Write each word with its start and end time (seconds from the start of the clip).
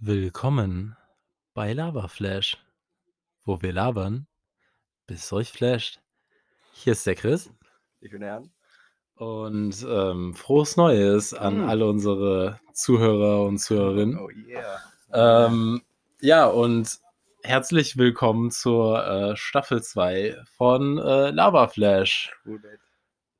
Willkommen 0.00 0.96
bei 1.54 1.72
Laberflash, 1.72 2.56
wo 3.44 3.60
wir 3.62 3.72
labern, 3.72 4.26
bis 5.06 5.32
euch 5.32 5.50
flasht. 5.50 6.00
Hier 6.72 6.92
ist 6.92 7.06
der 7.06 7.16
Chris 7.16 7.50
Ich 8.00 8.10
bin 8.12 8.20
der 8.20 8.30
Jan. 8.34 8.50
und 9.16 9.84
ähm, 9.88 10.34
frohes 10.34 10.76
Neues 10.76 11.34
an 11.34 11.64
Mm. 11.64 11.68
alle 11.68 11.86
unsere 11.88 12.60
Zuhörer 12.72 13.42
und 13.42 13.58
Zuhörerinnen. 13.58 14.18
Oh 14.18 14.30
yeah. 14.30 15.46
Ähm, 15.46 15.82
ja, 16.20 16.46
und 16.46 16.98
herzlich 17.42 17.96
willkommen 17.96 18.50
zur 18.52 19.04
äh, 19.04 19.36
Staffel 19.36 19.82
2 19.82 20.36
von 20.56 20.98
äh, 20.98 21.30
Laberflash. 21.30 22.32
Cool. 22.46 22.62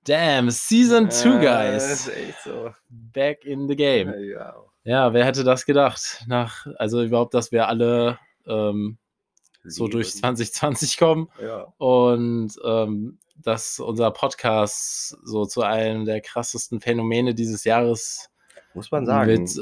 Damn, 0.05 0.51
Season 0.51 1.09
2, 1.11 1.29
Äh, 1.29 1.41
guys. 1.75 1.85
ist 1.93 2.09
echt 2.09 2.43
so. 2.43 2.75
Back 2.89 3.45
in 3.45 3.69
the 3.69 3.77
game. 3.77 4.09
Ja. 4.15 4.17
Ja, 4.19 4.55
wer 5.12 5.25
hätte 5.25 5.45
das 5.45 5.66
gedacht? 5.66 6.25
Nach, 6.27 6.66
also 6.77 7.02
überhaupt, 7.02 7.34
dass 7.34 7.52
wir 7.52 7.69
alle 7.69 8.19
ähm, 8.46 8.96
so 9.65 9.87
durch 9.88 10.09
Leben. 10.15 10.20
2020 10.20 10.96
kommen 10.98 11.29
Ja. 11.42 11.66
und 11.77 12.52
ähm, 12.65 13.19
dass 13.37 13.79
unser 13.80 14.10
Podcast 14.10 15.16
so 15.23 15.45
zu 15.46 15.62
einem 15.62 16.05
der 16.06 16.20
krassesten 16.20 16.80
Phänomene 16.80 17.34
dieses 17.34 17.65
Jahres 17.65 18.30
Muss 18.74 18.91
man 18.91 19.05
sagen. 19.06 19.30
wird. 19.30 19.56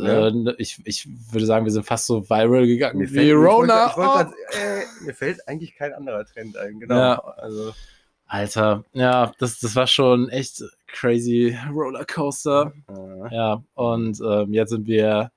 ne? 0.45 0.53
Äh, 0.53 0.55
ich, 0.63 0.81
ich 0.85 1.09
würde 1.33 1.45
sagen, 1.47 1.65
wir 1.67 1.73
sind 1.73 1.85
fast 1.87 2.07
so 2.07 2.29
viral 2.31 2.67
gegangen 2.67 2.99
Mir 2.99 3.11
wie 3.11 3.15
fällt, 3.15 3.35
Rona. 3.35 3.89
Ich 3.91 3.97
wollte, 3.97 4.01
ich 4.01 4.17
wollte 4.17 4.31
grad, 4.31 4.79
äh, 4.79 5.05
mir 5.05 5.15
fällt 5.15 5.49
eigentlich 5.49 5.75
kein 5.75 5.93
anderer 5.93 6.25
Trend 6.25 6.57
ein. 6.57 6.79
Genau. 6.81 6.95
Ja. 6.95 7.19
Also, 7.37 7.73
Alter, 8.29 8.85
ja, 8.93 9.33
das, 9.39 9.61
das 9.61 9.77
war 9.77 9.87
schon 9.87 10.29
echt 10.29 10.63
crazy 10.89 11.57
Rollercoaster. 11.73 12.73
äh, 12.89 13.35
Ja, 13.35 13.63
und 13.75 14.21
ähm, 14.21 14.53
jetzt 14.53 14.71
sind 14.71 14.87
wir 14.87 15.31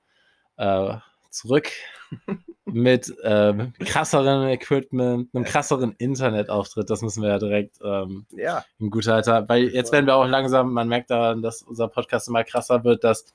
äh, 0.56 0.94
zurück 1.30 1.68
mit 2.64 3.12
ähm, 3.22 3.72
krasseren 3.78 4.48
Equipment, 4.48 5.28
einem 5.34 5.44
krasseren 5.44 5.92
Internetauftritt. 5.98 6.90
Das 6.90 7.02
müssen 7.02 7.22
wir 7.22 7.30
ja 7.30 7.38
direkt 7.38 7.78
ähm, 7.82 8.26
ja. 8.30 8.64
in 8.78 8.90
guter 8.90 9.14
Alter, 9.14 9.48
weil 9.48 9.68
jetzt 9.68 9.92
werden 9.92 10.06
wir 10.06 10.16
auch 10.16 10.26
langsam, 10.26 10.72
man 10.72 10.88
merkt 10.88 11.10
daran, 11.10 11.42
dass 11.42 11.62
unser 11.62 11.88
Podcast 11.88 12.28
immer 12.28 12.42
krasser 12.44 12.82
wird, 12.84 13.04
dass 13.04 13.26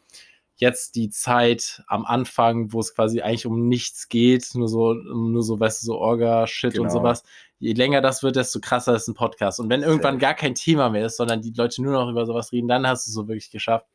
jetzt 0.58 0.96
die 0.96 1.10
Zeit 1.10 1.84
am 1.88 2.06
Anfang, 2.06 2.72
wo 2.72 2.80
es 2.80 2.96
quasi 2.96 3.22
eigentlich 3.22 3.46
um 3.46 3.68
nichts 3.68 4.08
geht, 4.08 4.52
nur 4.56 4.70
so, 4.70 4.94
nur 4.94 5.44
so, 5.44 5.60
weißt 5.60 5.82
du, 5.82 5.86
so 5.88 5.98
Orga-Shit 5.98 6.80
und 6.80 6.88
Genau. 6.88 6.94
sowas, 7.00 7.24
je 7.60 7.74
länger 7.74 8.02
das 8.02 8.24
wird, 8.24 8.36
desto 8.36 8.60
krasser 8.60 8.96
ist 8.96 9.08
ein 9.08 9.14
Podcast. 9.14 9.60
Und 9.60 9.70
wenn 9.70 9.84
irgendwann 9.84 10.20
gar 10.20 10.34
kein 10.34 10.56
Thema 10.56 10.90
mehr 10.90 11.06
ist, 11.06 11.18
sondern 11.18 11.42
die 11.42 11.54
Leute 11.56 11.82
nur 11.82 11.94
noch 11.94 12.10
über 12.10 12.26
sowas 12.26 12.52
reden, 12.52 12.68
dann 12.68 12.86
hast 12.88 13.06
du 13.08 13.12
es 13.12 13.16
so 13.16 13.28
wirklich 13.28 13.52
geschafft. 13.52 13.86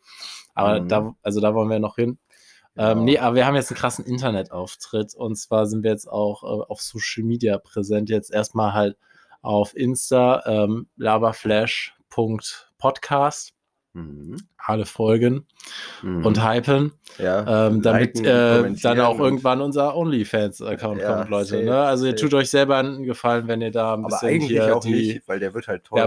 Aber 0.54 0.80
Mhm. 0.80 0.88
da, 0.88 1.14
also 1.22 1.40
da 1.40 1.54
wollen 1.54 1.68
wir 1.70 1.78
noch 1.78 1.96
hin. 1.96 2.18
Ähm, 2.76 2.88
Genau. 2.90 3.02
nee, 3.02 3.18
aber 3.18 3.34
wir 3.36 3.46
haben 3.46 3.56
jetzt 3.56 3.70
einen 3.70 3.78
krassen 3.78 4.04
Internetauftritt 4.06 5.14
und 5.14 5.36
zwar 5.36 5.66
sind 5.66 5.82
wir 5.82 5.90
jetzt 5.90 6.08
auch 6.08 6.42
äh, 6.44 6.62
auf 6.68 6.80
Social 6.80 7.24
Media 7.24 7.58
präsent. 7.58 8.08
Jetzt 8.10 8.30
erstmal 8.32 8.72
halt 8.72 8.96
auf 9.42 9.76
Insta, 9.76 10.42
ähm, 10.46 10.88
laberflash.podcast, 10.96 13.52
Mhm. 13.92 14.36
alle 14.56 14.86
folgen 14.86 15.46
Mhm. 16.02 16.24
und 16.24 16.48
hypen, 16.48 16.92
ja. 17.18 17.66
ähm, 17.66 17.82
damit 17.82 18.18
liken, 18.18 18.24
äh, 18.24 18.80
dann 18.82 19.00
auch 19.00 19.18
irgendwann 19.18 19.60
unser 19.60 19.96
OnlyFans-Account 19.96 21.00
Ja, 21.00 21.16
kommt, 21.16 21.30
Leute. 21.30 21.48
safe, 21.48 21.64
Ne? 21.64 21.76
Also 21.80 22.06
ihr 22.06 22.12
safe. 22.12 22.22
tut 22.22 22.34
euch 22.34 22.50
selber 22.50 22.76
einen 22.76 23.02
Gefallen, 23.02 23.48
wenn 23.48 23.60
ihr 23.62 23.72
da 23.72 23.94
ein 23.94 24.00
Aber 24.04 24.08
bisschen 24.10 24.28
eigentlich 24.28 24.50
hier 24.50 24.76
auch 24.76 24.80
die 24.80 24.92
nicht, 24.92 25.28
weil 25.28 25.40
der 25.40 25.52
wird 25.54 25.66
halt 25.66 25.82
teurer. 25.82 26.06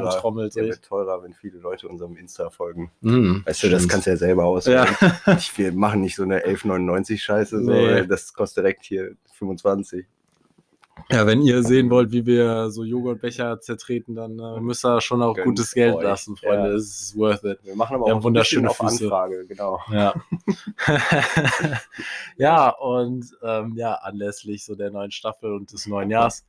Der 0.56 0.64
wird 0.66 0.81
teurer, 0.84 1.23
wenn 1.23 1.34
viele 1.34 1.58
Leute 1.59 1.90
unserem 1.90 2.16
Insta 2.16 2.50
folgen. 2.50 2.90
Mhm, 3.02 3.44
Weißt 3.45 3.64
du, 3.64 3.70
das 3.70 3.88
kannst 3.90 4.08
du 4.08 4.12
ja 4.12 4.18
selber 4.18 4.45
auswählen. 4.45 4.88
Ja. 5.25 5.36
Ich, 5.38 5.58
wir 5.58 5.73
machen 5.73 6.00
nicht 6.00 6.16
so 6.16 6.23
eine 6.23 6.40
11,99 6.45 7.18
Scheiße, 7.20 7.64
so, 7.66 7.72
Nee. 7.72 8.08
das 8.08 8.34
kostet 8.34 8.64
direkt 8.64 8.86
hier 8.86 9.12
25. 9.34 10.06
Ja, 11.12 11.28
wenn 11.28 11.42
ihr 11.42 11.64
sehen 11.64 11.90
wollt, 11.90 12.12
wie 12.12 12.26
wir 12.26 12.70
so 12.72 12.84
Joghurtbecher 12.84 13.59
zertreten, 13.59 14.16
dann 14.16 14.40
äh, 14.40 14.59
müsst 14.62 14.86
ihr 14.86 15.02
schon 15.02 15.22
auch 15.22 15.36
Gönnt 15.36 15.47
gutes 15.47 15.74
Geld 15.74 15.96
euch, 15.96 16.03
lassen, 16.03 16.36
Freunde. 16.38 16.69
ja. 16.69 16.75
Es 16.75 17.02
ist 17.02 17.18
worth 17.18 17.44
it. 17.44 17.59
Wir 17.64 17.75
machen 17.75 17.96
aber 17.97 18.06
Wir 18.08 18.16
auch 18.16 18.24
wunderschöne 18.24 18.69
auf 18.69 18.78
Füße. 18.78 19.03
Anfrage, 19.06 19.46
genau. 19.47 19.80
Ja. 19.92 20.13
ja, 22.38 22.69
und 22.69 23.25
ähm, 23.44 23.74
ja, 23.75 23.94
anlässlich 23.96 24.63
so 24.66 24.75
der 24.75 24.92
neuen 24.92 25.12
Staffel 25.12 25.53
und 25.53 25.72
des 25.72 25.86
neuen 25.88 26.09
Jahres 26.09 26.46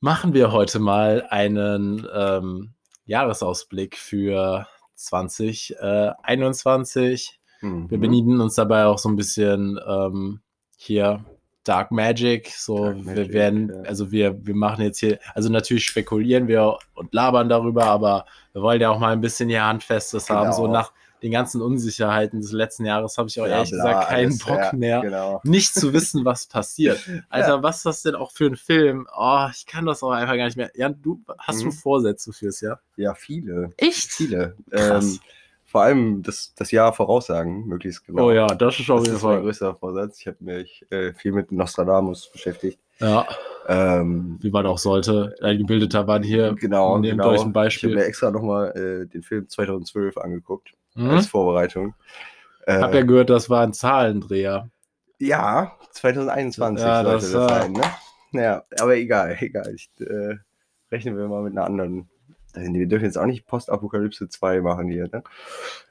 machen 0.00 0.32
wir 0.32 0.52
heute 0.52 0.78
mal 0.78 1.26
einen 1.28 2.06
ähm, 2.14 2.72
Jahresausblick 3.04 3.96
für 3.96 4.66
2021. 4.94 7.40
Wir 7.60 7.68
Mhm. 7.70 7.88
bedienen 7.88 8.40
uns 8.40 8.54
dabei 8.54 8.86
auch 8.86 8.98
so 8.98 9.08
ein 9.10 9.16
bisschen 9.16 9.78
ähm, 9.86 10.40
hier 10.78 11.22
Dark 11.70 11.92
Magic. 11.92 12.48
So, 12.56 12.86
Dark 12.86 12.96
wir 12.96 13.04
Magic, 13.04 13.32
werden, 13.32 13.68
ja. 13.72 13.88
also 13.88 14.10
wir, 14.10 14.44
wir 14.44 14.54
machen 14.56 14.82
jetzt 14.82 14.98
hier, 14.98 15.18
also 15.34 15.48
natürlich 15.50 15.84
spekulieren 15.84 16.48
wir 16.48 16.76
und 16.94 17.14
labern 17.14 17.48
darüber, 17.48 17.84
aber 17.84 18.26
wir 18.52 18.62
wollen 18.62 18.80
ja 18.80 18.90
auch 18.90 18.98
mal 18.98 19.12
ein 19.12 19.20
bisschen 19.20 19.48
hier 19.48 19.64
Handfestes 19.64 20.28
haben. 20.28 20.52
So 20.52 20.62
Genau. 20.62 20.74
nach 20.74 20.92
den 21.22 21.32
ganzen 21.32 21.60
Unsicherheiten 21.60 22.40
des 22.40 22.50
letzten 22.52 22.86
Jahres 22.86 23.18
habe 23.18 23.28
ich 23.28 23.38
auch 23.40 23.44
Bla, 23.44 23.56
ehrlich 23.58 23.70
bla, 23.70 23.82
gesagt 23.84 24.08
keinen 24.08 24.26
alles, 24.26 24.38
Bock 24.38 24.58
ja, 24.58 24.72
mehr, 24.72 25.00
Genau. 25.02 25.40
nicht 25.44 25.74
zu 25.74 25.92
wissen, 25.92 26.24
was 26.24 26.46
passiert. 26.46 26.98
Alter, 27.28 27.62
was 27.62 27.76
ist 27.76 27.86
das 27.86 28.02
denn 28.02 28.14
auch 28.14 28.32
für 28.32 28.46
ein 28.46 28.56
Film? 28.56 29.06
Oh, 29.16 29.46
ich 29.54 29.66
kann 29.66 29.84
das 29.86 30.02
auch 30.02 30.10
einfach 30.12 30.34
gar 30.36 30.46
nicht 30.46 30.56
mehr. 30.56 30.70
Jan, 30.74 31.00
du 31.02 31.20
hast 31.38 31.60
du 31.60 31.66
Mhm. 31.66 31.72
Vorsätze 31.72 32.32
fürs 32.32 32.60
Jahr? 32.62 32.80
Ja, 32.96 33.14
viele. 33.14 33.70
Echt? 33.76 34.10
Viele. 34.10 34.56
Krass. 34.70 35.04
Ähm, 35.14 35.20
vor 35.70 35.82
allem 35.82 36.22
das, 36.22 36.52
das 36.56 36.70
Jahr 36.72 36.92
voraussagen, 36.92 37.66
möglichst 37.66 38.04
genau. 38.06 38.26
Oh 38.26 38.32
ja, 38.32 38.46
das 38.48 38.80
ist 38.80 38.90
auf 38.90 39.04
jeden 39.04 39.16
ist 39.16 39.22
mein 39.22 39.34
Fall. 39.34 39.42
größter 39.42 39.74
Vorsatz. 39.76 40.18
Ich 40.20 40.26
habe 40.26 40.36
mich 40.40 40.84
äh, 40.90 41.12
viel 41.14 41.32
mit 41.32 41.52
Nostradamus 41.52 42.30
beschäftigt. 42.32 42.78
Ja, 42.98 43.26
Ähm, 43.68 44.38
wie 44.42 44.50
man 44.50 44.66
auch 44.66 44.78
sollte. 44.78 45.34
Ein 45.42 45.58
gebildeter 45.58 46.04
Mann 46.04 46.22
hier. 46.22 46.54
genau, 46.54 46.98
nehmt 46.98 47.18
genau. 47.20 47.30
euch 47.30 47.40
ein 47.42 47.48
Ich 47.48 47.52
Beispiel. 47.54 47.90
habe 47.90 48.00
mir 48.00 48.06
extra 48.06 48.30
nochmal 48.30 48.76
äh, 48.76 49.06
den 49.06 49.22
Film 49.22 49.48
2012 49.48 50.16
angeguckt, 50.18 50.72
Hm? 50.96 51.10
als 51.10 51.26
Vorbereitung. 51.28 51.94
Äh, 52.66 52.80
Hab 52.80 52.92
ja 52.94 53.02
gehört, 53.02 53.30
das 53.30 53.48
war 53.48 53.62
ein 53.62 53.72
Zahlendreher. 53.72 54.68
Ja, 55.18 55.76
2021 55.92 56.84
Ja, 56.84 57.02
sollte 57.04 57.12
das 57.20 57.32
das, 57.32 57.48
sein, 57.48 57.72
ne? 57.72 57.82
Ja, 58.32 58.64
aber 58.80 58.96
egal, 58.96 59.36
egal. 59.40 59.72
Ich, 59.74 59.88
äh, 60.00 60.36
rechnen 60.90 61.16
wir 61.16 61.28
mal 61.28 61.42
mit 61.42 61.52
einer 61.52 61.64
anderen. 61.66 62.08
Wir 62.54 62.86
dürfen 62.86 63.04
jetzt 63.04 63.16
auch 63.18 63.26
nicht 63.26 63.46
Postapokalypse 63.46 64.28
2 64.28 64.60
machen 64.60 64.88
hier, 64.88 65.08
ne? 65.08 65.22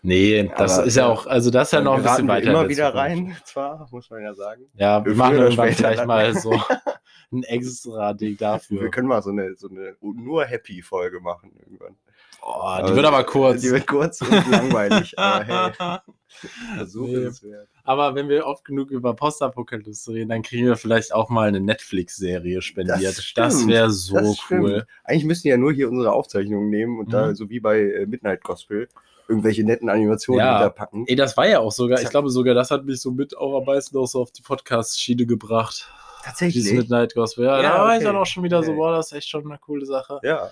Nee, 0.02 0.52
das 0.58 0.78
Aber, 0.80 0.88
ist 0.88 0.96
ja 0.96 1.08
auch, 1.08 1.26
also 1.28 1.50
das 1.52 1.70
ist 1.70 1.72
ja 1.74 1.82
noch 1.82 1.96
ein 1.96 2.04
bisschen 2.04 2.28
wir 2.28 2.34
weiter. 2.34 2.50
immer 2.50 2.60
der 2.62 2.70
wieder 2.70 2.96
rein, 2.96 3.36
zwar, 3.46 3.88
muss 3.92 4.10
man 4.10 4.22
ja 4.24 4.34
sagen. 4.34 4.66
Ja, 4.76 5.04
wir 5.06 5.16
machen 5.16 5.38
irgendwann 5.40 5.72
vielleicht 5.72 6.00
dann. 6.00 6.08
mal 6.08 6.34
so 6.36 6.52
ein 7.32 7.44
extra 7.44 8.14
Ding 8.14 8.32
Wir 8.32 8.38
dafür. 8.38 8.92
können 8.92 9.08
mal 9.08 9.22
so 9.22 9.30
eine, 9.30 9.56
so 9.56 9.70
eine 9.70 9.96
nur 10.02 10.46
Happy-Folge 10.46 11.20
machen 11.20 11.52
irgendwann. 11.64 11.96
Oh, 12.42 12.78
die 12.88 12.96
wird 12.96 13.06
aber 13.06 13.24
kurz. 13.24 13.62
Die 13.62 13.72
wird 13.72 13.86
kurz 13.88 14.22
und 14.22 14.30
langweilig, 14.48 15.18
aber 15.18 15.44
hey, 15.44 15.72
Versuch 16.76 17.06
Nee. 17.08 17.26
ist 17.26 17.34
es 17.36 17.44
wert. 17.44 17.68
Aber 17.84 18.16
wenn 18.16 18.30
wir 18.30 18.46
oft 18.46 18.64
genug 18.64 18.92
über 18.92 19.14
Postapokalypse 19.16 20.14
reden, 20.14 20.30
dann 20.30 20.42
kriegen 20.42 20.68
wir 20.68 20.78
vielleicht 20.78 21.14
auch 21.14 21.30
mal 21.30 21.48
eine 21.48 21.60
Netflix-Serie 21.60 22.62
spendiert. 22.62 23.18
Das, 23.18 23.24
stimmt, 23.24 23.68
wäre 23.68 23.90
so 23.92 24.16
Das 24.16 24.38
cool. 24.52 24.86
Eigentlich 25.04 25.26
müssten 25.26 25.48
die 25.48 25.50
ja 25.50 25.58
nur 25.58 25.74
hier 25.74 25.90
unsere 25.90 26.12
Aufzeichnungen 26.14 26.70
nehmen 26.70 27.00
und 27.00 27.08
Mhm. 27.08 27.12
da, 27.12 27.36
so 27.36 27.50
wie 27.50 27.60
bei 27.60 27.80
äh, 27.82 28.06
Midnight 28.06 28.44
Gospel, 28.44 28.88
irgendwelche 29.28 29.64
netten 29.64 29.90
Animationen 29.90 30.40
Ja. 30.46 30.52
hinterpacken. 30.60 31.06
Ey, 31.08 31.16
das 31.16 31.36
war 31.36 31.48
ja 31.48 31.60
auch 31.60 31.72
sogar, 31.72 32.02
ich 32.02 32.10
glaube 32.10 32.30
sogar, 32.30 32.54
das 32.56 32.72
hat 32.72 32.86
mich 32.86 33.02
so 33.02 33.12
mit 33.12 33.36
auch 33.36 33.58
am 33.60 33.66
meisten 33.66 33.98
auch 33.98 34.08
so 34.08 34.22
auf 34.22 34.32
die 34.32 34.42
Podcast-Schiene 34.44 35.26
gebracht. 35.26 35.92
Tatsächlich. 36.24 36.64
Dieses 36.64 36.74
Midnight 36.78 37.16
Gospel. 37.16 37.46
Ja, 37.46 37.62
Ja, 37.62 37.72
da 37.78 37.84
war 37.86 37.98
ich 37.98 38.04
dann 38.04 38.16
auch 38.16 38.26
schon 38.26 38.44
wieder 38.44 38.62
so, 38.64 38.76
boah, 38.76 38.92
das 38.96 39.08
ist 39.08 39.18
echt 39.18 39.30
schon 39.30 39.46
eine 39.50 39.58
coole 39.58 39.86
Sache. 39.86 40.20
Ja, 40.24 40.50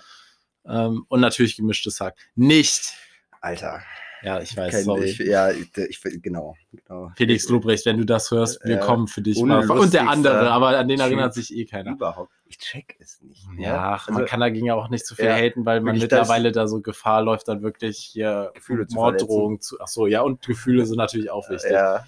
Ähm, 0.66 1.04
und 1.08 1.20
natürlich 1.20 1.56
gemischtes 1.56 2.00
Hack. 2.00 2.16
Nicht. 2.34 2.94
Alter. 3.40 3.82
Ja, 4.22 4.40
ich 4.40 4.56
weiß, 4.56 4.74
Kein, 4.74 4.84
sorry. 4.84 5.04
ich, 5.10 5.18
ja, 5.18 5.50
ich, 5.52 5.70
ich, 5.76 6.00
genau, 6.22 6.56
genau. 6.72 7.12
Felix 7.16 7.48
Lobrecht, 7.48 7.86
wenn 7.86 7.98
du 7.98 8.04
das 8.04 8.32
hörst, 8.32 8.64
wir 8.64 8.74
Ja, 8.76 8.80
kommen 8.80 9.06
für 9.06 9.22
dich 9.22 9.40
mal. 9.40 9.70
Und 9.70 9.94
der 9.94 10.08
andere, 10.08 10.50
aber 10.50 10.76
an 10.76 10.88
den 10.88 10.98
erinnert 10.98 11.34
sich 11.34 11.54
eh 11.54 11.64
keiner. 11.66 11.92
Überhaupt. 11.92 12.32
Ich 12.46 12.58
check 12.58 12.96
es 12.98 13.20
nicht. 13.20 13.46
Ja, 13.58 13.92
ach, 13.92 14.08
man 14.08 14.22
Also, 14.22 14.28
kann 14.28 14.40
dagegen 14.40 14.66
ja 14.66 14.74
auch 14.74 14.88
nicht 14.88 15.06
zu 15.06 15.14
viel 15.14 15.26
ja, 15.26 15.36
haten, 15.36 15.64
weil 15.66 15.80
man 15.82 15.96
mittlerweile 15.98 16.50
da 16.50 16.66
so 16.66 16.80
Gefahr 16.80 17.22
läuft, 17.22 17.46
dann 17.46 17.62
wirklich 17.62 17.98
hier 17.98 18.50
Gefühle 18.54 18.88
zu 18.88 18.96
Morddrohungen 18.96 19.60
zu. 19.60 19.76
Ach 19.80 19.86
so, 19.86 20.06
ja, 20.08 20.22
und 20.22 20.44
Gefühle 20.44 20.84
sind 20.84 20.96
natürlich 20.96 21.30
auch 21.30 21.48
wichtig. 21.48 21.70
ja, 21.70 22.04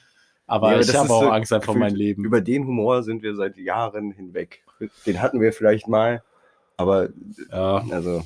aber 0.48 0.72
Ja, 0.72 0.80
ich 0.80 0.96
habe 0.96 1.12
auch 1.12 1.22
so 1.22 1.30
Angst 1.30 1.52
einfach 1.52 1.68
um 1.68 1.74
gefühlt 1.74 1.92
mein 1.92 1.96
Leben. 1.96 2.24
über 2.24 2.40
den 2.40 2.66
Humor 2.66 3.04
sind 3.04 3.22
wir 3.22 3.36
seit 3.36 3.56
Jahren 3.56 4.10
hinweg. 4.10 4.64
Den 5.06 5.22
hatten 5.22 5.40
wir 5.40 5.52
vielleicht 5.52 5.86
mal, 5.86 6.24
aber 6.80 7.08
Ja. 7.52 7.84
also. 7.90 8.22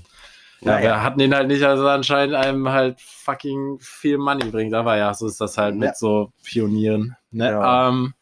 Ja, 0.61 0.81
wir 0.81 1.03
hatten 1.03 1.19
den 1.19 1.35
halt 1.35 1.49
nicht, 1.49 1.63
also 1.63 1.87
anscheinend 1.89 2.35
einem 2.35 2.71
halt 2.71 2.99
fucking 2.99 3.79
viel 3.81 4.17
Money 4.17 4.49
bringt. 4.51 4.73
Aber 4.73 4.97
ja, 4.97 5.13
so 5.13 5.27
ist 5.27 5.39
das 5.41 5.59
halt 5.59 5.75
Ja. 5.75 5.81
mit 5.81 5.97
so 5.97 6.31
Pionieren. 6.43 7.17
Ne? 7.33 7.51
Ja. 7.51 7.89
Ähm, 7.91 8.15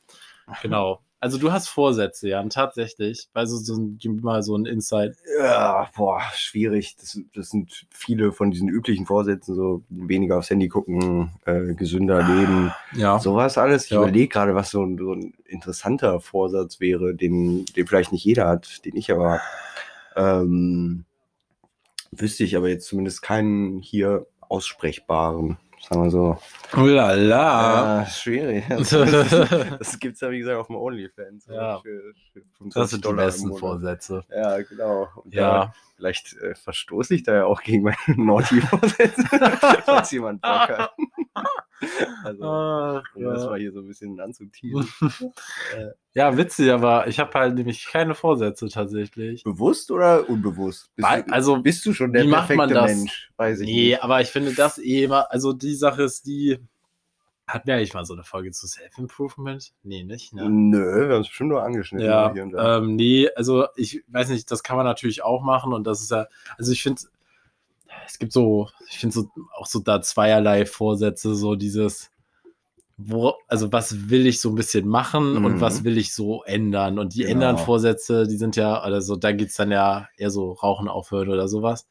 genau. 0.60 1.00
Also 1.20 1.38
du 1.38 1.52
hast 1.52 1.68
Vorsätze, 1.68 2.30
Jan, 2.30 2.50
tatsächlich. 2.50 3.28
Also 3.32 3.56
so 3.58 3.76
ein, 3.76 4.00
mal 4.22 4.42
so 4.42 4.56
ein 4.56 4.66
Insight. 4.66 5.14
Ja, 5.38 5.88
boah, 5.96 6.20
schwierig. 6.34 6.96
Das, 6.96 7.16
das 7.32 7.50
sind 7.50 7.86
viele 7.90 8.32
von 8.32 8.50
diesen 8.50 8.68
üblichen 8.68 9.06
Vorsätzen, 9.06 9.54
so 9.54 9.84
weniger 9.88 10.38
aufs 10.38 10.50
Handy 10.50 10.66
gucken, 10.66 11.30
äh, 11.44 11.74
gesünder 11.74 12.24
leben, 12.24 12.72
Ja. 12.96 13.20
sowas 13.20 13.56
alles. 13.56 13.84
Ich 13.84 13.90
Ja. 13.92 13.98
überlege 13.98 14.26
gerade, 14.26 14.56
was 14.56 14.70
so 14.70 14.82
ein, 14.84 14.98
so 14.98 15.12
ein 15.12 15.32
interessanter 15.44 16.18
Vorsatz 16.18 16.80
wäre, 16.80 17.14
den, 17.14 17.66
den 17.66 17.86
vielleicht 17.86 18.10
nicht 18.10 18.24
jeder 18.24 18.48
hat, 18.48 18.84
den 18.84 18.96
ich 18.96 19.12
aber 19.12 19.30
habe. 19.34 19.42
Ähm, 20.16 21.04
wüsste 22.10 22.44
ich 22.44 22.56
aber 22.56 22.68
jetzt 22.68 22.86
zumindest 22.86 23.22
keinen 23.22 23.80
hier 23.80 24.26
aussprechbaren, 24.40 25.56
sagen 25.88 26.04
wir 26.04 26.10
so. 26.10 26.38
Oh 26.76 26.80
la 26.86 27.14
la. 27.14 28.00
Ja, 28.02 28.06
schwierig. 28.06 28.64
Das, 28.68 28.90
das 28.90 29.98
gibt's 29.98 30.20
ja, 30.20 30.30
wie 30.30 30.38
gesagt, 30.40 30.58
auf 30.58 30.66
dem 30.66 30.76
OnlyFans. 30.76 31.46
Ja. 31.46 31.78
Für, 31.80 32.12
für 32.32 32.40
25 32.58 32.72
Das 32.74 32.90
sind 32.90 33.04
die 33.04 33.08
Dollar 33.08 33.24
im 33.24 33.28
besten. 33.28 33.56
Vorsätze. 33.56 34.24
Ja, 34.30 34.60
genau. 34.62 35.08
Und 35.16 35.34
da, 35.34 35.40
Ja. 35.40 35.74
vielleicht 35.96 36.34
äh, 36.38 36.54
verstoße 36.54 37.14
ich 37.14 37.22
da 37.22 37.34
ja 37.34 37.44
auch 37.46 37.62
gegen 37.62 37.82
meine 37.84 37.96
Naughty-Vorsätze, 38.08 39.22
falls 39.84 40.10
jemand 40.10 40.42
Bock 40.42 40.50
hat. 40.68 40.92
also, 42.24 42.44
Ach, 42.44 43.02
um 43.14 43.24
das 43.24 43.42
ja. 43.44 43.50
mal 43.50 43.58
hier 43.58 43.72
so 43.72 43.80
ein 43.80 43.86
bisschen 43.86 44.18
anzuteasen. 44.20 44.88
ja, 46.14 46.36
witzig, 46.36 46.70
aber 46.70 47.06
ich 47.08 47.18
habe 47.18 47.32
halt 47.38 47.54
nämlich 47.54 47.86
keine 47.86 48.14
Vorsätze 48.14 48.68
tatsächlich. 48.68 49.44
Bewusst 49.44 49.90
oder 49.90 50.28
unbewusst? 50.28 50.90
Bist, 50.96 51.08
Weil- 51.08 51.22
du, 51.24 51.32
also, 51.32 51.60
bist 51.62 51.84
du 51.86 51.92
schon 51.92 52.12
der 52.12 52.24
perfekte 52.24 52.74
das? 52.74 52.94
Mensch? 52.94 53.30
Weiß 53.36 53.60
ich 53.60 53.66
Nee, 53.66 53.88
nicht. 53.90 54.02
aber 54.02 54.20
ich 54.20 54.28
finde 54.28 54.54
das 54.54 54.78
eh 54.78 55.04
immer, 55.04 55.30
also 55.30 55.52
die 55.52 55.74
Sache 55.74 56.02
ist 56.04 56.26
die, 56.26 56.58
hatten 57.46 57.66
wir 57.66 57.74
eigentlich 57.74 57.94
mal 57.94 58.04
so 58.04 58.14
eine 58.14 58.24
Folge 58.24 58.50
zu 58.52 58.66
Self-Improvement? 58.66 59.72
Nee, 59.82 60.04
nicht, 60.04 60.32
ne? 60.32 60.48
Nö, 60.48 61.08
wir 61.08 61.14
haben 61.14 61.22
es 61.22 61.28
bestimmt 61.28 61.50
nur 61.50 61.62
angeschnitten. 61.62 62.06
Ja, 62.06 62.32
hier 62.32 62.44
und 62.44 62.52
da. 62.52 62.78
ähm, 62.78 62.96
nee, 62.96 63.28
also 63.34 63.66
ich 63.76 64.04
weiß 64.08 64.28
nicht, 64.28 64.50
das 64.50 64.62
kann 64.62 64.76
man 64.76 64.86
natürlich 64.86 65.22
auch 65.24 65.42
machen 65.42 65.72
und 65.72 65.84
das 65.86 66.00
ist 66.00 66.10
ja, 66.10 66.26
also 66.56 66.72
ich 66.72 66.82
finde, 66.82 67.02
es 68.06 68.18
gibt 68.18 68.32
so, 68.32 68.68
ich 68.90 68.98
finde 68.98 69.14
so 69.14 69.28
auch 69.56 69.66
so 69.66 69.80
da 69.80 70.00
zweierlei 70.02 70.66
Vorsätze, 70.66 71.34
so 71.34 71.54
dieses, 71.54 72.10
wo, 72.96 73.34
also 73.48 73.72
was 73.72 74.10
will 74.10 74.26
ich 74.26 74.40
so 74.40 74.50
ein 74.50 74.54
bisschen 74.54 74.86
machen 74.88 75.38
Mhm. 75.38 75.44
und 75.44 75.60
was 75.60 75.82
will 75.84 75.96
ich 75.98 76.14
so 76.14 76.42
ändern 76.44 76.98
und 76.98 77.14
die 77.14 77.20
Genau. 77.20 77.32
ändern 77.32 77.58
Vorsätze, 77.58 78.26
die 78.26 78.36
sind 78.36 78.54
ja, 78.56 78.78
also 78.80 79.16
da 79.16 79.32
geht 79.32 79.48
es 79.48 79.56
dann 79.56 79.70
ja 79.70 80.08
eher 80.16 80.30
so 80.30 80.52
Rauchen 80.52 80.88
aufhören 80.88 81.28
oder 81.30 81.48
sowas. 81.48 81.86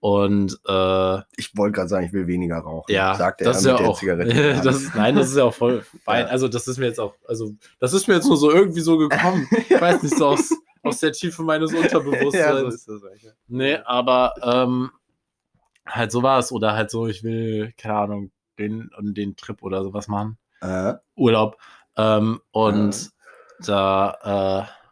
Und 0.00 0.60
äh, 0.68 1.18
ich 1.38 1.56
wollte 1.56 1.72
gerade 1.76 1.88
sagen, 1.88 2.04
ich 2.04 2.12
will 2.12 2.26
weniger 2.26 2.58
rauchen. 2.58 2.92
ja, 2.92 3.14
sagte 3.14 3.44
das 3.44 3.64
er 3.64 3.72
ist 3.78 4.02
mit 4.02 4.06
ja 4.06 4.16
der 4.16 4.26
auch, 4.28 4.62
das, 4.64 4.76
ist- 4.82 4.94
nein, 4.94 5.14
das 5.16 5.28
ist 5.30 5.36
ja 5.38 5.44
auch 5.44 5.54
voll 5.54 5.82
fein. 6.04 6.26
Ja. 6.26 6.30
Also 6.30 6.46
das 6.48 6.68
ist 6.68 6.76
mir 6.76 6.86
jetzt 6.86 7.00
auch, 7.00 7.14
also 7.26 7.52
das 7.80 7.94
ist 7.94 8.06
mir 8.06 8.14
jetzt 8.14 8.26
nur 8.26 8.36
so 8.36 8.50
irgendwie 8.52 8.80
so 8.82 8.98
gekommen. 8.98 9.48
Ich 9.70 9.80
weiß 9.80 10.02
nicht, 10.02 10.18
so 10.18 10.26
aus, 10.26 10.50
aus 10.82 10.98
der 11.00 11.12
Tiefe 11.12 11.42
meines 11.42 11.72
Unterbewusstseins. 11.72 12.34
ja, 12.34 12.60
so 12.60 12.66
ist 12.68 12.86
das 12.86 13.02
eigentlich. 13.04 13.32
Nee, 13.48 13.76
aber 13.76 14.34
ähm, 14.42 14.90
halt 15.86 16.12
sowas 16.12 16.52
oder 16.52 16.74
halt 16.74 16.90
so, 16.90 17.06
ich 17.06 17.22
will, 17.22 17.72
keine 17.76 17.94
Ahnung, 17.96 18.30
den 18.58 18.90
und 18.96 19.14
den 19.14 19.36
Trip 19.36 19.62
oder 19.62 19.82
sowas 19.82 20.08
machen. 20.08 20.38
Äh, 20.60 20.94
Urlaub. 21.16 21.58
Ähm, 21.96 22.40
und 22.52 23.10
da, 23.60 24.66
äh, 24.68 24.84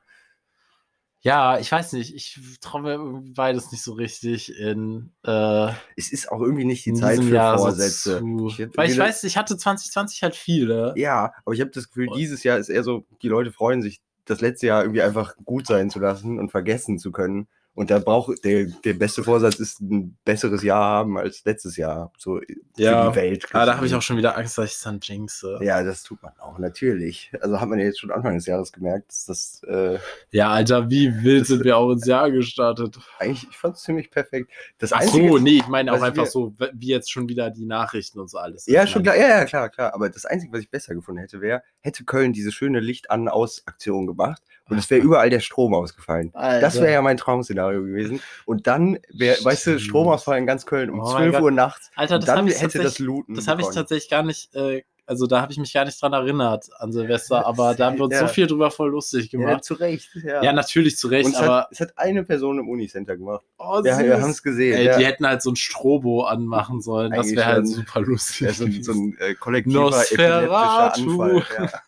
ja, 1.24 1.58
ich 1.58 1.70
weiß 1.70 1.92
nicht, 1.92 2.14
ich 2.14 2.58
traue 2.60 2.82
mir 2.82 3.22
beides 3.34 3.70
nicht 3.70 3.84
so 3.84 3.92
richtig 3.92 4.58
in, 4.58 5.12
äh, 5.24 5.68
es 5.96 6.12
ist 6.12 6.30
auch 6.32 6.40
irgendwie 6.40 6.64
nicht 6.64 6.84
die 6.84 6.94
Zeit 6.94 7.22
für 7.22 7.34
Jahr 7.34 7.56
Vorsätze. 7.58 8.18
So 8.18 8.48
Ich 8.48 8.76
weil 8.76 8.90
ich 8.90 8.98
weiß, 8.98 9.22
ich 9.22 9.36
hatte 9.36 9.56
2020 9.56 10.22
halt 10.24 10.34
viele. 10.34 10.92
Ja, 10.96 11.32
aber 11.44 11.54
ich 11.54 11.60
habe 11.60 11.70
das 11.70 11.88
Gefühl, 11.88 12.08
Und- 12.08 12.16
dieses 12.18 12.42
Jahr 12.42 12.58
ist 12.58 12.68
eher 12.68 12.82
so, 12.82 13.06
die 13.22 13.28
Leute 13.28 13.52
freuen 13.52 13.82
sich, 13.82 14.00
das 14.24 14.40
letzte 14.40 14.66
Jahr 14.68 14.82
irgendwie 14.82 15.02
einfach 15.02 15.36
gut 15.44 15.66
sein 15.66 15.90
zu 15.90 15.98
lassen 16.00 16.38
und 16.40 16.50
vergessen 16.50 16.98
zu 16.98 17.12
können. 17.12 17.48
Und 17.74 17.90
da 17.90 17.98
braucht 18.00 18.44
der, 18.44 18.66
der 18.84 18.92
beste 18.92 19.24
Vorsatz 19.24 19.58
ist 19.58 19.80
ein 19.80 20.14
besseres 20.26 20.62
Jahr 20.62 20.82
haben 20.98 21.16
als 21.16 21.42
letztes 21.46 21.78
Jahr. 21.78 22.12
So 22.18 22.38
für 22.38 22.44
Ja. 22.82 23.08
die 23.10 23.16
Welt. 23.16 23.46
Ah, 23.52 23.64
da 23.64 23.76
habe 23.76 23.86
ich 23.86 23.94
auch 23.94 24.02
schon 24.02 24.18
wieder 24.18 24.36
Angst, 24.36 24.58
dass 24.58 24.66
ich 24.66 24.72
es 24.76 24.82
dann 24.82 25.00
jinxe. 25.02 25.58
Ja, 25.62 25.82
das 25.82 26.02
tut 26.02 26.22
man 26.22 26.32
auch, 26.38 26.58
natürlich. 26.58 27.32
Also 27.40 27.58
hat 27.60 27.68
man 27.70 27.78
ja 27.78 27.86
jetzt 27.86 27.98
schon 28.00 28.10
Anfang 28.10 28.34
des 28.34 28.44
Jahres 28.44 28.72
gemerkt, 28.72 29.08
dass 29.08 29.24
das 29.24 29.62
äh, 29.66 29.98
Ja, 30.30 30.50
Alter, 30.50 30.90
wie 30.90 31.22
wild 31.22 31.46
sind 31.46 31.64
wir 31.64 31.78
auch 31.78 31.90
ins 31.92 32.04
Jahr 32.06 32.30
gestartet. 32.30 32.98
eigentlich, 33.18 33.48
ich 33.50 33.56
fand 33.56 33.76
es 33.76 33.82
ziemlich 33.82 34.10
perfekt. 34.10 34.50
Das 34.78 34.92
Ach 34.92 35.00
Einzige, 35.00 35.28
so, 35.28 35.38
nee, 35.38 35.56
ich 35.56 35.66
meine 35.68 35.94
auch 35.94 36.02
einfach 36.02 36.24
wir- 36.24 36.30
so, 36.30 36.54
wie 36.74 36.88
jetzt 36.88 37.10
schon 37.10 37.28
wieder 37.30 37.48
die 37.50 37.64
Nachrichten 37.64 38.20
und 38.20 38.28
so 38.28 38.36
alles. 38.36 38.66
Ja, 38.66 38.86
schon 38.86 39.02
klar, 39.02 39.16
ja, 39.16 39.28
ja, 39.28 39.44
klar, 39.46 39.70
klar. 39.70 39.94
Aber 39.94 40.10
das 40.10 40.26
Einzige, 40.26 40.52
was 40.52 40.60
ich 40.60 40.68
besser 40.70 40.94
gefunden 40.94 41.20
hätte, 41.20 41.40
wäre, 41.40 41.62
hätte 41.82 42.04
Köln 42.04 42.32
diese 42.32 42.52
schöne 42.52 42.80
Licht-an-aus-Aktion 42.80 44.06
gemacht 44.06 44.42
und 44.68 44.78
es 44.78 44.88
wäre 44.88 45.02
überall 45.02 45.28
der 45.30 45.40
Strom 45.40 45.74
ausgefallen. 45.74 46.30
Alter. 46.34 46.60
Das 46.60 46.80
wäre 46.80 46.92
ja 46.92 47.02
mein 47.02 47.16
Traum-Szenario 47.16 47.82
gewesen. 47.82 48.20
Und 48.46 48.66
dann 48.66 48.98
wäre, 49.12 49.36
weißt 49.44 49.66
du. 49.66 49.78
Stromausfall 49.78 50.38
in 50.38 50.46
ganz 50.46 50.64
Köln 50.64 50.88
um 50.90 51.00
Oh 51.00 51.04
mein 51.04 51.30
12 51.30 51.32
Gott. 51.32 51.42
Uhr 51.42 51.50
nachts. 51.50 51.90
Alter, 51.94 52.18
das 52.18 52.26
dann 52.26 52.38
habe 52.38 52.50
ich 52.50 52.62
hätte 52.62 52.78
das 52.78 52.98
Looten. 52.98 53.34
das 53.34 53.48
habe 53.48 53.60
ich 53.60 53.68
tatsächlich 53.68 54.08
gar 54.08 54.22
nicht, 54.22 54.54
äh, 54.54 54.82
also 55.06 55.26
da 55.26 55.40
habe 55.42 55.52
ich 55.52 55.58
mich 55.58 55.72
gar 55.72 55.84
nicht 55.84 56.00
dran 56.00 56.12
erinnert 56.12 56.68
an 56.78 56.92
Silvester, 56.92 57.44
aber 57.46 57.74
da 57.74 57.86
haben 57.86 57.98
wir 57.98 58.04
uns 58.04 58.14
Ja. 58.14 58.20
so 58.20 58.28
viel 58.28 58.46
drüber 58.46 58.70
voll 58.70 58.90
lustig 58.90 59.32
Ja, 59.32 59.38
gemacht. 59.38 59.64
zu 59.64 59.74
Recht. 59.74 60.08
Ja, 60.22 60.42
Ja, 60.42 60.52
natürlich 60.52 60.96
zu 60.96 61.08
Recht, 61.08 61.28
es 61.30 61.34
aber 61.36 61.56
hat, 61.62 61.68
es 61.72 61.80
hat 61.80 61.92
eine 61.98 62.22
Person 62.24 62.58
im 62.58 62.68
Unicenter 62.68 63.16
gemacht. 63.16 63.44
oh, 63.58 63.82
Ja, 63.84 63.98
wir 63.98 64.20
haben 64.22 64.30
es 64.30 64.42
gesehen. 64.42 64.76
Ey, 64.78 64.84
ja. 64.86 64.98
die 64.98 65.04
hätten 65.06 65.26
halt 65.26 65.42
so 65.42 65.50
ein 65.50 65.56
Strobo 65.56 66.22
anmachen 66.24 66.80
sollen. 66.80 67.12
Das 67.12 67.30
wäre 67.30 67.44
halt 67.46 67.66
super 67.68 68.00
lustig. 68.00 68.40
Ja, 68.46 68.52
so, 68.52 68.64
ein- 68.64 68.82
so 68.82 68.92
ein 68.92 69.16
äh, 69.18 69.34
kollektiver 69.34 69.80
Nosferatu. 69.80 70.46
epileptischer 70.46 71.10
Anfall. 71.10 71.44
Ja. 71.58 71.70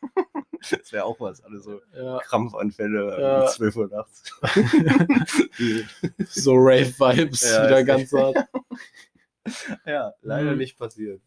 Das 0.70 0.92
wäre 0.92 1.04
auch 1.04 1.20
was, 1.20 1.44
alle 1.44 1.60
so 1.60 1.78
ja, 1.94 2.18
Krampfanfälle 2.20 3.20
Ja. 3.20 3.42
um 3.42 3.48
12 3.48 3.76
Uhr 3.76 3.88
nachts. 3.88 4.22
so 6.30 6.54
Rave-Vibes 6.54 7.42
Ja, 7.42 7.66
wieder 7.66 7.84
ganz 7.84 8.10
hart. 8.14 8.36
ja, 9.86 10.12
leider 10.22 10.52
Mhm. 10.52 10.58
nicht 10.58 10.78
passiert. 10.78 11.20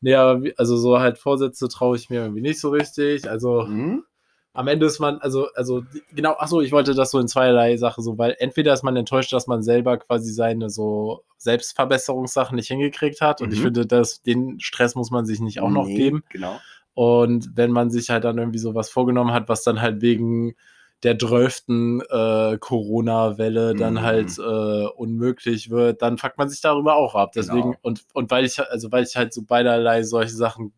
Wie, 0.00 0.14
also 0.16 0.76
so 0.76 0.98
halt 1.00 1.18
Vorsätze 1.18 1.68
traue 1.68 1.96
ich 1.96 2.10
mir 2.10 2.22
irgendwie 2.22 2.42
nicht 2.42 2.60
so 2.60 2.70
richtig. 2.70 3.28
Also 3.28 3.64
Mhm. 3.64 4.04
am 4.52 4.66
Ende 4.66 4.86
ist 4.86 4.98
man, 4.98 5.18
also, 5.18 5.46
also 5.54 5.82
genau, 6.12 6.34
ach 6.38 6.48
so, 6.48 6.60
ich 6.60 6.72
wollte 6.72 6.94
das 6.94 7.12
so 7.12 7.20
in 7.20 7.28
zweierlei 7.28 7.76
Sache 7.76 8.02
so, 8.02 8.18
weil 8.18 8.34
entweder 8.40 8.72
ist 8.72 8.82
man 8.82 8.96
enttäuscht, 8.96 9.32
dass 9.32 9.46
man 9.46 9.62
selber 9.62 9.96
quasi 9.98 10.32
seine 10.32 10.70
so 10.70 11.24
Selbstverbesserungssachen 11.38 12.56
nicht 12.56 12.68
hingekriegt 12.68 13.20
hat. 13.20 13.40
Und 13.42 13.52
ich 13.52 13.60
Mhm. 13.60 13.64
finde, 13.64 13.86
dass 13.86 14.22
den 14.22 14.58
Stress 14.60 14.94
muss 14.96 15.10
man 15.10 15.24
sich 15.24 15.40
nicht 15.40 15.60
auch 15.60 15.70
noch 15.70 15.86
Nee, 15.86 15.96
geben. 15.96 16.24
Genau. 16.30 16.58
Und 16.94 17.50
wenn 17.54 17.70
man 17.70 17.90
sich 17.90 18.10
halt 18.10 18.24
dann 18.24 18.38
irgendwie 18.38 18.58
sowas 18.58 18.90
vorgenommen 18.90 19.32
hat, 19.32 19.48
was 19.48 19.62
dann 19.62 19.80
halt 19.80 20.02
wegen 20.02 20.54
der 21.02 21.18
12. 21.18 22.02
Äh, 22.10 22.58
Corona-Welle 22.58 23.74
dann 23.74 23.94
Mhm. 23.94 24.02
halt 24.02 24.38
äh, 24.38 24.86
unmöglich 24.96 25.70
wird, 25.70 26.02
dann 26.02 26.18
fuckt 26.18 26.36
man 26.38 26.48
sich 26.48 26.60
darüber 26.60 26.96
auch 26.96 27.14
ab. 27.14 27.32
Deswegen, 27.34 27.72
Genau. 27.72 27.78
und, 27.82 28.04
und 28.12 28.30
weil 28.30 28.44
ich, 28.44 28.60
also 28.60 28.92
weil 28.92 29.04
ich 29.04 29.16
halt 29.16 29.32
so 29.32 29.42
beiderlei 29.42 30.02
solche 30.02 30.34
Sachen, 30.34 30.72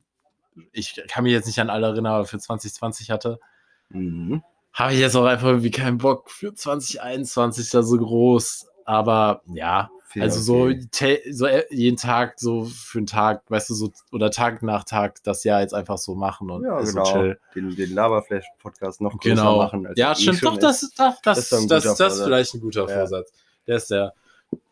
ich 0.72 1.02
kann 1.08 1.24
mich 1.24 1.32
jetzt 1.32 1.46
nicht 1.46 1.58
an 1.60 1.70
alle 1.70 1.88
erinnern, 1.88 2.12
aber 2.12 2.24
für 2.26 2.38
2020 2.38 3.10
hatte, 3.10 3.40
Mhm. 3.88 4.42
habe 4.72 4.92
ich 4.94 5.00
jetzt 5.00 5.16
auch 5.16 5.24
einfach 5.26 5.48
irgendwie 5.48 5.70
keinen 5.70 5.98
Bock 5.98 6.30
für 6.30 6.54
2021 6.54 7.70
da 7.70 7.82
so 7.82 7.96
groß. 7.98 8.68
Aber 8.84 9.42
ja, 9.52 9.90
Viel 10.12 10.22
also 10.22 10.40
so, 10.40 10.64
okay. 10.64 11.20
so 11.32 11.46
äh, 11.46 11.64
jeden 11.70 11.96
Tag, 11.96 12.38
so 12.38 12.64
für 12.64 12.98
einen 12.98 13.06
Tag, 13.06 13.42
weißt 13.48 13.70
du, 13.70 13.74
so, 13.74 13.90
oder 14.12 14.30
Tag 14.30 14.62
nach 14.62 14.84
Tag 14.84 15.22
das 15.24 15.42
Jahr 15.42 15.62
jetzt 15.62 15.72
einfach 15.72 15.96
so 15.96 16.14
machen 16.14 16.50
und 16.50 16.64
Ja, 16.64 16.78
genau. 16.80 17.04
so 17.04 17.12
chill. 17.12 17.40
Den, 17.54 17.74
den 17.74 17.94
Laberflash-Podcast 17.94 19.00
noch 19.00 19.12
größer 19.18 19.34
Genau. 19.36 19.56
machen. 19.56 19.86
als 19.86 19.98
ja, 19.98 20.12
eh 20.12 20.14
stimmt. 20.16 20.38
schon 20.38 20.48
Doch, 20.50 20.58
das, 20.58 20.80
das, 20.96 21.20
das, 21.22 21.22
Das 21.22 21.38
ist 21.38 21.52
doch 21.52 21.58
das, 21.66 21.68
das, 21.68 21.90
ist 21.90 21.96
Vorsatz. 21.98 22.24
vielleicht 22.24 22.54
ein 22.54 22.60
guter 22.60 22.88
Ja. 22.88 22.94
Vorsatz. 22.98 23.32
Der 23.66 23.76
ist 23.76 23.88
sehr 23.88 24.12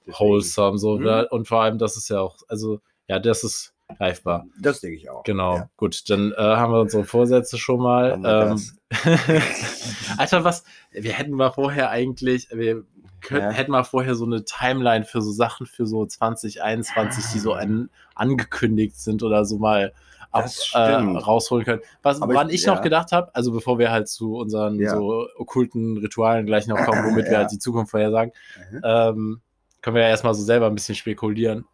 Deswegen. 0.07 0.19
wholesome, 0.19 0.77
so. 0.79 0.99
Mhm. 0.99 1.27
Und 1.31 1.49
vor 1.49 1.63
allem, 1.63 1.79
das 1.79 1.97
ist 1.97 2.11
ja 2.11 2.21
auch, 2.21 2.37
also, 2.49 2.81
ja, 3.09 3.19
das 3.19 3.43
ist 3.43 3.73
greifbar. 3.97 4.47
Das 4.61 4.81
denke 4.83 4.97
ich 4.99 5.09
auch. 5.09 5.23
Genau. 5.25 5.57
Ja. 5.57 5.71
Gut, 5.79 6.09
dann 6.11 6.33
äh, 6.33 6.37
haben 6.37 6.73
wir 6.73 6.81
unsere 6.81 7.05
Vorsätze 7.05 7.57
schon 7.57 7.81
mal. 7.81 8.21
Ähm, 8.25 8.63
Alter, 10.19 10.45
was? 10.45 10.65
Wir 10.91 11.13
hätten 11.13 11.33
mal 11.33 11.51
vorher 11.51 11.91
eigentlich, 11.91 12.49
wir 12.53 12.85
könnten, 13.21 13.45
Ja. 13.47 13.51
hätten 13.53 13.71
mal 13.73 13.85
vorher 13.85 14.15
so 14.15 14.25
eine 14.25 14.45
Timeline 14.45 15.05
für 15.05 15.21
so 15.23 15.31
Sachen 15.33 15.67
für 15.67 15.87
so 15.87 16.07
2021, 16.07 17.25
die 17.33 17.39
so 17.39 17.53
an, 17.55 17.91
angekündigt 18.15 18.97
sind 19.01 19.23
oder 19.23 19.45
so 19.45 19.59
mal 19.59 19.93
ab, 20.33 20.47
äh, 20.75 20.79
rausholen 20.79 21.65
können. 21.65 21.83
Was, 22.03 22.23
Aber 22.23 22.35
woran 22.35 22.49
ich- 22.51 22.57
ich, 22.63 22.67
noch 22.67 22.77
ja. 22.77 22.81
gedacht 22.83 23.11
habe, 23.13 23.35
also 23.35 23.53
bevor 23.53 23.79
wir 23.79 23.91
halt 23.91 24.09
zu 24.09 24.37
unseren 24.37 24.79
Ja. 24.79 24.95
so 24.95 25.27
okkulten 25.37 25.97
Ritualen 25.99 26.47
gleich 26.47 26.67
noch 26.69 26.79
kommen, 26.85 27.05
womit 27.05 27.27
wir 27.29 27.39
halt 27.39 27.51
die 27.51 27.59
Zukunft 27.59 27.91
vorhersagen, 27.91 28.33
Mhm. 28.71 28.81
ähm, 28.85 29.41
können 29.83 29.97
wir 29.97 30.03
ja 30.03 30.09
erstmal 30.11 30.35
so 30.35 30.43
selber 30.45 30.67
ein 30.67 30.75
bisschen 30.75 30.95
spekulieren. 30.95 31.65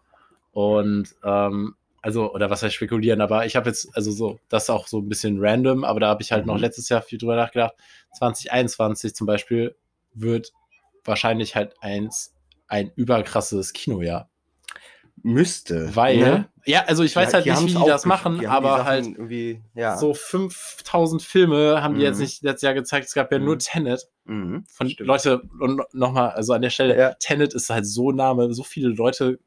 Und 0.53 1.15
ähm, 1.25 1.75
also, 2.01 2.33
oder 2.33 2.49
was 2.51 2.63
heißt 2.63 2.75
spekulieren, 2.75 3.21
aber 3.21 3.47
ich 3.47 3.57
habe 3.57 3.69
jetzt, 3.69 3.89
also 3.97 4.11
so, 4.13 4.39
das 4.49 4.65
ist 4.65 4.71
auch 4.71 4.87
so 4.87 4.99
ein 5.01 5.09
bisschen 5.09 5.39
random, 5.41 5.83
aber 5.85 5.99
da 6.01 6.07
habe 6.09 6.23
ich 6.23 6.31
halt 6.33 6.47
noch 6.47 6.55
Mhm. 6.55 6.61
letztes 6.61 6.89
Jahr 6.89 7.03
viel 7.03 7.19
drüber 7.19 7.35
nachgedacht. 7.37 7.75
2021 8.15 9.15
zum 9.15 9.27
Beispiel 9.27 9.75
wird 10.15 10.53
wahrscheinlich 11.07 11.55
halt 11.57 11.75
eins, 11.81 12.35
ein 12.69 12.91
überkrasses 12.97 13.73
Kinojahr. 13.73 14.29
müsste. 15.23 15.97
Weil, 15.97 16.17
ne? 16.19 16.49
ja, 16.67 16.85
also 16.85 17.03
ich 17.03 17.17
weiß 17.17 17.31
Die- 17.31 17.35
halt 17.35 17.47
nicht, 17.47 17.63
wie 17.77 17.81
die 17.81 17.87
das 17.87 18.05
machen, 18.05 18.39
die 18.39 18.47
aber 18.47 18.85
halt 18.85 19.07
ja. 19.75 19.97
so 19.97 20.15
5000 20.15 21.23
Filme 21.23 21.83
haben 21.83 21.97
die 21.97 22.03
jetzt 22.03 22.17
Mhm. 22.17 22.23
nicht 22.23 22.43
letztes 22.43 22.63
Jahr 22.63 22.75
gezeigt. 22.75 23.07
Es 23.09 23.15
gab 23.15 23.33
ja 23.33 23.39
nur 23.39 23.55
Mhm. 23.55 23.59
Tenet. 23.61 24.09
Mhm, 24.25 24.65
Von 24.69 24.91
stimmt. 24.91 25.07
Leute, 25.07 25.43
und 25.59 25.81
nochmal, 25.95 26.31
also 26.31 26.53
an 26.53 26.63
der 26.63 26.71
Stelle, 26.71 26.97
Ja. 26.99 27.15
Tenet 27.15 27.55
ist 27.55 27.71
halt 27.71 27.87
so 27.87 28.13
Name, 28.13 28.53
so 28.55 28.63
viele 28.63 28.89
Leute. 28.91 29.39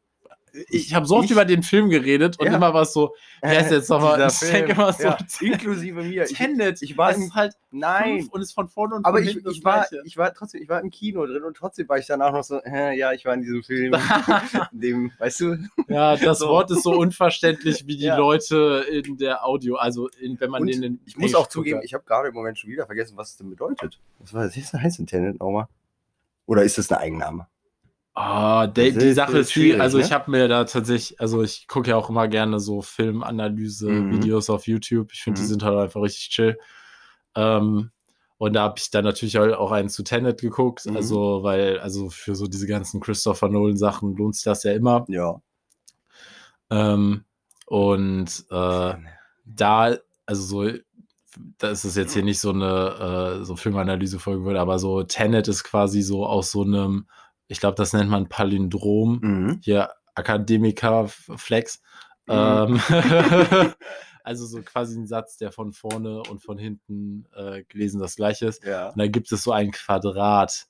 Ich 0.69 0.93
habe 0.93 1.05
so 1.05 1.15
oft 1.17 1.25
Ich- 1.25 1.31
über 1.31 1.45
den 1.45 1.63
Film 1.63 1.89
geredet 1.89 2.39
und 2.39 2.45
Ja. 2.47 2.55
immer 2.55 2.73
was 2.73 2.93
so, 2.93 3.13
wer 3.41 3.61
ist 3.61 3.71
jetzt 3.71 3.89
nochmal? 3.89 4.19
Ich 4.27 4.39
denke 4.39 4.71
immer 4.73 4.93
so, 4.93 5.03
ja, 5.03 5.17
inklusive 5.41 6.03
mir. 6.03 6.23
Ich, 6.25 6.37
Tenet. 6.37 6.81
ich 6.81 6.97
war 6.97 7.11
es 7.11 7.17
ist 7.17 7.33
halt 7.35 7.53
nein, 7.71 8.27
und 8.31 8.41
ist 8.41 8.53
von 8.53 8.67
vorne 8.67 8.95
und 8.95 9.05
aber 9.05 9.17
von 9.19 9.27
ich, 9.27 9.33
hinten 9.33 9.49
ich, 9.49 9.55
das 9.57 9.63
war, 9.63 9.85
Gleiche. 9.87 10.01
ich 10.05 10.17
war 10.17 10.33
trotzdem, 10.33 10.61
ich 10.61 10.69
war 10.69 10.81
im 10.81 10.89
Kino 10.89 11.25
drin 11.25 11.43
und 11.43 11.55
trotzdem 11.57 11.87
war 11.89 11.97
ich 11.97 12.07
danach 12.07 12.31
noch 12.33 12.43
so, 12.43 12.59
äh, 12.63 12.97
ja, 12.97 13.13
ich 13.13 13.25
war 13.25 13.33
in 13.33 13.41
diesem 13.41 13.63
Film, 13.63 13.93
in 13.93 13.99
dem, 14.81 15.11
weißt 15.19 15.39
du, 15.41 15.57
Ja, 15.87 16.15
das 16.15 16.39
So. 16.39 16.47
Wort 16.47 16.71
ist 16.71 16.83
so 16.83 16.91
unverständlich 16.97 17.85
wie 17.87 17.97
die 17.97 18.05
Ja. 18.05 18.17
Leute 18.17 18.85
in 18.91 19.17
der 19.17 19.45
Audio, 19.45 19.75
also 19.75 20.07
in, 20.19 20.39
wenn 20.39 20.49
man 20.49 20.61
Und 20.61 20.67
den 20.67 20.83
in 20.83 20.99
ich 21.05 21.17
muss 21.17 21.35
auch 21.35 21.47
zugeben, 21.47 21.81
ich 21.83 21.93
habe 21.93 22.03
gerade 22.05 22.29
im 22.29 22.33
Moment 22.33 22.57
schon 22.57 22.69
wieder 22.69 22.85
vergessen, 22.85 23.15
was 23.17 23.31
es 23.31 23.37
denn 23.37 23.49
bedeutet. 23.49 23.99
Was 24.19 24.33
war 24.33 24.43
das? 24.45 24.55
Heißt 24.55 24.99
denn 24.99 25.07
Tenet 25.07 25.39
nochmal? 25.39 25.67
Oder 26.45 26.63
ist 26.63 26.77
das 26.79 26.91
ein 26.91 26.97
Eigenname? 26.97 27.47
Ah, 28.21 28.67
die, 28.67 28.91
Das 28.91 29.01
die 29.03 29.13
Sache 29.13 29.31
das 29.31 29.41
ist 29.41 29.49
die, 29.55 29.59
schwierig, 29.61 29.81
also 29.81 29.97
ne? 29.97 30.03
ich 30.03 30.11
habe 30.11 30.29
mir 30.29 30.47
da 30.49 30.65
tatsächlich, 30.65 31.19
also 31.21 31.41
ich 31.41 31.67
gucke 31.69 31.89
ja 31.91 31.95
auch 31.95 32.09
immer 32.09 32.27
gerne 32.27 32.59
so 32.59 32.81
Filmanalyse-Videos 32.81 34.49
auf 34.49 34.67
YouTube. 34.67 35.13
Ich 35.13 35.21
finde, 35.23 35.39
die 35.39 35.45
Mhm. 35.45 35.49
sind 35.49 35.63
halt 35.63 35.77
einfach 35.77 36.01
richtig 36.01 36.29
chill. 36.29 36.57
Ähm, 37.35 37.91
und 38.37 38.53
da 38.53 38.63
habe 38.63 38.75
ich 38.77 38.89
dann 38.91 39.05
natürlich 39.05 39.37
auch 39.39 39.71
einen 39.71 39.87
zu 39.89 40.03
Tenet 40.03 40.41
geguckt. 40.41 40.85
Mhm. 40.85 40.97
Also, 40.97 41.43
weil, 41.43 41.79
also 41.79 42.09
für 42.09 42.35
so 42.35 42.47
diese 42.47 42.67
ganzen 42.67 42.99
Christopher 42.99 43.47
Nolan-Sachen 43.47 44.15
lohnt 44.17 44.35
sich 44.35 44.43
das 44.43 44.63
ja 44.63 44.73
immer. 44.73 45.05
Ja. 45.07 45.41
Ähm, 46.69 47.23
und 47.67 48.45
äh, 48.51 48.93
da, 49.45 49.97
also 50.25 50.41
so, 50.43 50.77
da 51.57 51.69
ist 51.69 51.85
es 51.85 51.95
jetzt 51.95 52.13
hier 52.13 52.23
nicht 52.23 52.39
so 52.41 52.49
eine 52.51 53.39
äh, 53.41 53.45
so 53.45 53.55
Filmanalyse-Folge, 53.55 54.59
aber 54.59 54.77
so 54.77 55.03
Tenet 55.03 55.47
ist 55.47 55.63
quasi 55.63 56.01
so 56.01 56.25
aus 56.25 56.51
so 56.51 56.63
einem, 56.63 57.07
ich 57.49 57.59
glaube, 57.59 57.75
das 57.75 57.91
nennt 57.91 58.09
man 58.09 58.29
Palindrom, 58.29 59.19
Mhm. 59.21 59.59
hier 59.61 59.89
Akademiker-Flex. 60.15 61.81
Mhm. 62.27 62.33
Ähm, 62.33 62.79
also 64.23 64.45
so 64.45 64.61
quasi 64.61 64.97
ein 64.97 65.07
Satz, 65.07 65.37
der 65.37 65.51
von 65.51 65.73
vorne 65.73 66.21
und 66.29 66.41
von 66.41 66.57
hinten 66.57 67.25
äh, 67.35 67.63
gelesen 67.63 67.99
das 67.99 68.15
gleiche 68.15 68.45
ist. 68.47 68.63
Ja. 68.63 68.89
Und 68.89 68.99
da 68.99 69.07
gibt 69.07 69.31
es 69.31 69.43
so 69.43 69.51
ein 69.51 69.71
Quadrat, 69.71 70.67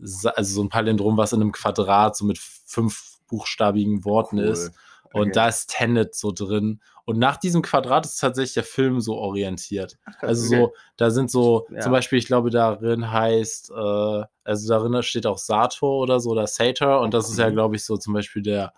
also 0.00 0.54
so 0.54 0.62
ein 0.62 0.68
Palindrom, 0.68 1.16
was 1.16 1.32
in 1.32 1.40
einem 1.42 1.52
Quadrat 1.52 2.16
so 2.16 2.24
mit 2.24 2.38
fünf 2.38 3.18
buchstabigen 3.28 4.04
Worten 4.04 4.38
Cool. 4.38 4.44
ist. 4.44 4.72
Und 5.12 5.22
Okay. 5.22 5.32
da 5.32 5.48
ist 5.48 5.68
Tenet 5.70 6.14
so 6.14 6.32
drin. 6.32 6.80
Und 7.04 7.18
nach 7.18 7.36
diesem 7.36 7.62
Quadrat 7.62 8.06
ist 8.06 8.16
tatsächlich 8.20 8.54
der 8.54 8.62
Film 8.64 9.00
so 9.00 9.16
orientiert. 9.16 9.98
Ach, 10.04 10.22
Also 10.22 10.46
okay. 10.46 10.56
so, 10.56 10.72
da 10.96 11.10
sind 11.10 11.30
so, 11.30 11.66
Ja. 11.70 11.80
zum 11.80 11.92
Beispiel, 11.92 12.18
ich 12.18 12.26
glaube, 12.26 12.50
darin 12.50 13.10
heißt, 13.10 13.70
äh, 13.70 14.22
also 14.44 14.68
darin 14.68 15.02
steht 15.02 15.26
auch 15.26 15.38
Sator 15.38 15.98
oder 15.98 16.20
so 16.20 16.30
oder 16.30 16.46
Sator 16.46 17.00
und 17.00 17.12
das 17.12 17.28
ist 17.28 17.38
ja, 17.38 17.50
glaube 17.50 17.76
ich, 17.76 17.84
so 17.84 17.96
zum 17.96 18.14
Beispiel 18.14 18.42
der 18.42 18.72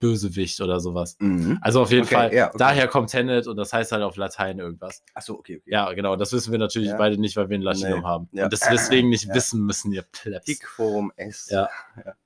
Bösewicht 0.00 0.60
oder 0.60 0.80
sowas. 0.80 1.16
Mhm. 1.20 1.58
Also 1.62 1.80
auf 1.80 1.90
jeden 1.90 2.04
Okay, 2.04 2.14
Fall, 2.14 2.34
ja, 2.34 2.48
okay. 2.48 2.56
daher 2.58 2.88
kommt 2.88 3.10
Tenet 3.10 3.46
und 3.46 3.56
das 3.56 3.72
heißt 3.72 3.90
halt 3.92 4.02
auf 4.02 4.16
Latein 4.16 4.58
irgendwas. 4.58 5.02
Achso, 5.14 5.34
okay, 5.34 5.56
okay. 5.60 5.70
Ja, 5.70 5.90
genau, 5.94 6.16
das 6.16 6.32
wissen 6.32 6.52
wir 6.52 6.58
natürlich 6.58 6.90
Ja. 6.90 6.96
beide 6.96 7.16
nicht, 7.18 7.36
weil 7.36 7.48
wir 7.48 7.56
ein 7.56 7.62
Latinum 7.62 8.00
Nee. 8.00 8.04
haben. 8.04 8.28
Ja. 8.32 8.44
Und 8.44 8.52
das 8.52 8.60
deswegen 8.60 9.08
nicht 9.08 9.32
wissen 9.32 9.62
müssen, 9.62 9.92
ihr 9.92 10.02
Plebs. 10.02 10.44
Pickforum 10.46 11.10
S. 11.16 11.48
Ja. 11.50 11.68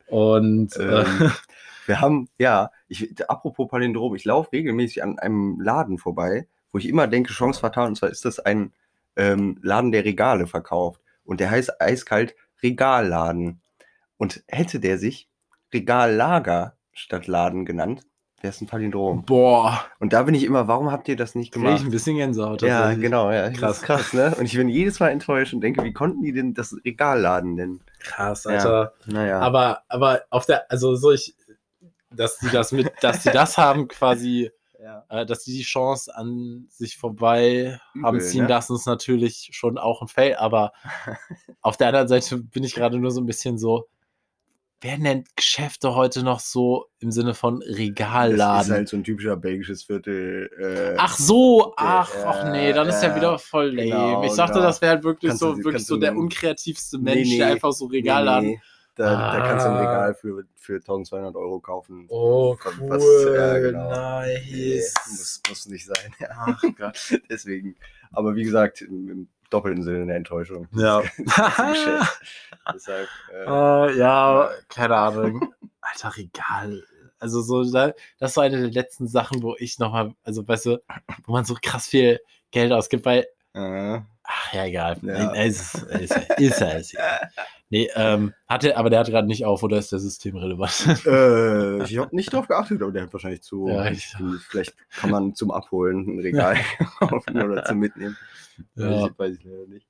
Und 0.08 0.74
äh, 0.76 1.00
Ähm, 1.02 1.32
wir 1.88 2.00
haben, 2.00 2.28
ja, 2.38 2.70
ich, 2.86 3.28
apropos 3.28 3.68
Palindrom, 3.68 4.14
ich 4.14 4.24
laufe 4.24 4.52
regelmäßig 4.52 5.02
an 5.02 5.18
einem 5.18 5.60
Laden 5.60 5.98
vorbei, 5.98 6.46
wo 6.70 6.78
ich 6.78 6.86
immer 6.88 7.06
denke, 7.06 7.32
Chance 7.32 7.60
fatal, 7.60 7.88
und 7.88 7.96
zwar 7.96 8.10
ist 8.10 8.24
das 8.24 8.38
ein 8.38 8.72
ähm, 9.16 9.58
Laden, 9.62 9.90
der 9.90 10.04
Regale 10.04 10.46
verkauft. 10.46 11.00
Und 11.24 11.40
der 11.40 11.50
heißt 11.50 11.80
eiskalt 11.80 12.34
Regalladen. 12.62 13.60
Und 14.16 14.42
hätte 14.48 14.80
der 14.80 14.98
sich 14.98 15.28
Regallager 15.72 16.76
statt 16.92 17.26
Laden 17.26 17.64
genannt, 17.64 18.02
wäre 18.40 18.52
es 18.52 18.60
ein 18.60 18.66
Palindrom. 18.66 19.24
boah, 19.24 19.84
Und 19.98 20.12
da 20.12 20.22
bin 20.22 20.34
ich 20.34 20.44
immer, 20.44 20.68
warum 20.68 20.90
habt 20.92 21.08
ihr 21.08 21.16
das 21.16 21.34
nicht 21.34 21.52
kriege 21.52 21.66
ich 21.66 21.70
gemacht? 21.70 21.86
ein 21.86 21.90
bisschen 21.90 22.16
Gänsehaut. 22.16 22.62
Ja, 22.62 22.94
genau, 22.94 23.30
ja. 23.30 23.50
Krass. 23.50 23.82
Krass. 23.82 24.12
Ne? 24.12 24.34
Und 24.38 24.46
ich 24.46 24.56
bin 24.56 24.68
jedes 24.68 25.00
Mal 25.00 25.08
enttäuscht 25.08 25.54
und 25.54 25.60
denke, 25.60 25.82
wie 25.84 25.92
konnten 25.92 26.22
die 26.22 26.32
denn 26.32 26.54
das 26.54 26.76
Regalladen 26.84 27.54
nennen? 27.54 27.80
Krass, 28.00 28.44
Ja. 28.44 28.50
Alter. 28.52 28.92
Naja. 29.06 29.40
Aber, 29.40 29.82
aber 29.88 30.22
auf 30.30 30.46
der, 30.46 30.70
also 30.70 30.94
so 30.96 31.12
ich, 31.12 31.34
dass 32.10 32.38
die 32.38 32.48
das 32.50 32.72
mit, 32.72 32.90
dass 33.02 33.22
die 33.22 33.30
das 33.30 33.58
haben 33.58 33.88
quasi, 33.88 34.50
ja. 34.82 35.04
äh, 35.08 35.26
dass 35.26 35.44
die 35.44 35.52
die 35.52 35.62
Chance 35.62 36.14
an 36.16 36.66
sich 36.70 36.96
vorbei 36.96 37.78
haben 38.02 38.16
Übel, 38.16 38.26
ziehen 38.26 38.42
ne? 38.44 38.48
lassen, 38.48 38.74
ist 38.76 38.86
natürlich 38.86 39.50
schon 39.52 39.78
auch 39.78 40.02
ein 40.02 40.08
Fail. 40.08 40.36
Aber 40.36 40.72
auf 41.62 41.76
der 41.76 41.88
anderen 41.88 42.08
Seite 42.08 42.38
bin 42.38 42.64
ich 42.64 42.74
gerade 42.74 42.98
nur 42.98 43.10
so 43.10 43.20
ein 43.20 43.26
bisschen 43.26 43.58
so, 43.58 43.88
wer 44.80 44.96
nennt 44.96 45.34
Geschäfte 45.36 45.96
heute 45.96 46.22
noch 46.22 46.38
so 46.38 46.86
im 47.00 47.10
Sinne 47.10 47.34
von 47.34 47.58
Das 47.60 47.76
Regalladen? 47.78 48.62
ist 48.62 48.70
halt 48.70 48.88
so 48.88 48.96
ein 48.96 49.02
typischer 49.02 49.36
belgisches 49.36 49.82
Viertel. 49.82 50.48
Äh, 50.56 50.94
Ach 50.96 51.16
so, 51.18 51.74
Der- 51.78 51.84
ach, 51.84 52.10
ach 52.24 52.52
nee, 52.52 52.72
dann 52.72 52.88
ist 52.88 53.02
ja 53.02 53.14
wieder 53.16 53.38
voll 53.40 53.70
lame. 53.74 53.84
genau, 53.90 54.22
ich 54.24 54.32
dachte, 54.34 54.52
genau. 54.54 54.64
das 54.64 54.80
wäre 54.80 54.92
halt 54.94 55.02
wirklich 55.04 55.30
Kannst 55.30 55.40
so, 55.40 55.54
du- 55.54 55.64
wirklich 55.64 55.84
so 55.84 55.96
du 55.96 56.00
der 56.02 56.16
unkreativste 56.16 56.96
Nee, 56.98 57.14
Mensch, 57.16 57.28
der 57.36 57.46
nee. 57.46 57.52
einfach 57.54 57.72
so 57.72 57.88
nee, 57.88 57.96
Regalladen. 57.96 58.50
nee, 58.50 58.60
da, 58.98 59.32
da 59.32 59.46
kannst 59.46 59.64
du 59.64 59.70
ein 59.70 59.76
Ah. 59.76 59.80
Regal 59.80 60.14
für, 60.14 60.44
für 60.56 60.74
1200 60.76 61.34
Euro 61.36 61.60
kaufen. 61.60 62.06
Oh, 62.10 62.56
cool, 62.80 62.90
was- 62.90 63.34
ja, 63.34 63.58
genau. 63.58 64.20
Nee, 64.22 64.74
nice. 64.76 64.94
muss, 65.08 65.40
muss 65.48 65.66
nicht 65.66 65.86
sein. 65.86 66.14
Ach 66.30 66.62
Gott. 66.76 67.18
Deswegen. 67.30 67.76
Aber 68.12 68.34
wie 68.34 68.42
gesagt, 68.44 68.82
im, 68.82 69.08
im 69.10 69.28
doppelten 69.50 69.82
Sinne 69.82 70.02
eine 70.02 70.14
Enttäuschung. 70.14 70.68
Ja. 70.72 71.02
Deshalb, 72.74 73.08
äh, 73.32 73.44
Äh, 73.44 73.98
ja, 73.98 74.50
keine 74.68 74.96
Ahnung. 74.96 75.54
Alter, 75.80 76.16
Regal. 76.16 76.82
Also 77.20 77.40
so, 77.40 77.68
da, 77.70 77.92
das 78.20 78.36
war 78.36 78.44
eine 78.44 78.58
der 78.60 78.70
letzten 78.70 79.08
Sachen, 79.08 79.42
wo 79.42 79.56
ich 79.58 79.78
nochmal, 79.78 80.14
also 80.22 80.46
weißt 80.46 80.66
du, 80.66 80.78
wo 81.26 81.32
man 81.32 81.44
so 81.44 81.56
krass 81.60 81.88
viel 81.88 82.20
Geld 82.52 82.70
ausgibt, 82.72 83.04
weil, 83.04 83.26
äh, 83.54 84.00
ach 84.22 84.52
ja, 84.52 84.64
egal. 84.66 84.98
Ja. 85.02 85.32
Nee, 85.32 85.48
Ist, 85.48 85.74
ist, 85.74 86.12
ist, 86.12 86.16
ist, 86.38 86.60
ja- 86.60 86.70
ist, 86.72 86.92
ja. 86.92 87.00
Nee, 87.70 87.90
ähm, 87.94 88.32
hatte, 88.48 88.76
aber 88.78 88.88
der 88.88 89.00
hat 89.00 89.08
gerade 89.08 89.26
nicht 89.26 89.44
auf, 89.44 89.62
oder 89.62 89.76
ist 89.78 89.92
der 89.92 89.98
System 89.98 90.36
relevant? 90.36 91.04
äh, 91.06 91.82
ich 91.84 91.98
habe 91.98 92.16
nicht 92.16 92.32
drauf 92.32 92.48
geachtet, 92.48 92.80
aber 92.82 92.92
der 92.92 93.02
hat 93.02 93.12
wahrscheinlich 93.12 93.42
zu. 93.42 93.68
Ja, 93.68 93.90
ich- 93.90 94.14
vielleicht 94.48 94.74
kann 94.90 95.10
man 95.10 95.34
zum 95.34 95.50
Abholen 95.50 96.06
ein 96.08 96.18
Regal 96.18 96.56
kaufen 96.98 97.42
oder 97.42 97.64
zum 97.64 97.78
Mitnehmen. 97.78 98.16
Ja. 98.74 99.02
Weiß, 99.02 99.10
ich, 99.10 99.18
weiß 99.18 99.36
ich 99.38 99.44
leider 99.44 99.66
nicht. 99.66 99.86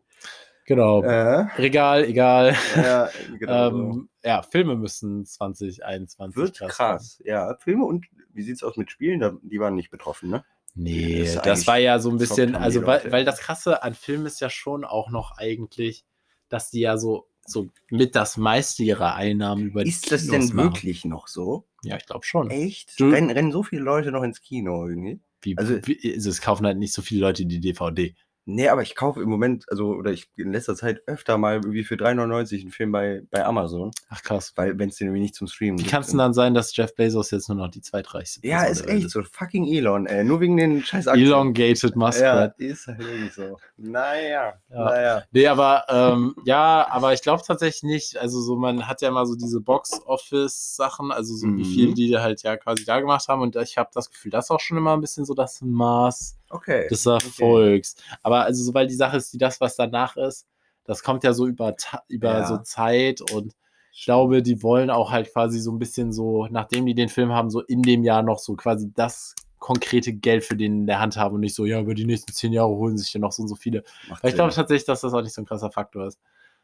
genau. 0.67 1.03
Äh, 1.03 1.47
Regal, 1.57 2.05
egal. 2.05 2.57
ja, 2.77 3.09
genau. 3.39 3.69
Ähm, 3.69 4.09
ja, 4.25 4.43
Filme 4.43 4.75
müssen 4.75 5.25
2021 5.25 6.37
Wird 6.37 6.61
werden. 6.61 6.71
krass. 6.71 7.23
Ja, 7.25 7.55
Filme 7.61 7.85
und 7.85 8.07
wie 8.33 8.43
sieht's 8.43 8.63
aus 8.65 8.77
mit 8.77 8.91
Spielen? 8.91 9.39
Die 9.43 9.61
waren 9.61 9.75
nicht 9.77 9.91
betroffen, 9.91 10.31
ne? 10.31 10.45
Nee, 10.75 11.23
Das 11.25 11.43
das, 11.43 11.67
war 11.67 11.79
ja 11.79 11.99
so 11.99 12.11
ein 12.11 12.19
bisschen, 12.19 12.55
also 12.55 12.85
weil, 12.87 13.11
weil 13.11 13.25
das 13.25 13.41
Krasse 13.41 13.83
an 13.83 13.95
Filmen 13.95 14.27
ist 14.27 14.41
ja 14.41 14.49
schon 14.51 14.85
auch 14.85 15.11
noch 15.11 15.37
eigentlich, 15.39 16.05
dass 16.49 16.71
die 16.71 16.81
ja 16.81 16.97
so, 16.99 17.27
so 17.49 17.69
mit 17.91 18.15
das 18.15 18.37
meiste 18.37 18.83
ihrer 18.83 19.15
Einnahmen 19.15 19.67
über 19.67 19.83
die 19.85 19.91
Ist 19.91 20.11
das 20.13 20.23
Kinos 20.27 20.47
denn 20.49 20.57
machen. 20.57 20.75
wirklich 20.75 21.05
noch 21.05 21.29
so? 21.29 21.67
Ja, 21.83 21.97
ich 21.97 22.07
glaube 22.07 22.25
schon. 22.25 22.51
Echt? 22.51 22.99
Du- 22.99 23.09
Rennen, 23.11 23.31
rennen 23.31 23.53
so 23.53 23.63
viele 23.63 23.83
Leute 23.83 24.11
noch 24.13 24.23
ins 24.23 24.41
Kino 24.41 24.87
irgendwie? 24.89 25.21
Wie, 25.43 25.57
also- 25.57 25.79
wie, 25.87 26.15
also 26.15 26.31
es 26.31 26.41
kaufen 26.41 26.67
halt 26.67 26.79
nicht 26.79 26.93
so 26.93 27.03
viele 27.03 27.21
Leute 27.21 27.47
die 27.47 27.61
DVD. 27.61 28.15
Nee, 28.51 28.69
aber 28.69 28.81
ich 28.83 28.95
kaufe 28.97 29.21
im 29.23 29.29
Moment, 29.29 29.67
also, 29.71 29.89
oder 29.95 30.11
ich 30.11 30.29
in 30.37 30.53
letzter 30.53 30.75
Zeit 30.75 31.03
öfter 31.07 31.37
mal 31.37 31.57
irgendwie 31.57 31.85
für 31.85 31.97
3,99 31.97 32.63
einen 32.63 32.71
Film 32.71 32.93
bei, 32.93 33.23
bei 33.31 33.45
Amazon, 33.45 33.91
Ach 34.09 34.23
krass. 34.23 34.53
weil 34.57 34.79
wenn 34.79 34.89
es 34.89 34.97
den 34.97 35.09
irgendwie 35.09 35.21
nicht 35.23 35.35
zum 35.35 35.47
Streamen 35.49 35.79
Wie 35.79 35.85
kann 35.85 36.01
es 36.01 36.09
denn 36.09 36.19
dann 36.19 36.33
sein, 36.33 36.55
dass 36.55 36.75
Jeff 36.75 36.95
Bezos 36.95 37.31
jetzt 37.31 37.49
nur 37.49 37.59
noch 37.59 37.69
die 37.69 37.83
zweitreichste 37.83 38.41
Ja, 38.47 38.59
Person 38.61 38.73
ist 38.73 38.81
der 38.81 38.89
Welt 38.95 39.03
echt 39.05 39.11
so. 39.11 39.23
Fucking 39.23 39.67
Elon, 39.67 40.07
ey. 40.07 40.25
Nur 40.25 40.41
wegen 40.41 40.57
den 40.57 40.83
scheiß 40.83 41.09
Aktien. 41.09 41.27
Elongated 41.27 41.91
Ja, 41.91 41.97
Muskrat. 41.97 42.59
ist 42.59 42.87
halt 42.87 43.01
irgendwie 43.01 43.29
so. 43.31 43.59
Naja, 43.77 44.55
Ja. 44.71 44.85
naja. 44.85 45.23
Nee, 45.31 45.47
aber 45.47 45.85
ähm, 45.91 46.35
ja, 46.45 46.87
aber 46.91 47.13
ich 47.13 47.21
glaube 47.23 47.43
tatsächlich 47.47 47.83
nicht. 47.83 48.17
Also 48.17 48.41
so, 48.41 48.57
man 48.57 48.89
hat 48.89 49.03
ja 49.03 49.11
mal 49.11 49.27
so 49.27 49.35
diese 49.37 49.61
Box-Office-Sachen, 49.61 51.11
also 51.13 51.35
so 51.35 51.47
wie 51.47 51.51
Mhm. 51.51 51.65
viel 51.65 51.95
die 51.95 52.17
halt 52.19 52.43
ja 52.43 52.57
quasi 52.57 52.85
da 52.85 53.01
gemacht 53.01 53.29
haben. 53.29 53.43
Und 53.43 53.57
ich 53.57 53.77
habe 53.79 53.91
das 53.93 54.11
Gefühl, 54.11 54.31
das 54.31 54.47
ist 54.47 54.51
auch 54.51 54.61
schon 54.61 54.77
immer 54.79 54.95
ein 54.95 55.01
bisschen 55.01 55.25
so 55.25 55.35
das 55.35 55.61
Maß 55.63 56.37
Okay. 56.51 56.89
des 56.89 57.05
Erfolgs. 57.05 57.95
Aber 58.23 58.38
also 58.45 58.63
so, 58.65 58.75
weil 58.75 58.87
die 58.87 58.95
Sache 58.95 59.17
ist, 59.17 59.33
die 59.33 59.39
das, 59.39 59.61
was 59.61 59.77
danach 59.77 60.17
ist, 60.17 60.47
das 60.85 61.03
kommt 61.03 61.25
ja 61.25 61.33
so 61.33 61.47
über, 61.47 61.75
über 62.09 62.41
Ja. 62.41 62.45
so 62.47 62.59
Zeit 62.59 63.21
und 63.21 63.55
ich 63.93 64.05
glaube, 64.05 64.43
die 64.43 64.63
wollen 64.63 64.91
auch 64.91 65.11
halt 65.11 65.33
quasi 65.33 65.59
so 65.59 65.73
ein 65.73 65.79
bisschen 65.79 66.13
so, 66.13 66.47
nachdem 66.51 66.87
die 66.87 66.95
den 66.95 67.09
Film 67.09 67.33
haben, 67.33 67.51
so 67.51 67.63
in 67.63 67.83
dem 67.83 68.05
Jahr 68.05 68.23
noch 68.23 68.39
so 68.39 68.55
quasi 68.55 68.93
das 68.95 69.35
konkrete 69.59 70.13
Geld 70.13 70.45
für 70.45 70.57
den 70.57 70.83
in 70.83 70.87
der 70.87 71.01
Hand 71.01 71.17
haben 71.17 71.35
und 71.35 71.41
nicht 71.41 71.55
so, 71.55 71.65
ja, 71.67 71.81
über 71.81 71.95
die 71.95 72.05
nächsten 72.05 72.33
zehn 72.33 72.53
Jahre 72.53 72.69
holen 72.69 72.97
sich 72.97 73.13
ja 73.13 73.19
noch 73.19 73.33
so 73.33 73.43
und 73.43 73.49
so 73.49 73.57
viele. 73.57 73.83
Macht 74.09 74.23
Weil 74.23 74.31
ich 74.31 74.37
glaube 74.37 74.53
tatsächlich, 74.53 74.87
dass 74.87 75.01
das 75.01 75.13
auch 75.13 75.23
nicht 75.23 75.35
so 75.35 75.43
ein 75.43 75.47
krasser 75.47 75.71
Faktor 75.73 76.07
ist. 76.07 76.21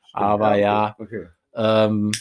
Stimmt, 0.06 0.14
aber 0.22 0.54
ja, 0.54 0.94
Okay. 0.98 1.28
ähm, 1.54 2.12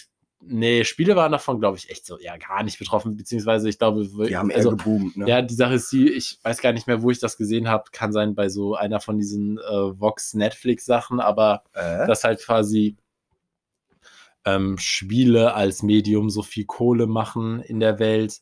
nee, 0.45 0.83
Spiele 0.83 1.15
waren 1.15 1.31
davon, 1.31 1.59
glaube 1.59 1.77
ich, 1.77 1.89
echt 1.89 2.05
so, 2.05 2.19
ja, 2.19 2.38
gar 2.38 2.63
nicht 2.63 2.79
betroffen, 2.79 3.15
beziehungsweise 3.15 3.69
ich 3.69 3.77
glaube, 3.77 4.07
Die 4.27 4.38
haben 4.38 4.50
eher 4.50 4.57
also, 4.57 4.71
geboomt, 4.71 5.17
ne? 5.17 5.27
ja, 5.27 5.41
die 5.41 5.53
Sache 5.53 5.75
ist 5.75 5.91
die, 5.91 6.09
ich 6.09 6.39
weiß 6.43 6.62
gar 6.62 6.73
nicht 6.73 6.88
mehr, 6.88 7.01
wo 7.01 7.12
ich 7.12 7.19
das 7.19 7.38
gesehen 7.38 7.67
habe, 7.67 7.85
kann 7.91 8.12
sein 8.12 8.35
bei 8.35 8.50
so 8.50 8.75
einer 8.75 9.00
von 9.00 9.17
diesen 9.17 9.57
äh, 9.57 10.00
Vox 10.00 10.33
Netflix 10.33 10.85
Sachen, 10.85 11.19
aber 11.19 11.63
äh? 11.73 12.07
dass 12.07 12.23
halt 12.23 12.41
quasi 12.41 12.97
ähm, 14.45 14.77
Spiele 14.77 15.53
als 15.53 15.83
Medium 15.83 16.29
so 16.29 16.41
viel 16.41 16.65
Kohle 16.65 17.07
machen 17.07 17.62
in 17.62 17.79
der 17.79 18.00
Welt 18.00 18.41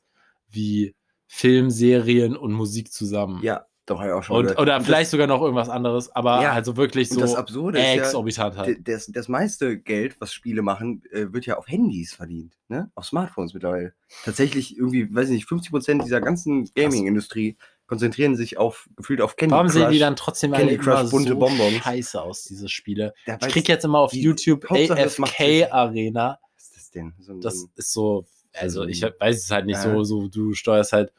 wie 0.50 0.96
Film, 1.28 1.70
Serien 1.70 2.36
und 2.36 2.52
Musik 2.52 2.92
zusammen. 2.92 3.42
ja, 3.44 3.66
doch, 3.86 4.00
habe 4.00 4.10
ich 4.10 4.14
auch 4.14 4.24
schon 4.24 4.38
Und, 4.38 4.60
oder 4.60 4.78
Und 4.78 4.84
vielleicht 4.84 5.10
sogar 5.12 5.28
noch 5.28 5.42
irgendwas 5.42 5.70
anderes, 5.70 6.10
aber 6.16 6.42
Ja, 6.42 6.52
also 6.54 6.78
wirklich 6.78 7.10
so 7.10 7.20
das 7.20 7.36
Absurde 7.36 7.80
ja, 7.80 7.86
exorbitant 7.96 8.56
das, 8.56 8.66
halt. 8.68 8.88
das, 8.88 9.08
das 9.08 9.28
meiste 9.28 9.78
Geld, 9.78 10.20
was 10.22 10.34
Spiele 10.34 10.62
machen, 10.62 11.04
äh, 11.12 11.34
wird 11.34 11.46
ja 11.46 11.58
auf 11.58 11.68
Handys 11.68 12.14
verdient, 12.14 12.58
ne? 12.68 12.92
Auf 12.96 13.06
Smartphones 13.06 13.54
mittlerweile. 13.54 13.94
Tatsächlich 14.24 14.78
irgendwie, 14.78 15.14
weiß 15.14 15.30
ich 15.30 15.34
nicht, 15.36 15.48
50% 15.48 16.04
dieser 16.04 16.22
ganzen 16.22 16.70
Gaming-Industrie 16.76 17.58
konzentrieren 17.88 18.36
sich 18.38 18.58
auf, 18.58 18.88
gefühlt 18.96 19.20
auf 19.20 19.36
Candy 19.36 19.54
Warum 19.54 19.68
Crush. 19.68 19.76
sehen 19.76 19.92
die 19.92 20.00
dann 20.00 20.16
trotzdem 20.16 20.54
Candy 20.54 20.78
Crush, 20.78 21.02
immer 21.02 21.10
bunte 21.10 21.30
so 21.34 21.40
Bonbons. 21.40 21.84
scheiße 21.84 22.22
aus, 22.22 22.44
diese 22.46 22.70
Spiele? 22.70 23.14
Da 23.26 23.38
Ich 23.42 23.48
krieg 23.50 23.68
jetzt 23.68 23.84
immer 23.84 24.00
auf 24.00 24.14
YouTube 24.14 24.70
Hauptsache. 24.70 25.02
AFK 25.02 25.70
Arena. 25.72 26.40
Was 26.56 26.64
ist 26.64 26.76
das 26.78 26.92
denn? 26.92 27.14
So, 27.20 27.34
ein- 27.34 27.42
Das 27.42 27.66
ist 27.76 27.92
so, 27.92 28.26
also 28.54 28.84
so 28.84 28.88
ich 28.88 29.02
weiß 29.02 29.44
es 29.44 29.52
halt 29.52 29.66
nicht 29.66 29.80
so, 29.80 30.04
so, 30.04 30.28
du 30.30 30.54
steuerst 30.54 30.94
halt, 30.94 31.12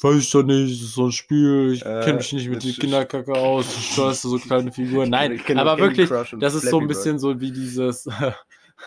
weiß 0.00 0.16
ich 0.18 0.30
doch 0.30 0.42
nicht, 0.42 0.72
das 0.72 0.80
ist 0.88 0.94
so 0.94 1.06
ein 1.06 1.12
Spiel, 1.12 1.72
ich 1.74 1.82
Äh, 1.84 2.00
kenne 2.04 2.14
mich 2.18 2.32
nicht 2.32 2.48
mit 2.48 2.64
ist- 2.64 2.78
Kinderkacke 2.80 3.32
aus, 3.32 3.66
du 3.74 3.80
steuerst 3.80 4.22
so 4.22 4.38
kleine 4.38 4.70
Figuren. 4.72 5.10
Nein, 5.10 5.32
Ich 5.32 5.56
aber 5.56 5.78
wirklich, 5.78 6.08
das 6.38 6.54
ist 6.54 6.68
so 6.68 6.80
ein 6.80 6.86
bisschen 6.86 7.18
so 7.18 7.40
wie 7.40 7.50
dieses, 7.52 8.04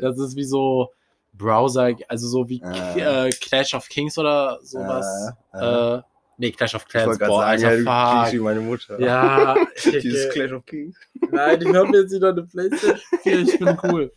das 0.00 0.18
ist 0.18 0.36
wie 0.36 0.44
so 0.44 0.90
Browser, 1.32 1.94
also 2.08 2.26
so 2.28 2.48
wie 2.48 2.60
Äh. 2.62 3.28
äh, 3.28 3.30
Clash 3.30 3.74
of 3.74 3.88
Kings 3.88 4.18
oder 4.18 4.58
sowas. 4.62 5.32
Äh, 5.54 5.58
äh. 5.58 5.94
Äh, 5.96 6.02
nee, 6.36 6.50
Clash 6.52 6.74
of 6.74 6.82
Ich 6.82 6.88
Clans, 6.88 7.18
gerade 7.18 7.30
boah, 7.30 7.40
sagen, 7.42 7.64
Alter, 7.64 7.78
ja, 7.82 8.24
fuck. 8.24 8.32
wie 8.34 8.38
meine 8.38 8.60
Mutter. 8.60 9.00
Ja, 9.00 9.54
Dieses 9.84 10.30
Clash 10.30 10.52
of 10.52 10.66
Kings. 10.66 10.96
Nein, 11.30 11.62
ich 11.62 11.74
habe 11.74 11.96
jetzt 11.96 12.12
wieder 12.12 12.30
eine 12.30 12.42
Playstation 12.42 12.98
4, 13.22 13.38
ich 13.40 13.58
bin 13.58 13.78
cool. 13.84 14.12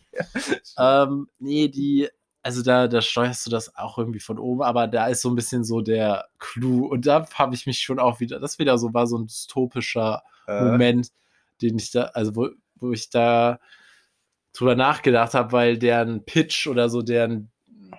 ähm, 0.78 1.28
nee, 1.38 1.68
die, 1.68 2.08
also 2.46 2.62
da, 2.62 2.86
da 2.86 3.02
steuerst 3.02 3.44
du 3.44 3.50
das 3.50 3.74
auch 3.76 3.98
irgendwie 3.98 4.20
von 4.20 4.38
oben, 4.38 4.62
aber 4.62 4.86
da 4.86 5.08
ist 5.08 5.20
so 5.20 5.28
ein 5.28 5.34
bisschen 5.34 5.64
so 5.64 5.80
der 5.80 6.28
Clou. 6.38 6.86
Und 6.86 7.04
da 7.04 7.26
habe 7.34 7.56
ich 7.56 7.66
mich 7.66 7.80
schon 7.80 7.98
auch 7.98 8.20
wieder, 8.20 8.38
das 8.38 8.60
wieder 8.60 8.78
so 8.78 8.94
war 8.94 9.08
so 9.08 9.18
ein 9.18 9.26
dystopischer 9.26 10.22
Äh, 10.46 10.62
Moment, 10.62 11.08
den 11.60 11.76
ich 11.76 11.90
da, 11.90 12.04
also 12.14 12.36
wo, 12.36 12.50
wo 12.76 12.92
ich 12.92 13.10
da 13.10 13.58
drüber 14.52 14.76
nachgedacht 14.76 15.34
habe, 15.34 15.50
weil 15.50 15.76
deren 15.76 16.24
Pitch 16.24 16.68
oder 16.68 16.88
so 16.88 17.02
deren 17.02 17.50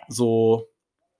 so 0.07 0.69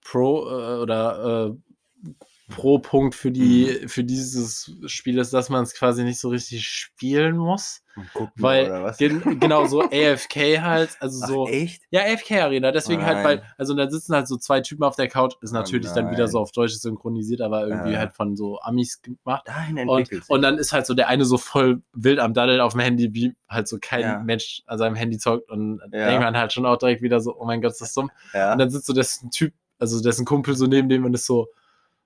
Pro 0.02 0.48
äh, 0.48 0.80
oder 0.80 1.50
äh, 1.50 2.10
Pro-Punkt 2.48 3.14
für 3.14 3.30
die, 3.30 3.78
Mhm. 3.82 3.88
für 3.88 4.04
dieses 4.04 4.74
Spiel 4.86 5.18
ist, 5.18 5.32
dass 5.34 5.48
man 5.50 5.62
es 5.64 5.74
quasi 5.74 6.02
nicht 6.04 6.18
so 6.18 6.28
richtig 6.30 6.66
spielen 6.66 7.36
muss. 7.36 7.82
gucken, 8.14 8.30
Weil, 8.40 8.94
gen 8.96 9.40
genau, 9.40 9.66
so 9.66 9.82
AFK 9.90 10.60
halt, 10.62 10.90
also 11.00 11.20
Ach, 11.24 11.28
so. 11.28 11.48
echt? 11.48 11.82
Ja, 11.90 12.02
AFK 12.02 12.42
Arena, 12.42 12.70
deswegen 12.70 13.02
Oh 13.02 13.06
halt, 13.06 13.24
weil, 13.24 13.36
nein. 13.38 13.46
also 13.58 13.74
da 13.74 13.90
sitzen 13.90 14.14
halt 14.14 14.28
so 14.28 14.36
zwei 14.36 14.60
Typen 14.60 14.84
auf 14.84 14.94
der 14.94 15.08
Couch, 15.08 15.34
ist 15.40 15.50
Oh 15.50 15.54
natürlich 15.54 15.90
dann 15.92 16.08
wieder 16.12 16.28
so 16.28 16.38
nein. 16.38 16.42
auf 16.44 16.52
Deutsch 16.52 16.74
synchronisiert, 16.74 17.40
aber 17.40 17.66
irgendwie 17.66 17.92
Ja. 17.94 17.98
halt 17.98 18.12
von 18.12 18.36
so 18.36 18.60
Amis 18.60 19.02
gemacht. 19.02 19.42
Dahin 19.48 19.88
Und, 19.88 20.06
sich. 20.08 20.22
und 20.30 20.42
dann 20.42 20.58
ist 20.58 20.72
halt 20.72 20.86
so 20.86 20.94
der 20.94 21.08
eine 21.08 21.24
so 21.24 21.38
voll 21.38 21.82
wild 21.92 22.20
am 22.20 22.34
Daddel 22.34 22.60
auf 22.60 22.72
dem 22.72 22.80
Handy, 22.82 23.12
wie 23.14 23.34
halt 23.48 23.66
so 23.66 23.78
kein 23.80 24.02
Ja. 24.02 24.20
Mensch 24.20 24.62
an 24.66 24.78
seinem 24.78 24.94
Handy 24.94 25.18
zockt 25.18 25.50
und 25.50 25.80
Ja. 25.92 26.06
denkt 26.06 26.22
man 26.22 26.36
halt 26.36 26.52
schon 26.52 26.66
auch 26.66 26.76
direkt 26.76 27.02
wieder 27.02 27.18
so, 27.20 27.36
oh 27.36 27.44
mein 27.46 27.60
Gott, 27.60 27.72
ist 27.72 27.80
das 27.80 27.94
dumm. 27.94 28.12
ja. 28.32 28.52
Und 28.52 28.58
dann 28.60 28.70
sitzt 28.70 28.86
so 28.86 28.92
dessen 28.92 29.32
Typ, 29.32 29.52
also 29.80 30.00
dessen 30.00 30.24
Kumpel 30.24 30.54
so 30.54 30.66
neben 30.66 30.88
dem 30.88 31.04
und 31.04 31.14
ist 31.14 31.26
so, 31.26 31.48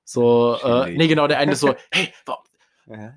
so, 0.05 0.57
äh, 0.63 0.91
nee, 0.93 1.09
genau, 1.09 1.27
der 1.27 1.39
eine 1.39 1.53
ist 1.53 1.61
so, 1.61 1.75
hey, 1.93 2.13
warum, 2.27 2.45
ja. 2.87 3.15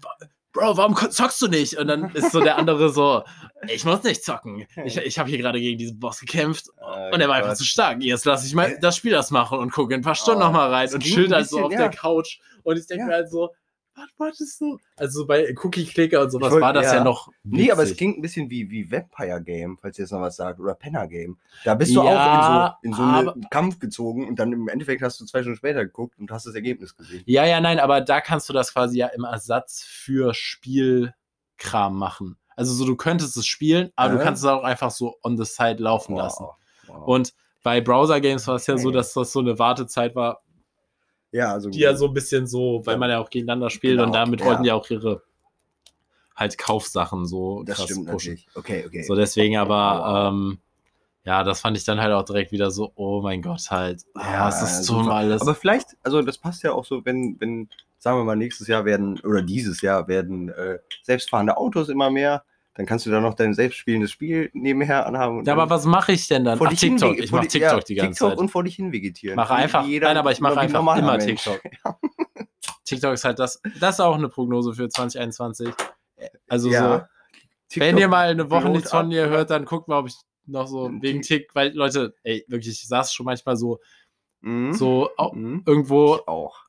Bro, 0.54 0.77
warum 0.77 0.96
zockst 0.96 1.42
du 1.42 1.48
nicht? 1.50 1.77
Und 1.77 1.88
dann 1.88 2.10
ist 2.15 2.32
so 2.32 2.39
der 2.39 2.58
andere 2.58 2.89
so, 2.89 3.24
ich 3.68 3.84
muss 3.84 4.04
nicht 4.04 4.24
zocken. 4.24 4.65
Ich, 4.86 4.96
ich 4.96 5.20
habe 5.20 5.30
hier 5.30 5.38
gerade 5.38 5.60
gegen 5.60 5.77
diesen 5.77 6.00
Boss 6.00 6.20
gekämpft 6.20 6.70
Oh 6.77 7.10
und 7.13 7.20
er 7.20 7.27
war 7.27 7.36
einfach 7.36 7.50
Gott. 7.50 7.58
zu 7.58 7.65
stark. 7.65 8.01
Jetzt 8.01 8.24
lasse 8.24 8.48
ich 8.48 8.54
mal 8.54 8.77
das 8.80 8.96
Spiel 8.96 9.12
das 9.12 9.32
machen 9.32 9.60
und 9.60 9.72
gucke 9.74 9.94
ein 9.94 10.01
paar 10.01 10.15
Stunden 10.15 10.42
Oh, 10.42 10.46
noch 10.46 10.54
mal 10.54 10.70
rein 10.72 10.88
und 10.94 11.04
ein 11.06 11.34
halt 11.34 11.50
so 11.50 11.62
auf 11.65 11.72
ja. 11.74 11.77
der 11.80 11.89
Couch. 11.89 12.39
Und 12.63 12.77
ich 12.77 12.88
denke 12.88 13.01
Ja. 13.01 13.08
mir 13.08 13.13
halt 13.15 13.30
so, 13.30 13.54
was 13.96 14.10
wolltest 14.18 14.60
du? 14.62 14.78
Also 14.98 15.20
so 15.22 15.25
bei 15.28 15.56
Cookie-Clicker 15.64 16.22
und 16.22 16.30
sowas 16.30 16.52
wollt- 16.52 16.62
war 16.62 16.74
das 16.74 16.86
ja, 16.88 16.96
ja. 16.96 17.04
noch. 17.04 17.30
Nee, 17.44 17.72
aber 17.72 17.84
es 17.84 17.90
witzig. 17.90 17.98
klingt 17.98 18.18
ein 18.18 18.22
bisschen 18.22 18.50
wie, 18.50 18.70
wie 18.70 18.92
Vampire 18.92 19.41
Game, 19.41 19.78
falls 19.82 19.98
ihr 19.98 20.04
jetzt 20.04 20.12
noch 20.12 20.22
was 20.22 20.36
sagt, 20.36 20.60
oder 20.60 20.76
Penner 20.76 21.08
Game. 21.08 21.38
Da 21.63 21.76
bist 21.76 21.96
du 21.96 22.04
Ja, 22.04 22.74
auch 22.74 22.78
in 22.84 22.91
so, 22.93 23.00
in 23.00 23.04
so 23.04 23.04
aber- 23.04 23.34
einen 23.34 23.50
Kampf 23.50 23.80
gezogen 23.80 24.28
und 24.28 24.38
dann 24.38 24.52
im 24.52 24.67
Endeffekt 24.67 25.02
hast 25.02 25.19
du 25.22 25.26
zwei 25.26 25.41
Stunden 25.41 25.58
später 25.58 25.86
geguckt 25.86 26.19
und 26.19 26.30
hast 26.32 26.46
das 26.46 26.56
Ergebnis 26.56 26.96
gesehen. 26.96 27.24
Ja, 27.26 27.46
ja, 27.46 27.62
nein, 27.62 27.80
aber 27.80 28.02
da 28.02 28.22
kannst 28.22 28.50
du 28.50 28.54
das 28.54 28.74
quasi 28.74 28.98
ja 28.98 29.08
im 29.08 29.24
Ersatz 29.24 29.84
für 29.84 30.34
Spielkram 30.34 31.98
machen. 31.98 32.38
Also 32.56 32.74
so, 32.74 32.86
du 32.86 32.96
könntest 32.96 33.36
es 33.38 33.46
spielen, 33.48 33.91
aber 33.96 34.13
du 34.15 34.19
Äh? 34.19 34.24
kannst 34.24 34.43
es 34.43 34.50
auch 34.50 34.63
einfach 34.63 34.91
so 34.91 35.15
on 35.24 35.38
the 35.38 35.46
side 35.46 35.82
laufen 35.82 36.15
lassen. 36.15 36.46
Wow. 36.88 37.04
Und 37.08 37.34
bei 37.63 37.82
Browser-Games 37.82 38.48
war 38.48 38.56
es 38.56 38.67
ja 38.67 38.78
so, 38.78 38.89
Okay. 38.89 38.98
dass 38.98 39.13
das 39.13 39.32
so 39.32 39.39
eine 39.39 39.58
Wartezeit 39.60 40.15
war, 40.15 40.41
ja, 41.36 41.52
also 41.52 41.69
die 41.69 41.80
ja 41.80 41.95
so 41.95 42.08
ein 42.08 42.13
bisschen 42.13 42.48
so, 42.48 42.82
weil 42.86 42.98
man 42.98 43.10
ja 43.10 43.19
auch 43.19 43.30
gegeneinander 43.30 43.69
spielt 43.69 44.00
und 44.00 44.06
Genau, 44.08 44.13
damit 44.13 44.39
ja. 44.39 44.45
wollten 44.48 44.63
die 44.63 44.71
auch 44.71 44.89
ihre 44.89 45.21
halt 46.36 46.58
Kaufsachen 46.58 47.26
so 47.26 47.63
das 47.63 47.78
krass 47.78 47.86
stimmt 47.86 48.10
pushen. 48.10 48.32
natürlich. 48.34 48.48
Okay, 48.56 48.84
okay. 48.88 49.04
So 49.04 49.15
deswegen 49.15 49.58
aber, 49.58 50.30
ähm, 50.34 50.60
ja, 51.24 51.43
das 51.43 51.62
fand 51.62 51.78
ich 51.78 51.84
dann 51.86 52.00
halt 52.02 52.13
auch 52.13 52.24
direkt 52.24 52.52
wieder 52.52 52.71
so, 52.71 52.91
oh 52.95 53.21
mein 53.21 53.41
Gott, 53.41 53.69
halt, 53.71 54.04
Ja, 54.15 54.21
ja, 54.32 54.50
es 54.50 54.62
ist 54.62 54.84
super. 54.86 55.12
alles. 55.12 55.41
Aber 55.41 55.56
vielleicht, 55.56 55.98
also 56.04 56.21
das 56.21 56.38
passt 56.38 56.63
ja 56.63 56.71
auch 56.74 56.86
so, 56.86 57.04
wenn, 57.06 57.36
wenn, 57.39 57.69
sagen 57.98 58.19
wir 58.19 58.24
mal, 58.26 58.36
nächstes 58.36 58.67
Jahr 58.67 58.86
werden, 58.86 59.19
oder 59.21 59.41
dieses 59.41 59.82
Jahr 59.82 60.08
werden 60.08 60.50
äh, 60.50 60.80
selbstfahrende 61.04 61.58
Autos 61.58 61.89
immer 61.89 62.10
mehr, 62.12 62.43
dann 62.76 62.86
kannst 62.86 63.06
du 63.06 63.10
da 63.12 63.20
noch 63.22 63.34
dein 63.34 63.54
selbstspielendes 63.54 64.12
Spiel 64.12 64.50
nebenher 64.54 65.06
anhaben. 65.08 65.40
Und 65.40 65.48
ja, 65.48 65.54
aber 65.54 65.70
was 65.70 65.86
mache 65.86 66.12
ich 66.12 66.28
denn 66.28 66.44
dann? 66.46 66.58
vor 66.58 66.68
Ach, 66.68 66.72
hin 66.72 66.98
TikTok. 66.98 67.18
Ich 67.18 67.32
mache 67.32 67.48
TikTok 67.48 67.72
ja, 67.72 67.80
die 67.80 67.96
ganze 67.96 68.12
TikTok 68.12 68.30
Zeit. 68.32 68.38
und 68.38 68.50
vor 68.50 68.64
dich 68.64 68.76
hin 68.76 68.92
vegetieren. 68.92 69.36
Mache 69.36 69.54
einfach, 69.56 69.86
jeder- 69.86 70.08
nein, 70.08 70.18
aber 70.18 70.32
ich 70.32 70.40
mache 70.42 70.60
einfach 70.60 70.80
immer 70.98 71.18
Mensch. 71.18 71.26
TikTok. 71.44 71.62
TikTok 72.86 73.14
ist 73.14 73.24
halt 73.26 73.40
das, 73.40 73.62
das 73.80 73.96
ist 73.96 74.00
auch 74.00 74.16
eine 74.16 74.30
Prognose 74.30 74.74
für 74.74 74.88
2021. 74.90 75.70
Also 76.48 76.70
so, 76.70 76.74
Ja. 76.76 77.10
wenn 77.76 77.98
ihr 77.98 78.08
mal 78.08 78.30
eine 78.30 78.50
Woche 78.50 78.70
nichts 78.70 78.92
von 78.92 79.08
mir 79.08 79.22
ja. 79.24 79.28
hört, 79.28 79.50
dann 79.50 79.66
guckt 79.66 79.88
mal, 79.88 80.00
ob 80.00 80.08
ich 80.08 80.16
noch 80.46 80.68
so 80.68 80.92
wegen 81.02 81.22
Tick, 81.24 81.50
weil 81.56 81.74
Leute, 81.76 82.14
ey, 82.24 82.46
wirklich, 82.48 82.74
ich 82.82 82.88
saß 82.88 83.14
schon 83.14 83.26
manchmal 83.26 83.58
so, 83.58 83.80
Mhm. 84.42 84.74
so 84.74 85.10
Mhm. 85.34 85.64
irgendwo, 85.66 86.20
auch. 86.28 86.60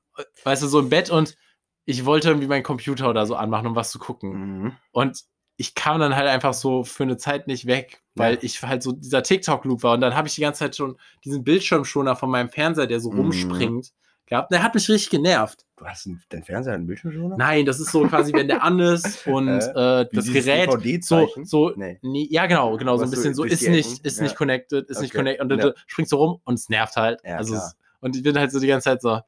weißt 0.44 0.62
du, 0.62 0.66
so 0.68 0.78
im 0.80 0.88
Bett 0.88 1.10
und 1.10 1.36
ich 1.84 2.06
wollte 2.06 2.28
irgendwie 2.28 2.46
meinen 2.48 2.62
Computer 2.62 3.10
oder 3.10 3.26
so 3.26 3.36
anmachen, 3.36 3.66
um 3.66 3.76
was 3.76 3.90
zu 3.90 3.98
gucken. 3.98 4.62
Mhm. 4.62 4.72
Und 4.92 5.20
ich 5.56 5.74
kam 5.74 6.00
dann 6.00 6.14
halt 6.16 6.28
einfach 6.28 6.54
so 6.54 6.84
für 6.84 7.02
eine 7.04 7.16
Zeit 7.16 7.46
nicht 7.46 7.66
weg, 7.66 8.02
weil 8.14 8.34
Ja. 8.34 8.40
ich 8.42 8.62
halt 8.62 8.82
so 8.82 8.92
dieser 8.92 9.22
TikTok-Loop 9.22 9.82
war. 9.82 9.94
Und 9.94 10.00
dann 10.02 10.14
habe 10.14 10.28
ich 10.28 10.34
die 10.34 10.42
ganze 10.42 10.60
Zeit 10.60 10.76
schon 10.76 10.96
diesen 11.24 11.44
Bildschirmschoner 11.44 12.14
von 12.16 12.30
meinem 12.30 12.50
Fernseher, 12.50 12.86
der 12.86 13.00
so 13.00 13.10
Mhm. 13.10 13.18
rumspringt, 13.20 13.92
gehabt. 14.26 14.50
Der 14.52 14.62
hat 14.62 14.74
mich 14.74 14.88
richtig 14.88 15.10
genervt. 15.10 15.64
Du 15.76 15.86
hast 15.86 16.06
einen, 16.06 16.20
dein 16.30 16.42
Fernseher 16.42 16.74
einen 16.74 16.86
Bildschirmschoner? 16.86 17.36
Nein, 17.38 17.64
das 17.64 17.78
ist 17.80 17.92
so 17.92 18.04
quasi, 18.06 18.34
wenn 18.34 18.48
der 18.48 18.62
an 18.62 18.80
ist 18.80 19.26
und 19.26 19.48
Äh, 19.48 20.00
äh, 20.02 20.08
das 20.12 20.26
Gerät 20.26 20.68
so, 21.04 21.28
so 21.44 21.72
Nee. 21.76 21.98
nee, 22.02 22.26
ja 22.30 22.46
genau, 22.46 22.76
genau, 22.76 22.96
so 22.96 23.04
ein 23.04 23.08
so 23.08 23.10
bisschen 23.16 23.34
so, 23.34 23.44
ist 23.44 23.66
nicht, 23.68 24.04
ist 24.04 24.16
Ja. 24.18 24.24
nicht 24.24 24.34
connected, 24.36 24.90
ist 24.90 25.00
nicht 25.00 25.10
Okay. 25.12 25.18
connected 25.18 25.42
und 25.42 25.50
Ja. 25.58 25.64
dann 25.66 25.74
springst 25.86 26.12
du 26.12 26.16
rum 26.16 26.40
und 26.44 26.54
es 26.54 26.68
nervt 26.68 26.96
halt. 26.96 27.24
Also 27.24 27.54
klar. 27.54 27.72
und 28.00 28.16
ich 28.16 28.22
bin 28.22 28.36
halt 28.38 28.50
so 28.50 28.58
die 28.60 28.66
ganze 28.66 28.84
Zeit 28.90 29.00
so, 29.00 29.20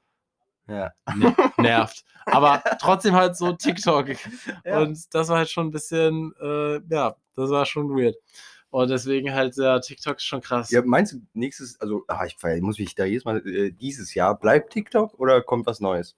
Ja. 0.69 0.93
ne, 1.17 1.35
nervt. 1.57 2.05
Aber 2.27 2.63
trotzdem 2.81 3.15
halt 3.15 3.37
so 3.37 3.53
TikTok. 3.53 4.09
Ja. 4.65 4.81
Und 4.81 5.15
das 5.15 5.29
war 5.29 5.39
halt 5.39 5.51
schon 5.51 5.69
ein 5.69 5.71
bisschen, 5.71 6.35
äh, 6.41 6.81
ja, 6.91 7.17
das 7.35 7.51
war 7.51 7.65
schon 7.67 7.89
weird. 7.91 8.17
Und 8.71 8.91
deswegen 8.91 9.33
halt, 9.33 9.57
ja, 9.57 9.81
TikTok 9.81 10.19
ist 10.19 10.25
schon 10.25 10.43
krass. 10.43 10.71
Ja, 10.71 10.83
meinst 10.85 11.15
du 11.15 11.23
nächstes, 11.33 11.81
also 11.81 12.05
ah, 12.07 12.27
ich, 12.27 12.37
ich 12.43 12.63
muss 12.63 12.79
mich 12.79 12.95
da 12.95 13.05
jedes 13.07 13.25
Mal, 13.25 13.39
äh, 13.47 13.71
dieses 13.73 14.15
Jahr, 14.15 14.39
bleibt 14.39 14.73
TikTok 14.73 15.19
oder 15.19 15.41
kommt 15.43 15.67
was 15.67 15.81
Neues? 15.81 16.17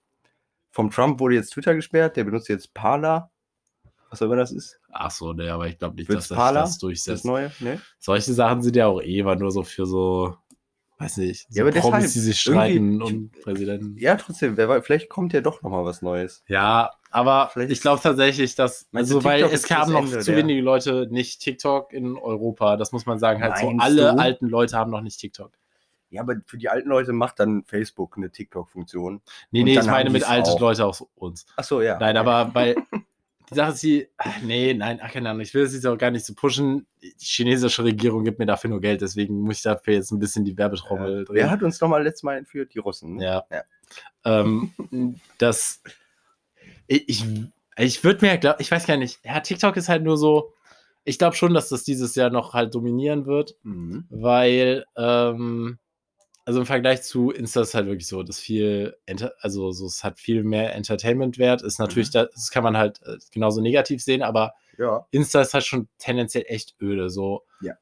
Vom 0.73 0.91
Trump 0.91 1.21
wurde 1.21 1.37
jetzt 1.37 1.51
Twitter 1.51 1.75
gesperrt, 1.75 2.17
der 2.17 2.25
benutzt 2.25 2.49
jetzt 2.49 2.75
Parler. 2.75 3.31
Was 4.09 4.21
auch 4.21 4.27
immer 4.27 4.37
das 4.37 4.51
ist. 4.51 4.81
Ach 4.91 5.11
so, 5.13 5.33
ne, 5.33 5.53
aber 5.53 5.69
ich 5.69 5.79
glaube 5.79 5.95
nicht, 5.95 6.09
Wird's 6.09 6.27
dass 6.27 6.29
das, 6.31 6.39
Parler? 6.39 6.61
das 6.63 6.71
Das 6.71 6.79
durchsetzt. 6.79 7.25
Neue? 7.25 7.53
Ne? 7.61 7.81
Solche 8.01 8.33
Sachen 8.33 8.63
sind 8.63 8.75
ja 8.75 8.89
auch 8.89 9.01
eh 9.01 9.19
immer 9.21 9.37
nur 9.37 9.53
so 9.53 9.63
für 9.63 9.87
so, 9.87 10.37
weiß 11.01 11.17
nicht, 11.17 11.47
so 11.51 11.59
Ja, 11.59 11.65
aber 11.67 11.73
Promis, 11.73 11.91
deshalb, 12.01 12.13
die 12.13 12.19
sich 12.21 12.41
streiten 12.41 13.03
und 13.03 13.33
Präsidenten. 13.43 13.97
Ja, 13.99 14.17
trotzdem, 14.17 14.57
wer 14.57 14.83
vielleicht 14.83 15.09
kommt 15.09 15.33
ja 15.33 15.41
doch 15.41 15.63
nochmal 15.63 15.85
was 15.85 16.03
Neues. 16.03 16.45
Ja, 16.47 16.91
aber 17.11 17.51
Vielleicht 17.53 17.73
ich 17.73 17.81
glaube 17.81 18.01
tatsächlich, 18.03 18.55
dass, 18.55 18.87
also 18.93 19.25
weil 19.25 19.43
es 19.45 19.69
haben 19.71 19.81
das 19.81 19.89
noch 19.91 20.05
Ende 20.05 20.19
zu 20.21 20.31
der- 20.33 20.37
wenige 20.39 20.61
Leute 20.61 21.09
nicht 21.11 21.41
TikTok 21.41 21.93
in 21.93 22.17
Europa. 22.17 22.77
Das 22.77 22.93
muss 22.93 23.07
man 23.07 23.19
sagen. 23.19 23.43
Halt 23.43 23.59
so 23.59 23.67
Meinst 23.67 23.83
alle 23.85 24.03
du? 24.13 24.19
alten 24.19 24.47
Leute 24.49 24.77
haben 24.77 24.91
noch 24.91 25.01
nicht 25.01 25.19
TikTok. 25.19 25.53
Ja, 26.11 26.23
aber 26.23 26.35
für 26.45 26.59
die 26.59 26.69
alten 26.69 26.89
Leute 26.89 27.13
macht 27.13 27.39
dann 27.39 27.63
Facebook 27.65 28.17
eine 28.17 28.31
TikTok-Funktion. 28.31 29.23
Nee, 29.53 29.63
nee, 29.63 29.79
ich 29.79 29.87
meine 29.87 30.11
mit 30.11 30.29
alten 30.29 30.49
auch. 30.49 30.61
Leute 30.61 30.85
aus 30.85 31.05
uns. 31.15 31.47
Achso, 31.57 31.81
ja. 31.83 31.99
Nein, 32.01 32.17
aber 32.17 32.51
weil 32.53 32.75
die 33.51 33.55
Sache 33.57 33.73
ist 33.73 33.83
die, 33.83 34.09
ach, 34.17 34.41
nee, 34.43 34.73
nein, 34.75 35.01
ach, 35.03 35.13
keine 35.13 35.29
Ahnung, 35.31 35.43
ich 35.43 35.53
will 35.55 35.65
es 35.65 35.75
jetzt 35.75 35.87
auch 35.87 35.99
gar 35.99 36.11
nicht 36.11 36.25
so 36.25 36.35
pushen. 36.35 36.87
die 37.03 37.15
chinesische 37.19 37.85
Regierung 37.85 38.25
gibt 38.25 38.39
mir 38.39 38.47
dafür 38.47 38.71
nur 38.71 38.81
Geld, 38.81 39.01
deswegen 39.01 39.41
muss 39.43 39.57
ich 39.59 39.63
dafür 39.63 39.95
jetzt 39.95 40.11
ein 40.13 40.19
bisschen 40.19 40.45
die 40.45 40.57
Werbetrommel 40.57 41.25
drehen. 41.25 41.37
Wer 41.37 41.51
hat 41.51 41.63
uns 41.63 41.81
nochmal 41.81 42.03
letztes 42.03 42.23
Mal 42.23 42.37
entführt? 42.39 42.73
Die 42.75 42.79
Russen. 42.79 43.17
ne? 43.17 43.25
Ja. 43.25 43.45
Ja. 43.51 43.63
Ähm, 44.25 44.73
das. 45.39 45.83
Ich, 46.87 47.09
ich, 47.09 47.25
ich 47.77 48.05
würde 48.05 48.25
mir, 48.27 48.39
glaub, 48.39 48.61
ich 48.61 48.71
weiß 48.71 48.87
gar 48.87 48.97
nicht, 48.97 49.21
ja, 49.25 49.41
TikTok 49.41 49.77
ist 49.77 49.89
halt 49.89 50.03
nur 50.03 50.17
so. 50.17 50.53
Ich 51.05 51.19
glaube 51.19 51.35
schon, 51.35 51.55
dass 51.55 51.69
das 51.71 51.83
dieses 51.85 52.15
Jahr 52.15 52.31
noch 52.31 52.53
halt 52.53 52.75
dominieren 52.75 53.25
wird, 53.27 53.57
Mhm. 53.63 54.05
weil, 54.11 54.85
ähm, 54.97 55.79
also 56.45 56.61
im 56.61 56.67
Vergleich 56.67 57.03
zu 57.03 57.31
Insta 57.31 57.61
ist 57.63 57.75
halt 57.75 57.87
wirklich 57.87 58.07
so, 58.07 58.23
dass 58.23 58.39
viel, 58.41 58.97
Enter 59.07 59.33
also 59.41 59.71
so, 59.73 59.87
es 59.87 60.03
hat 60.05 60.19
viel 60.19 60.43
mehr 60.45 60.75
Entertainment-Wert, 60.75 61.63
ist 61.63 61.79
natürlich, 61.79 62.09
Mhm. 62.09 62.13
da, 62.13 62.25
das 62.27 62.51
kann 62.51 62.65
man 62.65 62.77
halt 62.77 63.01
äh, 63.05 63.17
genauso 63.33 63.61
negativ 63.61 64.03
sehen, 64.03 64.23
aber 64.23 64.55
Ja. 64.79 65.07
Insta 65.11 65.41
ist 65.43 65.55
halt 65.55 65.65
schon 65.65 65.89
tendenziell 65.99 66.45
echt 66.47 66.75
öde, 66.81 67.11
so. 67.11 67.45
Ja. 67.61 67.75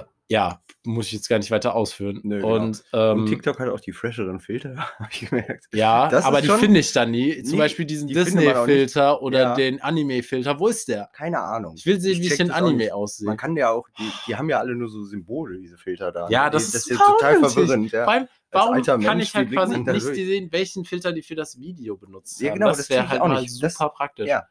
Äh, 0.00 0.04
ja, 0.30 0.62
muss 0.86 1.06
ich 1.08 1.12
jetzt 1.12 1.28
gar 1.28 1.38
nicht 1.38 1.50
weiter 1.50 1.74
ausführen. 1.74 2.20
Nö, 2.22 2.36
genau. 2.40 2.54
Und, 2.54 2.84
ähm, 2.92 3.18
Und 3.18 3.26
TikTok 3.26 3.58
hat 3.58 3.68
auch 3.68 3.80
die 3.80 3.90
fresheren 3.92 4.38
Filter, 4.40 4.76
habe 4.98 5.08
ich 5.12 5.28
gemerkt. 5.28 5.66
ja, 5.74 6.08
Das 6.08 6.24
aber 6.24 6.38
ist 6.38 6.46
die 6.48 6.52
finde 6.58 6.78
ich 6.80 6.92
dann 6.92 7.10
nie. 7.10 7.42
Zum 7.42 7.52
Nee, 7.52 7.58
Beispiel 7.64 7.84
diesen 7.84 8.06
die. 8.06 8.14
Disney-Filter 8.14 9.20
oder 9.22 9.40
Ja. 9.40 9.54
den 9.54 9.82
Anime-Filter. 9.82 10.58
Wo 10.60 10.68
ist 10.68 10.86
der? 10.88 11.10
Keine 11.12 11.40
Ahnung. 11.40 11.74
Ich 11.76 11.84
will 11.84 12.00
sehen, 12.00 12.20
wie 12.22 12.28
ich 12.28 12.36
den 12.36 12.48
das 12.48 12.56
auch 12.56 12.62
Anime 12.62 12.94
aussehe. 12.94 13.26
Man 13.26 13.36
kann 13.36 13.56
ja 13.56 13.70
auch, 13.70 13.88
die, 13.98 14.08
die 14.28 14.36
haben 14.36 14.48
ja 14.48 14.58
alle 14.60 14.74
nur 14.76 14.88
so 14.88 15.02
Symbole, 15.02 15.58
diese 15.58 15.76
Filter 15.76 16.12
da. 16.12 16.28
Ja, 16.30 16.48
das 16.48 16.70
Die- 16.70 16.76
ist 16.76 16.90
ja 16.90 16.96
total 16.96 17.40
verwirrend. 17.40 17.90
Ja. 17.92 18.04
Allem, 18.04 18.28
warum 18.52 18.80
kann 18.82 19.00
Mensch, 19.02 19.22
ich 19.24 19.34
wie 19.34 19.38
halt 19.38 19.50
quasi 19.52 19.78
nicht 19.78 20.00
sehen, 20.02 20.48
welchen 20.52 20.84
Filter 20.84 21.12
die 21.12 21.22
für 21.22 21.34
das 21.34 21.58
Video 21.58 21.96
benutzt 21.96 22.40
Ja, 22.40 22.50
haben? 22.50 22.54
genau, 22.58 22.68
das 22.68 22.78
das 22.78 22.90
wäre 22.90 23.08
halt 23.08 23.20
auch 23.20 23.28
mal 23.28 23.42
nicht. 23.42 23.60
Das- 23.62 23.74
super 23.74 23.90
praktisch. 23.90 24.28
ja, 24.28 24.44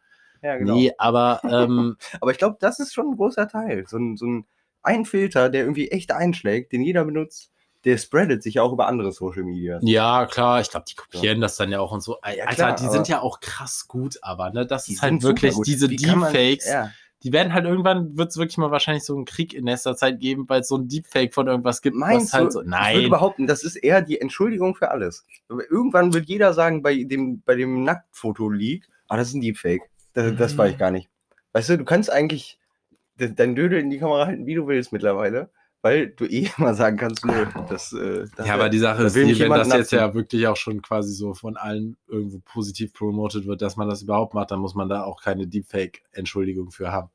ja, 0.43 0.57
genau. 0.57 0.75
Nee, 0.75 0.91
aber 0.97 1.39
ähm, 1.43 1.95
Aber 2.21 2.31
ich 2.31 2.37
glaube, 2.37 2.57
das 2.59 2.79
ist 2.79 2.93
schon 2.93 3.07
ein 3.11 3.15
großer 3.15 3.47
Teil. 3.47 3.85
So 3.87 3.97
ein, 3.97 4.15
so 4.17 4.25
ein, 4.27 4.45
ein 4.83 5.05
Filter, 5.05 5.49
der 5.49 5.61
irgendwie 5.61 5.89
echt 5.91 6.11
einschlägt, 6.11 6.71
den 6.71 6.81
jeder 6.81 7.05
benutzt, 7.05 7.51
der 7.85 7.97
spreadet 7.97 8.43
sich 8.43 8.59
auch 8.59 8.73
über 8.73 8.87
andere 8.87 9.11
Social 9.11 9.43
Media. 9.43 9.79
ja, 9.81 10.25
klar, 10.25 10.59
ich 10.61 10.69
glaube, 10.69 10.85
die 10.89 10.95
kopieren 10.95 11.39
das 11.41 11.55
dann 11.55 11.71
ja 11.71 11.79
auch 11.79 11.91
und 11.93 12.01
so. 12.01 12.19
Alter, 12.21 12.45
klar, 12.47 12.75
die 12.75 12.87
sind 12.89 13.07
ja 13.07 13.21
auch 13.21 13.39
krass 13.39 13.87
gut, 13.87 14.17
aber 14.21 14.49
ne, 14.51 14.65
das 14.65 14.89
ist 14.89 15.01
halt 15.01 15.21
wirklich 15.23 15.55
diese 15.65 15.89
Wie 15.89 15.95
kann 15.95 16.19
man- 16.19 16.33
Deepfakes. 16.33 16.67
Ja, 16.69 16.91
Die 17.23 17.33
werden 17.33 17.53
halt 17.53 17.65
irgendwann, 17.65 18.17
wird 18.17 18.29
es 18.29 18.37
wirklich 18.37 18.57
mal 18.57 18.71
wahrscheinlich 18.71 19.03
so 19.03 19.13
einen 19.15 19.25
Krieg 19.25 19.53
in 19.53 19.65
nächster 19.65 19.95
Zeit 19.97 20.19
geben, 20.21 20.45
weil 20.47 20.61
es 20.61 20.69
so 20.69 20.77
ein 20.77 20.87
Deepfake 20.87 21.33
von 21.33 21.47
irgendwas 21.47 21.81
gibt, 21.81 21.95
Meinst 21.97 22.31
halt 22.33 22.47
du? 22.47 22.51
so. 22.51 22.59
Ich 22.61 22.65
würde 22.67 22.69
Nein. 23.01 23.09
behaupten, 23.09 23.45
das 23.47 23.63
ist 23.63 23.75
eher 23.75 24.01
die 24.01 24.19
Entschuldigung 24.21 24.73
für 24.75 24.91
alles. 24.91 25.25
Irgendwann 25.49 26.13
wird 26.13 26.27
jeder 26.29 26.53
sagen, 26.53 26.81
bei 26.81 27.03
dem, 27.03 27.41
bei 27.41 27.55
dem 27.55 27.83
Nacktfoto-Leak, 27.83 28.87
ah, 29.09 29.17
das 29.17 29.29
ist 29.29 29.33
ein 29.35 29.41
Deepfake. 29.41 29.81
Das, 30.13 30.33
das 30.37 30.57
war 30.57 30.67
ich 30.67 30.75
Mhm. 30.75 30.79
gar 30.79 30.91
nicht. 30.91 31.09
Weißt 31.53 31.69
du, 31.69 31.77
du 31.77 31.85
kannst 31.85 32.09
eigentlich 32.11 32.57
dein 33.19 33.55
Dödel 33.55 33.79
in 33.79 33.89
die 33.89 33.99
Kamera 33.99 34.25
halten, 34.27 34.45
wie 34.45 34.55
du 34.55 34.67
willst 34.67 34.91
mittlerweile, 34.91 35.49
weil 35.81 36.07
du 36.07 36.25
eh 36.25 36.49
immer 36.57 36.73
sagen 36.73 36.97
kannst, 36.97 37.25
nö, 37.25 37.45
das, 37.69 37.93
äh, 37.93 38.25
das 38.35 38.47
Ja, 38.47 38.53
aber 38.55 38.69
die 38.69 38.79
Sache 38.79 39.03
ist, 39.03 39.15
die, 39.15 39.39
wenn 39.39 39.49
das 39.51 39.67
jetzt 39.67 39.77
natzen. 39.91 39.95
ja 39.99 40.13
wirklich 40.13 40.47
auch 40.47 40.57
schon 40.57 40.81
quasi 40.81 41.13
so 41.13 41.33
von 41.33 41.57
allen 41.57 41.97
irgendwo 42.07 42.39
positiv 42.39 42.93
promotet 42.93 43.45
wird, 43.47 43.61
dass 43.61 43.75
man 43.77 43.89
das 43.89 44.01
überhaupt 44.01 44.33
macht, 44.33 44.51
dann 44.51 44.59
muss 44.59 44.75
man 44.75 44.89
da 44.89 45.03
auch 45.03 45.21
keine 45.21 45.47
Deepfake-Entschuldigung 45.47 46.71
für 46.71 46.91
haben. 46.91 47.09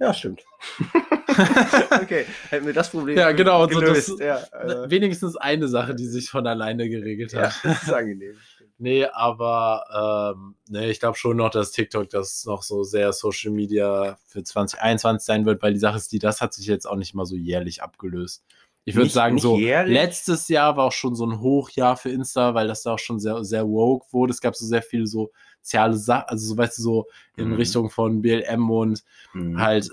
Ja, 0.00 0.14
stimmt. 0.14 0.44
okay, 2.02 2.24
hätten 2.50 2.66
wir 2.66 2.72
das 2.72 2.90
Problem 2.90 3.16
Ja, 3.16 3.32
genau, 3.32 3.66
so 3.68 3.78
gelöst. 3.80 4.10
das- 4.10 4.18
ja, 4.20 4.36
äh, 4.84 4.90
Wenigstens 4.90 5.36
eine 5.36 5.68
Sache, 5.68 5.94
die 5.94 6.06
sich 6.06 6.30
von 6.30 6.46
alleine 6.46 6.88
geregelt 6.88 7.32
ja, 7.32 7.42
hat. 7.50 7.54
das 7.64 7.82
ist 7.82 7.92
angenehm. 7.92 8.34
Nee, 8.80 9.06
aber 9.06 10.34
ähm, 10.36 10.54
nee, 10.68 10.88
ich 10.90 11.00
glaube 11.00 11.16
schon 11.18 11.36
noch, 11.36 11.50
dass 11.50 11.72
TikTok 11.72 12.08
das 12.10 12.44
noch 12.44 12.62
so 12.62 12.84
sehr 12.84 13.12
Social 13.12 13.50
Media 13.50 14.18
für 14.26 14.44
2021 14.44 15.26
sein 15.26 15.46
wird, 15.46 15.60
weil 15.62 15.72
die 15.72 15.80
Sache 15.80 15.96
ist, 15.96 16.12
die, 16.12 16.20
das 16.20 16.40
hat 16.40 16.54
sich 16.54 16.66
jetzt 16.66 16.86
auch 16.86 16.94
nicht 16.94 17.12
mal 17.12 17.26
so 17.26 17.34
jährlich 17.34 17.82
abgelöst. 17.82 18.44
Ich 18.84 18.94
würde 18.94 19.10
sagen, 19.10 19.34
nicht 19.34 19.42
so 19.42 19.56
jährlich? 19.56 19.92
letztes 19.92 20.48
Jahr 20.48 20.76
war 20.76 20.84
auch 20.86 20.92
schon 20.92 21.16
so 21.16 21.26
ein 21.26 21.40
Hochjahr 21.40 21.96
für 21.96 22.10
Insta, 22.10 22.54
weil 22.54 22.68
das 22.68 22.82
da 22.84 22.94
auch 22.94 22.98
schon 23.00 23.18
sehr, 23.18 23.44
sehr 23.44 23.66
woke 23.68 24.06
wurde. 24.12 24.32
Es 24.32 24.40
gab 24.40 24.54
so 24.54 24.64
sehr 24.64 24.82
viele 24.82 25.06
so 25.08 25.30
soziale 25.60 25.96
Sachen, 25.96 26.28
also 26.28 26.46
so 26.46 26.56
weißt 26.56 26.78
du, 26.78 26.82
so 26.82 27.06
in 27.36 27.48
Mhm. 27.48 27.54
Richtung 27.56 27.90
von 27.90 28.22
BLM 28.22 28.70
und 28.70 29.02
Mhm. 29.34 29.58
halt 29.58 29.90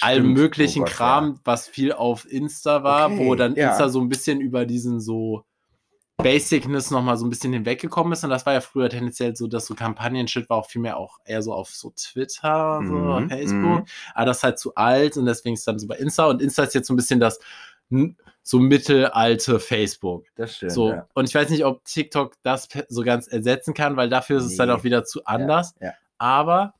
allem 0.00 0.32
möglichen 0.32 0.80
Oh 0.80 0.84
Gott, 0.84 0.92
Kram, 0.92 1.40
was 1.44 1.68
viel 1.68 1.92
auf 1.92 2.30
Insta 2.30 2.82
war, 2.84 3.12
wo 3.18 3.34
Okay, 3.34 3.36
dann 3.36 3.56
ja. 3.56 3.66
Insta 3.68 3.88
so 3.88 4.00
ein 4.00 4.08
bisschen 4.08 4.40
über 4.40 4.66
diesen 4.66 5.00
so 5.00 5.44
Basicness 6.22 6.90
nochmal 6.90 7.16
so 7.16 7.26
ein 7.26 7.30
bisschen 7.30 7.52
hinweggekommen 7.52 8.12
ist. 8.12 8.22
Und 8.24 8.30
das 8.30 8.46
war 8.46 8.52
ja 8.52 8.60
früher 8.60 8.88
tendenziell 8.88 9.34
so, 9.36 9.46
dass 9.46 9.66
so 9.66 9.74
Kampagnen-Shit 9.74 10.48
war 10.48 10.58
auch 10.58 10.66
viel 10.68 10.80
mehr 10.82 10.96
auch 10.96 11.18
eher 11.24 11.42
so 11.42 11.52
auf 11.52 11.70
so 11.70 11.90
Twitter, 11.96 12.80
so 12.84 12.92
Mhm, 12.94 13.28
Facebook. 13.28 13.80
mhm. 13.80 13.84
Aber 14.14 14.26
das 14.26 14.38
ist 14.38 14.42
halt 14.44 14.58
zu 14.58 14.74
alt 14.74 15.16
und 15.16 15.26
deswegen 15.26 15.54
ist 15.54 15.60
es 15.60 15.64
dann 15.66 15.78
so 15.78 15.86
bei 15.86 15.96
Insta. 15.96 16.26
Und 16.26 16.42
Insta 16.42 16.62
ist 16.64 16.74
jetzt 16.74 16.86
so 16.88 16.94
ein 16.94 16.96
bisschen 16.96 17.20
das 17.20 17.38
so 18.42 18.58
mittelalte 18.60 19.58
Facebook. 19.58 20.24
Ja, 20.26 20.30
das 20.36 20.56
stimmt. 20.56 20.72
So, 20.72 20.90
ja. 20.90 21.08
und 21.14 21.28
ich 21.28 21.34
weiß 21.34 21.50
nicht, 21.50 21.64
ob 21.64 21.84
TikTok 21.84 22.34
das 22.42 22.68
so 22.88 23.02
ganz 23.02 23.26
ersetzen 23.26 23.74
kann, 23.74 23.96
weil 23.96 24.08
dafür 24.08 24.38
ist 24.38 24.44
es 24.44 24.56
dann 24.56 24.68
Nee. 24.68 24.74
auch 24.74 24.84
wieder 24.84 25.04
zu 25.04 25.24
anders. 25.24 25.74
ja. 25.80 25.92
Aber 26.18 26.74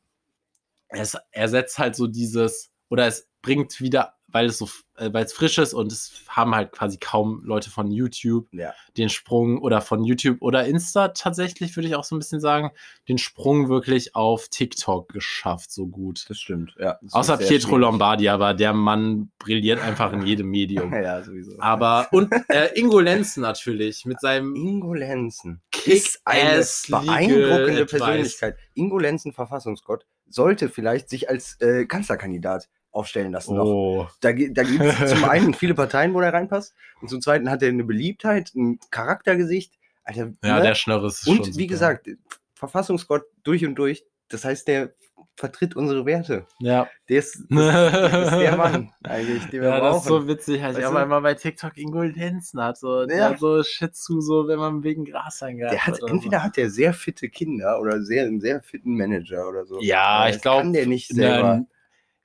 es 0.88 1.16
ersetzt 1.32 1.78
halt 1.78 1.96
so 1.96 2.06
dieses, 2.06 2.70
oder 2.90 3.06
es 3.06 3.28
bringt 3.42 3.80
wieder, 3.80 4.14
weil 4.28 4.46
es 4.46 4.58
so, 4.58 4.68
äh, 5.00 5.12
weil 5.12 5.24
es 5.24 5.32
frisch 5.32 5.58
ist 5.58 5.74
und 5.74 5.90
es 5.90 6.22
haben 6.28 6.54
halt 6.54 6.72
quasi 6.72 6.98
kaum 6.98 7.42
Leute 7.44 7.70
von 7.70 7.90
YouTube 7.90 8.46
Ja. 8.52 8.72
den 8.96 9.08
Sprung 9.08 9.58
oder 9.58 9.80
von 9.80 10.04
YouTube 10.04 10.38
oder 10.40 10.64
Insta 10.66 11.08
tatsächlich, 11.08 11.74
würde 11.76 11.88
ich 11.88 11.94
auch 11.96 12.04
so 12.04 12.14
ein 12.14 12.18
bisschen 12.18 12.40
sagen, 12.40 12.70
den 13.08 13.18
Sprung 13.18 13.68
wirklich 13.68 14.14
auf 14.14 14.48
TikTok 14.48 15.08
geschafft, 15.12 15.72
so 15.72 15.86
gut. 15.86 16.24
Das 16.28 16.38
stimmt, 16.38 16.74
ja. 16.78 16.98
Das 17.02 17.14
Außer 17.14 17.36
Pietro 17.38 17.68
schwierig. 17.70 17.80
Lombardi, 17.80 18.28
aber 18.28 18.54
der 18.54 18.72
Mann 18.72 19.30
brilliert 19.38 19.80
einfach 19.80 20.12
in 20.12 20.22
jedem 20.22 20.48
Medium. 20.50 20.92
Ja, 21.00 21.22
sowieso. 21.22 21.52
Aber, 21.58 22.08
und 22.12 22.30
äh, 22.48 22.78
Ingo 22.78 23.00
Lenzen 23.00 23.40
natürlich 23.40 24.04
mit 24.04 24.20
seinem 24.20 24.54
Ingo 24.54 24.92
Lenzen 24.92 25.62
ist 25.86 26.20
eine 26.26 26.62
beeindruckende 26.88 27.82
Advice. 27.82 27.86
Persönlichkeit. 27.90 28.56
Ingo 28.74 28.98
Lenzen, 28.98 29.32
Verfassungsgott, 29.32 30.04
sollte 30.28 30.68
vielleicht 30.68 31.08
sich 31.08 31.30
als 31.30 31.58
äh, 31.60 31.86
Kanzlerkandidat 31.86 32.68
aufstellen 32.92 33.32
lassen. 33.32 33.56
Noch. 33.56 33.64
Oh. 33.64 34.06
Da, 34.20 34.32
gi- 34.32 34.52
da 34.52 34.62
gibt 34.62 34.82
es 34.82 35.10
zum 35.10 35.24
einen 35.24 35.54
viele 35.54 35.74
Parteien, 35.74 36.12
wo 36.14 36.20
er 36.20 36.32
reinpasst, 36.32 36.74
und 37.00 37.08
zum 37.08 37.20
zweiten 37.20 37.50
hat 37.50 37.62
er 37.62 37.68
eine 37.68 37.84
Beliebtheit, 37.84 38.52
ein 38.54 38.78
Charaktergesicht. 38.90 39.74
Alter, 40.04 40.32
Ja, 40.42 40.56
ne? 40.56 40.62
der 40.62 40.74
Schnörres 40.74 41.20
ist 41.20 41.28
und 41.28 41.36
schon 41.36 41.46
wie 41.48 41.52
super. 41.52 41.66
gesagt, 41.66 42.10
Verfassungsgott 42.54 43.22
durch 43.44 43.64
und 43.64 43.74
durch. 43.76 44.04
Das 44.28 44.44
heißt, 44.44 44.66
der 44.68 44.92
vertritt 45.36 45.74
unsere 45.76 46.04
Werte. 46.04 46.46
Ja. 46.58 46.88
Der 47.08 47.18
ist, 47.20 47.44
das 47.50 48.32
ist 48.32 48.38
der 48.38 48.56
Mann 48.56 48.92
eigentlich, 49.04 49.44
den 49.48 49.62
wir 49.62 49.68
Ja, 49.70 49.80
das 49.80 49.98
ist 49.98 50.04
so 50.04 50.16
brauchen. 50.18 50.28
witzig. 50.28 50.62
Halt. 50.62 50.70
Weißt 50.74 50.78
Ich 50.80 50.84
habe 50.84 51.00
einmal 51.00 51.22
bei 51.22 51.34
TikTok 51.34 51.76
Ingo 51.78 52.02
Lenzen 52.02 52.60
hat 52.62 52.76
so, 52.78 53.06
der 53.06 53.16
Ja. 53.16 53.28
hat 53.30 53.38
so 53.38 53.62
Shit 53.62 53.94
zu, 53.96 54.20
so 54.20 54.48
wenn 54.48 54.58
man 54.58 54.82
wegen 54.82 55.04
Gras 55.04 55.42
eingreift. 55.42 55.72
Der 55.72 55.86
hat, 55.86 56.02
oder 56.02 56.12
entweder 56.12 56.42
hat 56.42 56.56
der 56.56 56.68
sehr 56.70 56.92
fitte 56.92 57.28
Kinder 57.28 57.80
oder 57.80 58.02
sehr, 58.02 58.24
einen 58.24 58.40
sehr 58.40 58.62
fitten 58.62 58.96
Manager 58.96 59.48
oder 59.48 59.64
so. 59.64 59.80
Ja, 59.80 60.02
Aber 60.02 60.28
ich 60.28 60.34
das 60.36 60.42
glaub, 60.42 60.60
Kann 60.62 60.72
der 60.72 60.86
nicht 60.86 61.08
selber. 61.08 61.48
Nein. 61.54 61.66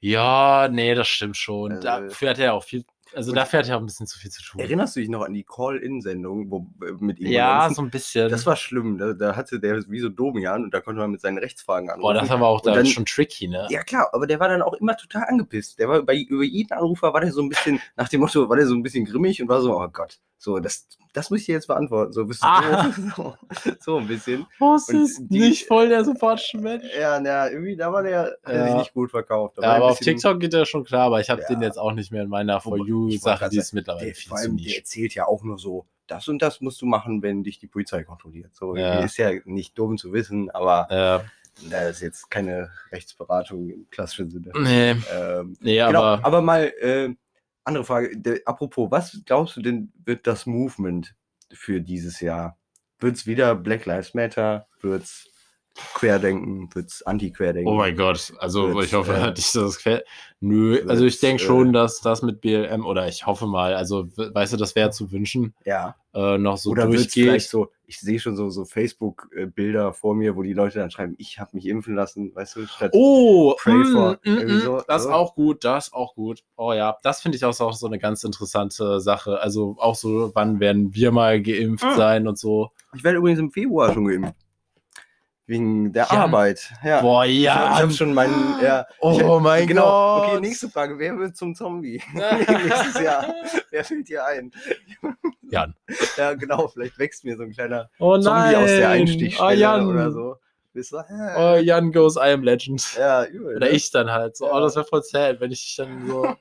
Ja, 0.08 0.68
nee, 0.72 0.94
das 0.94 1.08
stimmt 1.08 1.36
schon. 1.36 1.72
Also- 1.72 1.82
dafür 1.88 2.30
hat 2.30 2.38
er 2.38 2.54
auch 2.54 2.64
viel, 2.64 2.86
also 3.16 3.32
Und- 3.32 3.38
dafür 3.38 3.60
hat 3.60 3.70
er 3.70 3.78
auch 3.78 3.80
ein 3.80 3.86
bisschen 3.86 4.08
zu 4.08 4.20
viel 4.20 4.30
zu 4.32 4.44
tun. 4.44 4.60
Erinnerst 4.62 4.96
du 4.96 5.00
dich 5.00 5.10
noch 5.10 5.22
an 5.24 5.34
die 5.34 5.44
Call-In-Sendung 5.44 6.52
wo- 6.52 6.68
äh, 6.86 6.92
mit 7.00 7.20
ihm? 7.20 7.28
ja, 7.32 7.70
so 7.72 7.82
ein 7.82 7.90
bisschen. 7.90 8.30
Das 8.30 8.46
war 8.46 8.56
schlimm. 8.56 8.98
Da, 8.98 9.14
da 9.14 9.36
hatte 9.36 9.60
der 9.60 9.84
wie 9.90 10.00
so 10.00 10.10
Domian 10.10 10.64
und 10.64 10.74
da 10.74 10.82
konnte 10.82 11.00
man 11.02 11.12
mit 11.12 11.22
seinen 11.22 11.38
Rechtsfragen 11.38 11.90
anrufen. 11.90 12.02
Boah, 12.02 12.14
das 12.14 12.30
war 12.30 12.38
aber 12.38 12.48
auch 12.48 12.62
da 12.62 12.74
dann- 12.74 12.86
schon 12.86 13.06
tricky, 13.06 13.48
ne? 13.48 13.68
Ja 13.70 13.84
klar, 13.84 14.10
aber 14.14 14.28
der 14.28 14.40
war 14.40 14.48
dann 14.50 14.62
auch 14.62 14.74
immer 14.74 14.96
total 14.98 15.24
angepisst. 15.28 15.80
Der 15.80 15.90
war 15.90 16.02
bei 16.04 16.16
über 16.18 16.44
jeden 16.44 16.72
Anrufer 16.74 17.14
war 17.14 17.22
der 17.22 17.32
so 17.32 17.42
ein 17.42 17.50
bisschen 17.50 17.80
nach 17.96 18.10
dem 18.10 18.22
Motto, 18.22 18.48
war 18.50 18.56
der 18.58 18.68
so 18.68 18.76
ein 18.76 18.84
bisschen 18.84 19.06
grimmig 19.06 19.42
und 19.42 19.48
war 19.50 19.62
so, 19.62 19.76
oh 19.80 19.88
Gott, 19.88 20.20
so 20.38 20.60
das, 20.60 20.88
das 21.14 21.30
muss 21.30 21.40
ich 21.42 21.46
dir 21.48 21.54
jetzt 21.54 21.68
beantworten. 21.68 22.12
So 22.14 22.26
bist 22.26 22.44
du 22.44 22.48
Ah. 22.48 22.92
so, 23.16 23.36
so 23.80 23.98
ein 23.98 24.08
bisschen. 24.08 24.46
Was 24.60 24.90
Und 24.90 25.04
ist 25.04 25.22
die- 25.30 25.40
nicht 25.40 25.66
voll 25.68 25.90
der 25.90 26.04
sympathische 26.04 26.58
Mensch? 26.58 26.86
Ja, 27.00 27.20
na 27.20 27.50
irgendwie 27.50 27.76
da 27.76 27.92
war 27.92 28.04
der 28.04 28.38
er 28.44 28.64
sich 28.64 28.72
Ja. 28.74 28.78
nicht 28.80 28.94
gut 28.94 29.12
verkauft. 29.12 29.58
Ja, 29.58 29.64
er 29.64 29.76
aber 29.78 29.86
auf 29.86 30.00
TikTok 30.00 30.40
geht 30.40 30.54
er 30.54 30.66
schon 30.66 30.84
klar, 30.84 31.04
aber 31.08 31.22
ich 31.22 31.30
habe 31.30 31.42
Ja. 31.42 31.48
den 31.48 31.62
jetzt 31.62 31.78
auch 31.78 31.94
nicht 31.94 32.12
mehr 32.12 32.24
in 32.24 32.30
meiner 32.30 32.60
For 32.60 32.74
Wobei- 32.74 32.86
wollte 33.24 33.50
die 33.50 33.58
ist 33.58 33.74
mittlerweile 33.74 34.08
Der, 34.08 34.16
viel 34.16 34.30
vor 34.30 34.38
zu 34.38 34.44
allem, 34.44 34.58
der 34.58 34.78
erzählt 34.78 35.16
ja 35.16 35.26
auch 35.26 35.44
nur 35.44 35.58
so, 35.58 35.86
das 36.08 36.28
und 36.28 36.42
das 36.42 36.62
musst 36.62 36.82
du 36.82 36.86
machen, 36.86 37.22
wenn 37.22 37.44
dich 37.44 37.60
die 37.60 37.68
Polizei 37.68 38.04
kontrolliert. 38.04 38.54
So 38.56 38.76
Ja. 38.76 39.04
ist 39.04 39.18
ja 39.18 39.32
nicht 39.46 39.78
dumm 39.78 39.98
zu 39.98 40.14
wissen, 40.14 40.52
aber 40.52 40.88
Äh, 40.90 41.70
da 41.70 41.88
ist 41.88 42.02
jetzt 42.02 42.30
keine 42.30 42.70
Rechtsberatung 42.92 43.70
im 43.70 43.90
klassischen 43.90 44.30
Sinne. 44.30 44.52
nee, 44.56 44.92
Ähm, 44.92 45.58
nee, 45.62 45.78
genau, 45.78 46.04
aber 46.04 46.26
aber 46.26 46.42
mal 46.42 46.66
äh, 46.82 47.14
andere 47.64 47.84
Frage. 47.86 48.18
Der, 48.18 48.42
apropos, 48.46 48.92
was 48.92 49.22
glaubst 49.26 49.58
du 49.58 49.62
denn, 49.62 49.92
wird 50.04 50.28
das 50.28 50.46
Movement 50.46 51.16
für 51.52 51.82
dieses 51.82 52.20
Jahr? 52.20 52.58
Wird 53.00 53.16
es 53.16 53.26
wieder 53.26 53.56
Black 53.56 53.86
Lives 53.86 54.14
Matter? 54.14 54.68
Wird 54.82 55.04
es 55.04 55.30
Querdenken, 55.94 56.70
wird's 56.74 57.02
Anti-Querdenken. 57.04 57.72
Oh 57.72 57.76
mein 57.78 57.96
Gott, 57.96 58.34
also 58.40 58.82
ich 58.82 58.94
hoffe 58.94 59.14
äh, 59.14 59.34
dass 59.34 59.52
das 59.54 59.78
quer. 59.80 60.04
Nö, 60.40 60.82
also 60.88 61.06
ich 61.06 61.20
denke 61.20 61.44
äh, 61.44 61.46
schon, 61.46 61.74
dass 61.74 62.00
das 62.02 62.22
mit 62.22 62.42
BLM 62.42 62.86
oder 62.86 63.08
ich 63.08 63.26
hoffe 63.26 63.46
mal, 63.48 63.74
also 63.74 64.08
we- 64.18 64.34
weißt 64.34 64.54
du, 64.54 64.58
das 64.58 64.76
wäre 64.76 64.92
zu 64.92 65.12
wünschen, 65.12 65.54
ja. 65.66 65.96
äh, 66.14 66.38
noch 66.38 66.58
so 66.58 66.72
Oder 66.72 66.86
durchgeht. 66.88 67.12
vielleicht 67.26 67.50
so, 67.50 67.72
ich 67.88 68.00
sehe 68.00 68.20
schon 68.20 68.36
so, 68.36 68.50
so 68.50 68.66
Facebook-Bilder 68.66 69.94
vor 69.94 70.16
mir, 70.16 70.36
wo 70.36 70.44
die 70.44 70.54
Leute 70.54 70.80
dann 70.80 70.92
schreiben, 70.92 71.16
ich 71.18 71.40
habe 71.40 71.52
mich 71.54 71.66
impfen 71.68 71.96
lassen, 71.96 72.34
weißt 72.36 72.56
du, 72.58 72.68
statt 72.68 72.92
Oh, 72.94 73.56
Pray 73.58 73.78
mm, 73.84 73.92
for, 73.92 74.20
mm, 74.24 74.30
mm, 74.32 74.60
so, 74.62 74.82
das 74.88 75.02
ist 75.04 75.08
so. 75.08 75.14
auch 75.14 75.36
gut, 75.36 75.64
das 75.64 75.88
ist 75.88 75.94
auch 75.94 76.16
gut. 76.16 76.44
Oh 76.58 76.74
ja, 76.74 76.98
das 77.04 77.22
finde 77.22 77.38
ich 77.38 77.46
auch, 77.46 77.60
auch 77.60 77.74
so 77.74 77.88
eine 77.88 78.00
ganz 78.00 78.24
interessante 78.24 79.00
Sache. 79.00 79.40
Also 79.42 79.76
auch 79.80 79.96
so, 79.96 80.32
wann 80.36 80.60
werden 80.60 80.94
wir 80.94 81.12
mal 81.12 81.42
geimpft 81.42 81.86
Mm. 81.86 81.98
sein 81.98 82.28
und 82.28 82.38
so. 82.38 82.72
Ich 82.96 83.04
werde 83.04 83.18
übrigens 83.18 83.40
im 83.40 83.52
Februar 83.52 83.94
schon 83.94 84.06
geimpft. 84.08 84.36
Wegen 85.48 85.94
der 85.94 86.06
Ja. 86.06 86.22
Arbeit. 86.22 86.72
Ja. 86.84 87.02
Boah, 87.02 87.26
Ich 87.26 87.42
ja. 87.42 87.78
habe 87.80 87.92
schon 87.92 88.14
meinen. 88.16 88.60
Ja, 88.64 88.88
Oh 89.00 89.16
ich, 89.20 89.42
mein 89.44 89.68
genau. 89.68 89.84
Gott. 90.22 90.28
Okay, 90.30 90.40
nächste 90.42 90.70
Frage. 90.70 90.98
Wer 90.98 91.18
wird 91.20 91.38
zum 91.38 91.54
Zombie? 91.54 92.02
Nächstes 92.14 93.00
Jahr. 93.02 93.34
Wer 93.70 93.84
fällt 93.84 94.10
dir 94.10 94.26
ein? 94.26 94.52
Jan. 95.50 95.76
Ja, 96.18 96.34
genau. 96.34 96.68
Vielleicht 96.70 96.98
wächst 96.98 97.24
mir 97.26 97.38
so 97.38 97.44
ein 97.44 97.52
kleiner 97.52 97.90
Oh 98.00 98.18
Zombie 98.18 98.56
aus 98.56 98.68
der 98.68 98.88
oh, 98.90 98.92
Einstichstelle 98.94 99.54
Jan. 99.56 99.86
oder 99.88 100.12
so. 100.12 100.36
Bist 100.74 100.92
du, 100.92 100.98
Oh, 101.38 101.56
Jan 101.62 101.92
goes 101.92 102.16
I 102.18 102.32
am 102.34 102.44
Legend. 102.44 102.96
ja, 102.98 103.24
übel. 103.26 103.58
Oder 103.58 103.68
ne? 103.68 103.72
ich 103.72 103.92
dann 103.92 104.12
halt. 104.12 104.36
So, 104.36 104.46
Ja. 104.48 104.54
oh, 104.56 104.60
das 104.60 104.76
wäre 104.76 104.86
voll 104.86 105.04
sad, 105.04 105.40
wenn 105.40 105.52
ich 105.52 105.76
dann 105.78 106.08
so. 106.08 106.36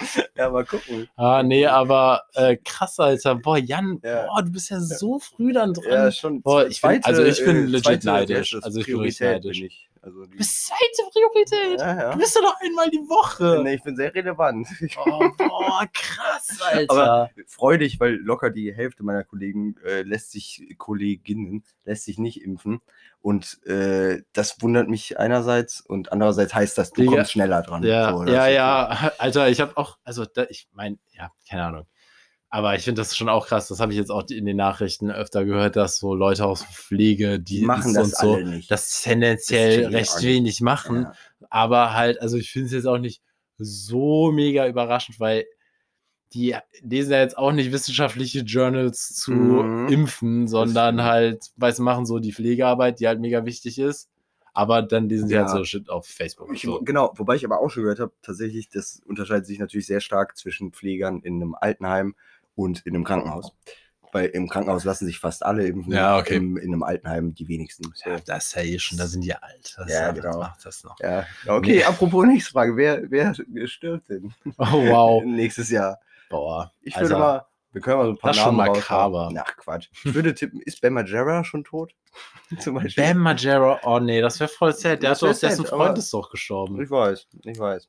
Ja, 0.36 0.48
mal 0.50 0.64
gucken. 0.64 1.08
Ah, 1.16 1.42
nee, 1.42 1.66
aber 1.66 2.22
äh, 2.34 2.56
krass, 2.56 2.98
Alter. 2.98 3.34
Boah, 3.34 3.58
Jan, 3.58 4.00
Ja. 4.02 4.26
boah, 4.26 4.42
du 4.42 4.50
bist 4.50 4.70
ja 4.70 4.80
so 4.80 5.18
früh 5.18 5.52
dann 5.52 5.74
drin. 5.74 5.92
Ja, 5.92 6.10
schon. 6.10 6.40
Boah, 6.40 6.66
ich 6.66 6.80
bin- 6.80 7.04
also 7.04 7.22
ich 7.24 7.44
bin 7.44 7.66
legit 7.66 7.84
zweite, 7.84 8.06
neidisch. 8.06 8.56
Also 8.62 8.80
ich 8.80 8.86
bin 8.86 9.00
richtig 9.00 9.26
neidisch. 9.26 9.58
Bin 9.58 9.66
ich. 9.66 9.89
Also 10.02 10.24
die, 10.24 10.32
Du 10.32 10.38
bist 10.38 10.66
zweite 10.66 11.10
Priorität. 11.12 11.78
ja, 11.80 11.94
ja. 11.96 12.12
Du 12.12 12.18
bist 12.18 12.34
ja 12.34 12.40
noch 12.40 12.58
einmal 12.60 12.88
die 12.88 12.98
Woche. 13.08 13.60
Nee, 13.62 13.74
ich 13.74 13.82
bin 13.82 13.96
sehr 13.96 14.14
relevant. 14.14 14.66
Oh, 14.96 15.28
boah, 15.36 15.86
krass, 15.92 16.58
Alter. 16.62 16.90
Aber 16.92 17.30
freu 17.46 17.76
dich, 17.76 18.00
weil 18.00 18.14
locker 18.14 18.50
die 18.50 18.74
Hälfte 18.74 19.02
meiner 19.02 19.24
Kollegen 19.24 19.76
äh, 19.84 20.02
lässt 20.02 20.30
sich, 20.32 20.74
Kolleginnen, 20.78 21.64
lässt 21.84 22.04
sich 22.04 22.18
nicht 22.18 22.42
impfen. 22.42 22.80
Und 23.20 23.62
äh, 23.66 24.22
das 24.32 24.62
wundert 24.62 24.88
mich 24.88 25.18
einerseits 25.18 25.80
und 25.82 26.12
andererseits 26.12 26.54
heißt 26.54 26.78
das, 26.78 26.92
du 26.92 27.02
Digga. 27.02 27.16
kommst 27.16 27.32
schneller 27.32 27.60
dran. 27.62 27.82
ja, 27.82 28.10
So, 28.10 28.24
ja, 28.24 28.46
ja, 28.48 29.12
Alter, 29.18 29.48
ich 29.50 29.60
habe 29.60 29.76
auch, 29.76 29.98
also 30.04 30.24
da, 30.24 30.44
ich 30.48 30.68
meine, 30.72 30.98
ja, 31.12 31.30
keine 31.48 31.64
Ahnung. 31.66 31.86
Aber 32.52 32.74
ich 32.74 32.82
finde 32.82 33.00
das 33.00 33.16
schon 33.16 33.28
auch 33.28 33.46
krass, 33.46 33.68
das 33.68 33.78
habe 33.78 33.92
ich 33.92 33.98
jetzt 33.98 34.10
auch 34.10 34.24
in 34.28 34.44
den 34.44 34.56
Nachrichten 34.56 35.10
öfter 35.10 35.44
gehört, 35.44 35.76
dass 35.76 35.98
so 35.98 36.14
Leute 36.14 36.44
aus 36.46 36.64
Pflege, 36.64 37.38
Die 37.38 37.62
machen 37.62 37.94
das 37.94 38.04
und 38.06 38.16
so, 38.16 38.36
nicht. 38.38 38.70
das 38.70 39.02
tendenziell 39.02 39.84
Das 39.84 39.92
recht 39.92 40.22
wenig 40.24 40.60
machen. 40.60 41.02
ja. 41.04 41.12
Aber 41.48 41.94
halt, 41.94 42.20
also 42.20 42.36
ich 42.36 42.50
finde 42.50 42.66
es 42.66 42.72
jetzt 42.72 42.86
auch 42.86 42.98
nicht 42.98 43.22
so 43.56 44.32
mega 44.32 44.66
überraschend, 44.66 45.20
weil 45.20 45.44
die 46.32 46.56
lesen 46.82 47.12
ja 47.12 47.18
jetzt 47.20 47.36
auch 47.38 47.52
nicht 47.52 47.72
wissenschaftliche 47.72 48.40
Journals 48.40 49.14
zu 49.14 49.32
Mhm. 49.32 49.88
Impfen, 49.88 50.48
sondern 50.48 51.02
halt, 51.02 51.50
weißt 51.56 51.78
du, 51.80 51.82
machen 51.82 52.06
so 52.06 52.18
die 52.20 52.32
Pflegearbeit, 52.32 53.00
die 53.00 53.06
halt 53.08 53.20
mega 53.20 53.44
wichtig 53.44 53.78
ist. 53.78 54.08
Aber 54.52 54.82
dann 54.82 55.08
lesen 55.08 55.28
sie 55.28 55.34
Ja. 55.34 55.40
halt 55.42 55.50
so 55.50 55.64
Shit 55.64 55.88
auf 55.88 56.06
Facebook. 56.06 56.52
Ich, 56.52 56.62
so. 56.62 56.80
Genau, 56.82 57.12
wobei 57.16 57.36
ich 57.36 57.44
aber 57.44 57.60
auch 57.60 57.68
schon 57.70 57.82
gehört 57.84 58.00
habe, 58.00 58.12
tatsächlich, 58.22 58.68
das 58.68 59.00
unterscheidet 59.06 59.46
sich 59.46 59.58
natürlich 59.60 59.86
sehr 59.86 60.00
stark 60.00 60.36
zwischen 60.36 60.72
Pflegern 60.72 61.20
in 61.22 61.36
einem 61.36 61.54
Altenheim 61.54 62.14
und 62.60 62.80
in 62.86 62.94
einem 62.94 63.04
Krankenhaus. 63.04 63.52
Weil 64.12 64.26
im 64.26 64.48
Krankenhaus 64.48 64.82
lassen 64.84 65.06
sich 65.06 65.20
fast 65.20 65.44
alle 65.44 65.66
impfen, 65.68 65.92
Ja, 65.92 66.18
okay. 66.18 66.34
im, 66.36 66.56
in 66.56 66.72
einem 66.72 66.82
Altenheim 66.82 67.32
die 67.32 67.46
wenigsten. 67.46 67.92
So. 67.94 68.10
Ja, 68.10 68.18
das 68.26 68.46
ist 68.48 68.54
ja 68.56 68.62
eh 68.62 68.78
schon, 68.80 68.98
da 68.98 69.06
sind 69.06 69.20
die 69.22 69.32
alt. 69.34 69.74
Das 69.76 69.88
Ja, 69.88 70.10
genau. 70.10 70.38
macht 70.38 70.64
das 70.66 70.82
noch. 70.82 70.98
Ja, 70.98 71.24
okay, 71.46 71.76
Nee. 71.76 71.84
apropos 71.84 72.26
nächste 72.26 72.50
Frage. 72.50 72.76
Wer, 72.76 73.08
wer 73.08 73.34
stirbt 73.68 74.08
denn 74.08 74.34
Oh, 74.58 74.64
wow. 74.88 75.22
nächstes 75.24 75.70
Jahr? 75.70 76.00
Boah. 76.28 76.72
Ich 76.82 76.94
würde 76.96 77.14
Alter, 77.14 77.18
mal, 77.20 77.46
wir 77.72 77.80
können 77.80 77.98
mal 77.98 78.04
so 78.06 78.10
ein 78.10 78.18
paar 78.18 78.30
Das 78.30 78.36
ist 78.38 78.42
schon 78.42 78.56
Namen 78.56 78.72
makaber. 78.72 79.32
Ach 79.36 79.56
Quatsch. 79.56 79.88
Ich 80.04 80.12
würde 80.12 80.34
tippen, 80.34 80.60
ist 80.60 80.80
Ben 80.80 80.92
Margera 80.92 81.44
schon 81.44 81.62
tot? 81.62 81.94
Zum 82.58 82.74
Beispiel. 82.74 83.04
Bam 83.04 83.18
Margera, 83.18 83.78
oh 83.84 84.00
nee, 84.00 84.20
das 84.20 84.40
wäre 84.40 84.50
voll 84.50 84.72
sad. 84.72 85.04
Der 85.04 85.10
Das 85.10 85.22
hat 85.22 85.30
doch, 85.30 85.38
dessen 85.38 85.64
Freund 85.66 85.96
ist 85.98 86.12
doch 86.12 86.28
gestorben. 86.30 86.82
Ich 86.82 86.90
weiß, 86.90 87.28
ich 87.44 87.58
weiß. 87.60 87.88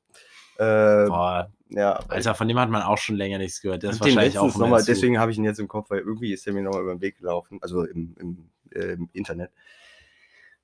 Äh, 0.62 1.08
Boah, 1.08 1.52
ja, 1.70 1.94
Alter, 2.10 2.36
von 2.36 2.48
dem 2.48 2.60
hat 2.60 2.70
man 2.70 2.84
auch 2.84 3.00
schon 3.00 3.16
länger 3.16 3.40
nichts 3.40 3.62
gehört. 3.62 3.82
Der 3.82 3.90
ich 3.90 3.96
ist 3.96 4.02
wahrscheinlich 4.02 4.38
auch 4.38 4.56
noch 4.56 4.68
mal, 4.68 4.84
deswegen 4.84 5.18
habe 5.18 5.32
ich 5.32 5.38
ihn 5.38 5.44
jetzt 5.44 5.60
im 5.60 5.68
Kopf, 5.68 5.90
weil 5.90 6.00
irgendwie 6.00 6.34
ist 6.34 6.46
er 6.46 6.54
mir 6.54 6.62
nochmal 6.62 6.84
über 6.84 6.94
den 6.94 7.02
Weg 7.02 7.18
gelaufen, 7.18 7.58
also 7.62 7.84
im, 7.84 8.16
im, 8.20 8.50
äh, 8.72 8.94
im 8.94 9.10
Internet. 9.14 9.52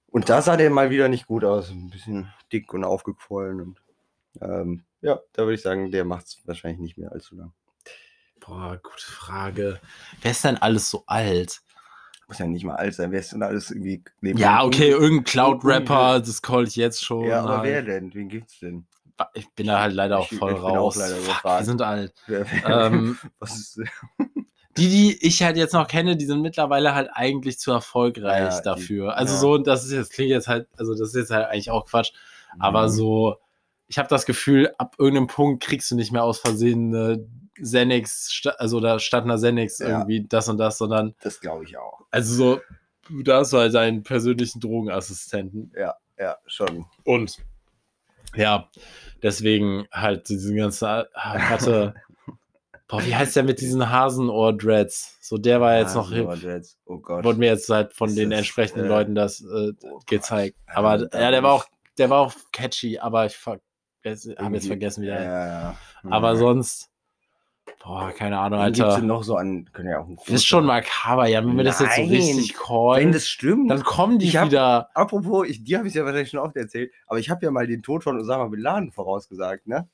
Und 0.07 0.29
da 0.29 0.43
sah 0.43 0.55
der 0.55 0.69
mal 0.69 0.91
wieder 0.91 1.09
nicht 1.09 1.25
gut 1.25 1.43
aus. 1.43 1.71
Ein 1.71 1.89
bisschen 1.89 2.31
dick 2.51 2.73
und 2.73 2.83
aufgequollen. 2.83 3.59
Und 3.61 3.81
ähm, 4.39 4.83
ja, 5.01 5.19
da 5.33 5.43
würde 5.43 5.55
ich 5.55 5.61
sagen, 5.61 5.89
der 5.91 6.05
macht 6.05 6.27
es 6.27 6.41
wahrscheinlich 6.45 6.79
nicht 6.79 6.97
mehr 6.97 7.11
allzu 7.11 7.35
lang. 7.35 7.53
Boah, 8.39 8.79
gute 8.81 9.05
Frage. 9.05 9.79
Wer 10.21 10.31
ist 10.31 10.43
denn 10.43 10.57
alles 10.57 10.91
so 10.91 11.03
alt? 11.07 11.61
Muss 12.27 12.39
ja 12.39 12.45
nicht 12.45 12.65
mal 12.65 12.75
alt 12.75 12.93
sein. 12.93 13.11
Wer 13.11 13.21
ist 13.21 13.31
denn 13.31 13.41
alles 13.41 13.71
irgendwie 13.71 14.03
neben 14.21 14.37
Ja, 14.37 14.63
okay, 14.63 14.89
irgendein 14.89 15.23
Cloud-Rapper, 15.23 16.19
das 16.19 16.41
call 16.41 16.67
ich 16.67 16.75
jetzt 16.75 17.03
schon. 17.03 17.25
Ja, 17.25 17.41
aber 17.41 17.63
wer 17.63 17.77
halt. 17.77 17.87
denn? 17.87 18.13
Wen 18.13 18.29
gibt's 18.29 18.59
denn? 18.59 18.85
Ich 19.33 19.49
bin 19.51 19.67
da 19.67 19.79
halt 19.81 19.93
leider 19.93 20.19
auch 20.19 20.31
Ich- 20.31 20.37
voll 20.37 20.51
ich 20.51 20.57
bin 20.57 20.65
auch 20.65 20.75
raus. 20.75 20.95
leider 20.97 21.15
Fuck, 21.15 21.43
wir 21.43 21.63
sind 21.65 21.81
alt. 21.81 22.13
Ähm, 22.65 23.17
die, 24.77 24.89
die 24.89 25.17
ich 25.25 25.41
halt 25.43 25.57
jetzt 25.57 25.73
noch 25.73 25.87
kenne, 25.87 26.15
die 26.17 26.25
sind 26.25 26.41
mittlerweile 26.41 26.93
halt 26.93 27.09
eigentlich 27.13 27.57
zu 27.59 27.71
erfolgreich 27.71 28.39
Ja, 28.53 28.57
die- 28.57 28.63
dafür. 28.63 29.15
Also 29.17 29.33
ja. 29.33 29.39
so, 29.39 29.57
das 29.57 29.83
ist 29.85 29.91
jetzt, 29.91 30.13
klingt 30.13 30.29
jetzt 30.29 30.47
halt, 30.47 30.67
also 30.77 30.93
das 30.93 31.09
ist 31.09 31.15
jetzt 31.15 31.31
halt 31.31 31.47
eigentlich 31.47 31.71
auch 31.71 31.85
Quatsch. 31.87 32.11
Aber 32.59 32.83
Mhm. 32.83 32.89
so, 32.91 33.35
ich 33.87 33.97
habe 33.97 34.07
das 34.09 34.25
Gefühl, 34.25 34.71
ab 34.77 34.95
irgendeinem 34.99 35.27
Punkt 35.27 35.63
kriegst 35.63 35.89
du 35.89 35.95
nicht 35.95 36.11
mehr 36.11 36.23
aus 36.23 36.39
Versehen 36.39 36.93
eine 36.95 37.25
sta- 38.05 38.51
also 38.59 38.79
da 38.79 38.99
statt 38.99 39.23
einer 39.23 39.37
Xanax 39.37 39.79
Ja. 39.79 39.87
irgendwie 39.89 40.25
das 40.27 40.47
und 40.47 40.57
das, 40.57 40.77
sondern 40.77 41.15
Das 41.21 41.39
glaube 41.41 41.63
ich 41.63 41.75
auch. 41.77 42.01
also 42.11 42.35
so, 42.35 42.61
da 43.23 43.39
hast 43.39 43.53
du 43.53 43.57
halt 43.57 43.73
deinen 43.73 44.03
persönlichen 44.03 44.59
Drogenassistenten. 44.59 45.71
Ja, 46.19 46.37
schon. 46.45 46.85
Und 47.03 47.37
ja, 48.35 48.69
deswegen 49.23 49.87
halt 49.91 50.29
diesen 50.29 50.55
ganzen, 50.55 50.85
ah, 50.85 51.05
warte, 51.49 51.93
boah, 52.87 53.05
wie 53.05 53.15
heißt 53.15 53.35
der 53.35 53.43
mit 53.43 53.61
diesen 53.61 53.89
Hasenohr-Dreads? 53.89 55.17
So, 55.21 55.37
der 55.37 55.59
war 55.61 55.77
jetzt 55.77 55.95
noch 55.95 56.11
hip. 56.11 56.27
Oh 56.85 56.97
Gott. 56.99 57.23
Wurde 57.23 57.39
mir 57.39 57.47
jetzt 57.47 57.69
halt 57.69 57.93
von 57.93 58.09
Ist 58.09 58.17
den 58.17 58.29
das, 58.29 58.39
entsprechenden 58.39 58.85
äh, 58.85 58.89
Leuten 58.89 59.15
das 59.15 59.41
äh, 59.41 59.73
oh 59.83 59.99
gezeigt. 60.05 60.57
Gott. 60.67 60.77
Aber 60.77 60.97
Ja, 61.13 61.19
ja, 61.21 61.31
der 61.31 61.43
war 61.43 61.53
auch, 61.53 61.65
der 61.97 62.09
war 62.09 62.19
auch 62.21 62.33
catchy, 62.51 62.99
aber 62.99 63.25
ich 63.25 63.37
habe 63.45 63.61
jetzt 64.05 64.67
vergessen, 64.67 65.01
wie 65.03 65.07
der 65.07 65.23
ja, 65.23 65.47
ja. 65.47 65.77
Aber 66.03 66.33
Mhm. 66.33 66.37
sonst, 66.37 66.89
boah, 67.87 68.11
keine 68.11 68.37
Ahnung, 68.37 68.59
Wen 68.59 68.65
gibt's 68.67 68.81
Alter. 68.81 68.97
denn 68.97 69.07
noch 69.07 69.23
so 69.23 69.35
an, 69.37 69.69
können 69.71 69.89
ja 69.89 69.99
auch 69.99 70.07
ein 70.07 70.17
Das 70.17 70.29
ist 70.35 70.45
schon 70.45 70.65
makaber, 70.65 71.27
ja, 71.27 71.43
wenn 71.45 71.55
wir 71.55 71.63
das 71.63 71.79
jetzt 71.79 71.95
so 71.95 72.01
Nein. 72.01 72.09
richtig 72.11 72.49
Wenn 72.53 72.65
callen, 72.65 73.11
das 73.11 73.27
stimmt. 73.27 73.71
dann 73.71 73.83
kommen 73.83 74.19
die 74.19 74.37
hab- 74.37 74.47
wieder. 74.47 74.89
Apropos, 74.93 75.47
ich, 75.47 75.63
dir 75.63 75.77
habe 75.79 75.87
ich 75.87 75.93
ja 75.93 76.03
wahrscheinlich 76.03 76.29
schon 76.29 76.39
oft 76.39 76.55
erzählt, 76.55 76.91
aber 77.07 77.19
ich 77.19 77.29
habe 77.29 77.45
ja 77.45 77.51
mal 77.51 77.65
den 77.67 77.81
Tod 77.81 78.03
von 78.03 78.19
Osama 78.19 78.45
Bin 78.47 78.59
Laden 78.61 78.91
vorausgesagt, 78.91 79.67
ne? 79.67 79.87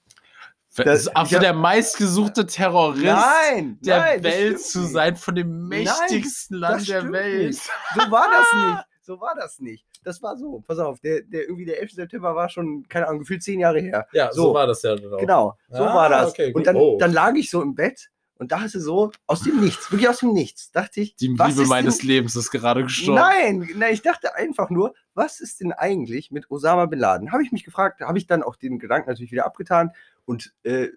Das 0.76 1.02
ist 1.02 1.16
also 1.16 1.38
der 1.38 1.54
meistgesuchte 1.54 2.48
Terrorist 2.48 3.04
Nein! 3.06 3.78
der 3.82 4.00
nein, 4.00 4.24
Welt 4.24 4.60
zu 4.60 4.82
sein, 4.88 5.16
von 5.16 5.36
dem 5.36 5.68
mächtigsten 5.68 6.60
das 6.60 6.72
Land 6.72 6.88
der 6.90 7.12
Welt. 7.12 7.48
nicht. 7.50 7.62
So 7.94 8.10
war 8.12 8.28
das 8.32 8.54
nicht. 8.66 8.86
So 9.04 9.22
war 9.22 9.36
das 9.36 9.60
nicht. 9.60 9.86
Das 10.04 10.22
war 10.22 10.38
so. 10.38 10.62
Pass 10.66 10.80
auf, 10.80 11.00
der, 11.00 11.22
der 11.22 11.44
irgendwie 11.44 11.66
der 11.66 11.80
11. 11.82 11.92
September 11.94 12.36
war 12.36 12.50
schon, 12.50 12.88
keine 12.90 13.08
Ahnung, 13.08 13.20
gefühlt 13.20 13.44
zehn 13.44 13.60
Jahre 13.60 13.80
her. 13.80 14.08
Ja, 14.14 14.32
so 14.32 14.44
So. 14.50 14.54
war 14.54 14.68
das 14.68 14.82
ja 14.84 14.96
genau. 14.96 15.18
Genau, 15.18 15.58
so 15.70 15.84
Ah, 15.84 15.96
war 15.96 16.10
das. 16.10 16.32
okay, 16.32 16.54
und 16.54 16.68
dann, 16.68 16.76
Oh. 16.76 16.98
dann 17.00 17.14
lag 17.14 17.34
ich 17.36 17.50
so 17.50 17.62
im 17.62 17.76
Bett 17.76 18.10
und 18.36 18.52
dachte 18.52 18.80
so, 18.82 19.12
aus 19.28 19.42
dem 19.44 19.62
Nichts, 19.62 19.92
wirklich 19.92 20.10
aus 20.10 20.20
dem 20.20 20.34
Nichts, 20.34 20.72
dachte 20.72 21.00
ich, 21.02 21.16
Die 21.16 21.38
was 21.38 21.50
Liebe 21.50 21.62
ist 21.64 21.70
meines 21.70 21.98
denn, 22.00 22.08
Lebens 22.08 22.36
ist 22.36 22.52
gerade 22.52 22.84
gestorben. 22.84 23.22
Nein, 23.22 23.70
nein, 23.76 23.94
ich 23.94 24.02
dachte 24.02 24.36
einfach 24.36 24.70
nur, 24.70 24.94
was 25.14 25.40
ist 25.40 25.62
denn 25.62 25.72
eigentlich 25.72 26.32
mit 26.32 26.50
Osama 26.52 26.86
Bin 26.88 27.00
Laden? 27.00 27.32
Habe 27.32 27.44
ich 27.44 27.52
mich 27.52 27.64
gefragt, 27.64 28.02
habe 28.02 28.18
ich 28.18 28.28
dann 28.28 28.44
auch 28.44 28.56
den 28.56 28.80
Gedanken 28.80 29.10
natürlich 29.10 29.32
wieder 29.32 29.46
abgetan 29.46 29.92
und 30.26 30.54
äh, 30.64 30.90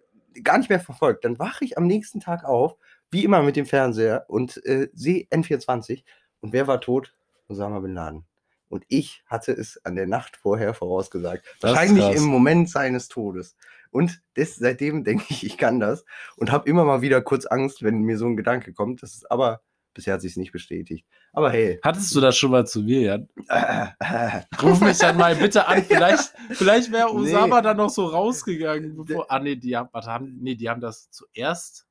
gar 0.43 0.59
nicht 0.59 0.71
mehr 0.71 0.81
verfolgt. 0.81 1.25
Dann 1.25 1.39
wache 1.39 1.65
ich 1.65 1.79
am 1.79 1.87
nächsten 1.87 2.21
Tag 2.21 2.45
auf, 2.45 2.77
wie 3.11 3.23
immer 3.25 3.43
mit 3.43 3.55
dem 3.55 3.67
Fernseher 3.67 4.25
und 4.29 4.65
äh, 4.67 4.89
sehe 4.93 5.27
N24 5.31 6.03
und 6.41 6.53
wer 6.53 6.67
war 6.67 6.81
tot? 6.81 7.15
Osama 7.49 7.79
Bin 7.79 7.95
Laden. 7.95 8.25
Und 8.69 8.85
ich 8.89 9.23
hatte 9.27 9.53
es 9.53 9.85
an 9.85 9.97
der 9.97 10.07
Nacht 10.07 10.37
vorher 10.37 10.75
vorausgesagt. 10.75 11.45
Das 11.61 11.71
Wahrscheinlich 11.71 12.17
im 12.17 12.25
Moment 12.25 12.69
seines 12.69 13.09
Todes. 13.09 13.57
Und 13.91 14.21
das, 14.35 14.57
seitdem 14.57 15.05
denke 15.05 15.25
ich, 15.29 15.45
ich 15.45 15.57
kann 15.57 15.81
das. 15.81 16.05
Und 16.37 16.51
habe 16.51 16.69
immer 16.69 16.85
mal 16.85 17.01
wieder 17.01 17.21
kurz 17.23 17.47
Angst, 17.47 17.83
wenn 17.83 18.03
mir 18.03 18.19
so 18.19 18.27
ein 18.27 18.37
Gedanke 18.37 18.73
kommt. 18.73 19.03
Das 19.03 19.15
ist 19.15 19.31
aber, 19.31 19.61
bisher 19.95 20.15
hat 20.15 20.21
sich 20.21 20.33
es 20.33 20.37
nicht 20.37 20.53
bestätigt. 20.53 21.07
Aber 21.33 21.51
hey. 21.51 21.79
Hattest 21.83 22.15
du 22.15 22.21
das 22.21 22.37
schon 22.37 22.51
mal 22.51 22.67
zu 22.67 22.83
mir, 22.83 23.01
Jan? 23.01 23.29
Äh, 23.49 23.87
äh, 24.01 24.43
Ruf 24.63 24.81
mich 24.81 24.99
dann 24.99 25.17
mal 25.17 25.37
bitte 25.37 25.67
an. 25.67 25.83
Vielleicht, 25.85 26.35
vielleicht 26.51 26.93
wäre 26.93 27.15
Nee. 27.15 27.35
Osama 27.35 27.63
dann 27.63 27.77
noch 27.77 27.91
so 27.91 28.07
rausgegangen. 28.07 28.97
Bevor, 28.97 29.31
ah, 29.31 29.39
nee, 29.39 29.57
die 29.57 29.77
haben, 29.77 29.89
warte, 29.93 30.09
haben, 30.09 30.39
nee, 30.41 30.55
die 30.55 30.69
haben 30.69 30.81
das 30.81 31.11
zuerst 31.11 31.87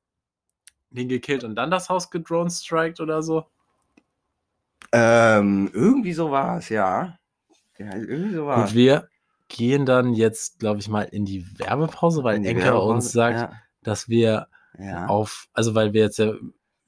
den 0.90 1.08
gekillt 1.08 1.44
und 1.44 1.56
dann 1.56 1.70
das 1.70 1.88
Haus 1.88 2.10
gedrone 2.10 2.50
strikt 2.50 3.00
oder 3.00 3.22
so. 3.22 3.46
Ähm, 4.92 5.70
irgendwie 5.72 6.12
so 6.12 6.30
war 6.30 6.58
es, 6.58 6.68
ja. 6.68 7.18
Ja, 7.78 7.94
irgendwie 7.94 8.34
so 8.34 8.46
Gut, 8.46 8.74
wir 8.74 9.08
gehen 9.48 9.84
dann 9.86 10.14
jetzt, 10.14 10.58
glaube 10.58 10.80
ich, 10.80 10.88
mal 10.88 11.02
in 11.02 11.24
die 11.24 11.46
Werbepause, 11.58 12.24
weil 12.24 12.40
die 12.40 12.48
Enker 12.48 12.64
Werbepause, 12.64 12.92
uns 12.94 13.12
sagt, 13.12 13.52
dass 13.82 14.08
wir 14.08 14.48
Ja, 14.78 14.84
ja, 14.84 15.06
auf, 15.06 15.46
also 15.52 15.74
weil 15.74 15.92
wir 15.92 16.02
jetzt 16.02 16.18
ja 16.18 16.32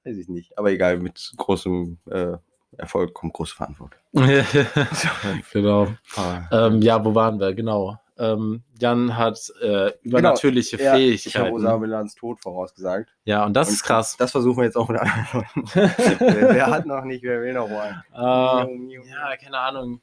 Weiß 0.03 0.17
ich 0.17 0.27
nicht. 0.27 0.57
Aber 0.57 0.71
egal, 0.71 0.97
mit 0.97 1.33
großem 1.37 1.97
äh, 2.11 2.37
Erfolg 2.77 3.13
kommt 3.13 3.33
große 3.33 3.55
Verantwortung. 3.55 3.99
genau. 5.53 5.87
Ah. 6.15 6.43
Ähm, 6.51 6.81
ja, 6.81 7.03
wo 7.03 7.15
waren 7.15 7.39
wir? 7.39 7.53
Genau. 7.53 7.97
Ähm, 8.19 8.63
Jan 8.77 9.15
hat 9.15 9.39
äh, 9.61 9.93
übernatürliche 10.01 10.75
Ja, 10.75 10.95
Ich 10.97 11.25
habe 11.35 11.45
Fähigkeiten. 11.45 11.53
Osama 11.55 11.77
Bin 11.77 11.89
Ladens 11.89 12.15
Tod 12.15 12.41
vorausgesagt. 12.41 13.09
ja, 13.23 13.45
und 13.45 13.53
das 13.53 13.69
Und 13.69 13.75
ist 13.75 13.83
krass. 13.83 14.17
Das 14.17 14.31
versuchen 14.31 14.57
wir 14.57 14.65
jetzt 14.65 14.75
auch 14.75 14.89
mit 14.89 14.99
anderen 14.99 15.45
wer, 15.73 16.53
wer 16.53 16.67
hat 16.67 16.85
noch 16.85 17.05
nicht, 17.05 17.23
wer 17.23 17.41
will 17.41 17.53
noch 17.53 17.69
mal? 17.69 18.03
Äh, 18.13 18.93
ja, 19.07 19.37
keine 19.37 19.57
Ahnung. 19.57 20.01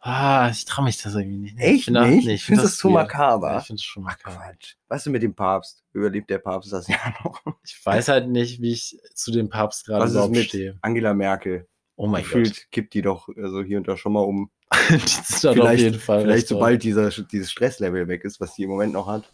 Ah, 0.00 0.48
ich 0.50 0.64
traue 0.64 0.84
mich 0.84 1.00
das 1.02 1.14
irgendwie 1.14 1.38
nicht. 1.38 1.58
Echt 1.58 1.74
Ich 1.78 1.84
find 1.86 2.00
nicht? 2.00 2.28
ich 2.28 2.44
finde 2.44 2.62
das 2.62 2.76
zu 2.76 2.90
makaber. 2.90 3.52
Ja, 3.52 3.58
ich 3.58 3.66
finde 3.66 3.80
es 3.80 3.84
schon 3.84 4.02
makaber. 4.04 4.36
Quatsch. 4.36 4.74
Was 4.88 5.06
ist 5.06 5.12
mit 5.12 5.22
dem 5.22 5.34
Papst? 5.34 5.84
Überlebt 5.92 6.30
der 6.30 6.38
Papst 6.38 6.72
das 6.72 6.86
Jahr 6.88 7.14
noch? 7.24 7.40
Ich 7.64 7.80
weiß 7.84 8.08
halt 8.08 8.28
nicht, 8.28 8.60
wie 8.60 8.72
ich 8.72 8.96
zu 9.14 9.32
dem 9.32 9.48
Papst 9.48 9.86
gerade 9.86 10.08
überhaupt 10.10 10.36
stehe. 10.36 10.78
Angela 10.82 11.12
Merkel? 11.14 11.66
Oh 11.96 12.06
mein 12.06 12.22
Gefühlt 12.22 12.70
kippt 12.70 12.94
die 12.94 13.02
doch 13.02 13.28
also 13.36 13.62
hier 13.62 13.78
und 13.78 13.88
da 13.88 13.96
schon 13.96 14.12
mal 14.12 14.20
um. 14.20 14.50
Vielleicht, 14.72 15.82
jeden 15.82 15.98
Fall. 16.00 16.22
vielleicht 16.22 16.48
sobald 16.48 16.82
dieser, 16.82 17.10
dieses 17.10 17.50
Stresslevel 17.50 18.08
weg 18.08 18.24
ist, 18.24 18.40
was 18.40 18.54
die 18.54 18.64
im 18.64 18.70
Moment 18.70 18.92
noch 18.92 19.06
hat. 19.06 19.24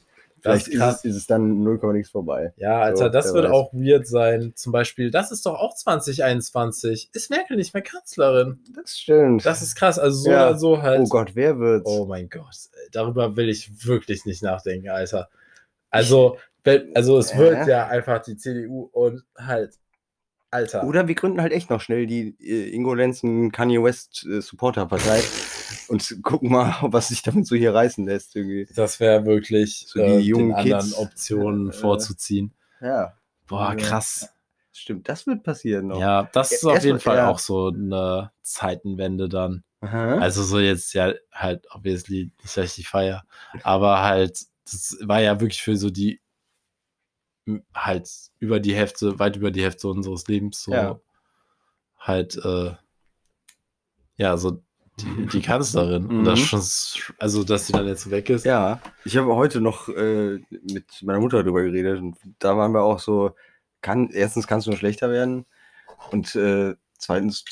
Vielleicht 0.41 0.67
ist 0.69 0.81
es, 0.83 1.05
ist 1.05 1.15
es 1.17 1.27
dann 1.29 1.63
0, 1.63 1.79
nichts 1.93 2.11
vorbei. 2.11 2.53
Ja, 2.57 2.81
Alter, 2.81 2.97
So, 2.97 3.09
das 3.11 3.33
wird 3.33 3.45
weiß. 3.45 3.53
auch 3.53 3.73
weird 3.73 4.09
sein. 4.09 4.53
Zum 4.57 4.73
Beispiel, 4.73 5.13
das 5.13 5.31
ist 5.31 5.47
doch 5.47 5.55
auch 5.55 5.73
2021. 5.77 7.11
Ist 7.13 7.31
Merkel 7.31 7.57
nicht 7.57 7.73
mehr 7.75 7.83
Kanzlerin? 7.83 8.59
Das 8.75 8.99
stimmt. 8.99 9.47
Das 9.47 9.63
ist 9.63 9.77
krass. 9.77 10.01
Also 10.01 10.19
so 10.25 10.31
Ja. 10.31 10.49
oder 10.49 10.59
so 10.59 10.83
halt. 10.83 11.01
oh 11.01 11.09
Gott, 11.09 11.31
wer 11.35 11.59
wird's? 11.61 11.89
Oh 11.89 12.07
mein 12.07 12.29
Gott, 12.29 12.57
darüber 12.91 13.37
will 13.37 13.49
ich 13.49 13.87
wirklich 13.87 14.25
nicht 14.25 14.43
nachdenken, 14.43 14.89
Alter. 14.89 15.29
Also, 15.91 16.39
wenn- 16.65 16.91
also 16.97 17.19
es 17.19 17.37
wird 17.37 17.69
ja 17.69 17.87
einfach 17.87 18.21
die 18.23 18.37
CDU 18.37 18.89
und 18.93 19.23
halt, 19.39 19.75
Alter. 20.53 20.85
Oder 20.85 21.09
wir 21.09 21.15
gründen 21.15 21.41
halt 21.41 21.53
echt 21.53 21.71
noch 21.71 21.81
schnell 21.81 22.07
die 22.07 22.37
äh, 22.41 22.71
Ingo 22.75 22.95
Lenzen 22.95 23.51
Kanye 23.53 23.83
West 23.83 24.25
äh, 24.31 24.41
Supporterpartei 24.41 25.23
und 25.89 26.19
gucken 26.23 26.51
mal, 26.51 26.77
was 26.83 27.09
sich 27.09 27.23
damit 27.23 27.47
so 27.47 27.57
hier 27.57 27.75
reißen 27.75 28.05
lässt. 28.05 28.37
Irgendwie. 28.37 28.69
das 28.75 29.01
wäre 29.01 29.25
wirklich 29.25 29.85
So 29.89 29.99
die 29.99 30.05
äh, 30.13 30.19
jungen 30.19 30.49
den 30.51 30.55
anderen 30.75 30.93
Optionen 30.95 31.69
äh, 31.71 31.73
vorzuziehen. 31.73 32.53
Ja, 32.81 33.15
Boah, 33.49 33.75
krass. 33.77 34.29
stimmt, 34.73 35.09
das 35.09 35.27
wird 35.27 35.43
passieren 35.43 35.89
noch. 35.89 35.99
Ja, 36.01 36.29
das 36.33 36.51
Ja, 36.51 36.57
ist 36.57 36.65
auf 36.67 36.85
jeden 36.85 36.97
mal- 36.97 37.01
Fall 37.01 37.17
ja. 37.17 37.29
auch 37.31 37.39
so 37.39 37.69
eine 37.69 38.31
Zeitenwende 38.43 39.29
dann. 39.29 39.65
Aha. 39.81 40.19
Also 40.19 40.43
so 40.45 40.59
jetzt 40.61 40.93
ja 40.95 41.13
halt 41.33 41.67
obviously 41.75 42.31
nicht 42.43 42.57
richtig 42.57 42.89
feier, 42.89 43.25
aber 43.65 44.03
halt 44.03 44.39
das 44.65 44.97
war 45.03 45.21
ja 45.21 45.41
wirklich 45.41 45.61
für 45.61 45.77
so 45.77 45.91
die 45.91 46.21
halt 47.75 48.09
über 48.39 48.61
die 48.61 48.75
Hälfte, 48.75 49.19
weit 49.19 49.37
über 49.37 49.51
die 49.51 49.63
Hälfte 49.63 49.89
unseres 49.89 50.27
Lebens 50.29 50.63
so 50.63 50.73
Ja. 50.73 51.01
halt 51.99 52.37
äh, 52.45 52.75
ja 54.17 54.37
so 54.37 54.63
die, 55.01 55.27
die 55.27 55.43
Kanzlerin 55.43 56.07
und 56.07 56.25
das 56.25 56.39
Mhm. 56.41 56.45
schon 56.45 57.15
also 57.19 57.45
dass 57.45 57.67
sie 57.67 57.73
dann 57.73 57.87
jetzt 57.87 58.11
weg 58.11 58.31
ist. 58.31 58.45
Ja, 58.45 58.81
ich 59.05 59.17
habe 59.17 59.35
heute 59.35 59.61
noch 59.61 59.89
äh, 59.89 60.39
mit 60.63 61.03
meiner 61.03 61.21
Mutter 61.21 61.43
darüber 61.43 61.63
geredet 61.63 61.99
und 61.99 62.17
da 62.39 62.57
waren 62.57 62.73
wir 62.73 62.83
auch 62.83 63.01
so, 63.01 63.35
kann, 63.81 64.11
erstens 64.11 64.47
kann 64.47 64.61
es 64.61 64.67
nur 64.67 64.77
schlechter 64.77 65.11
werden 65.11 65.47
und 66.11 66.35
äh, 66.37 66.75
zweitens 66.99 67.45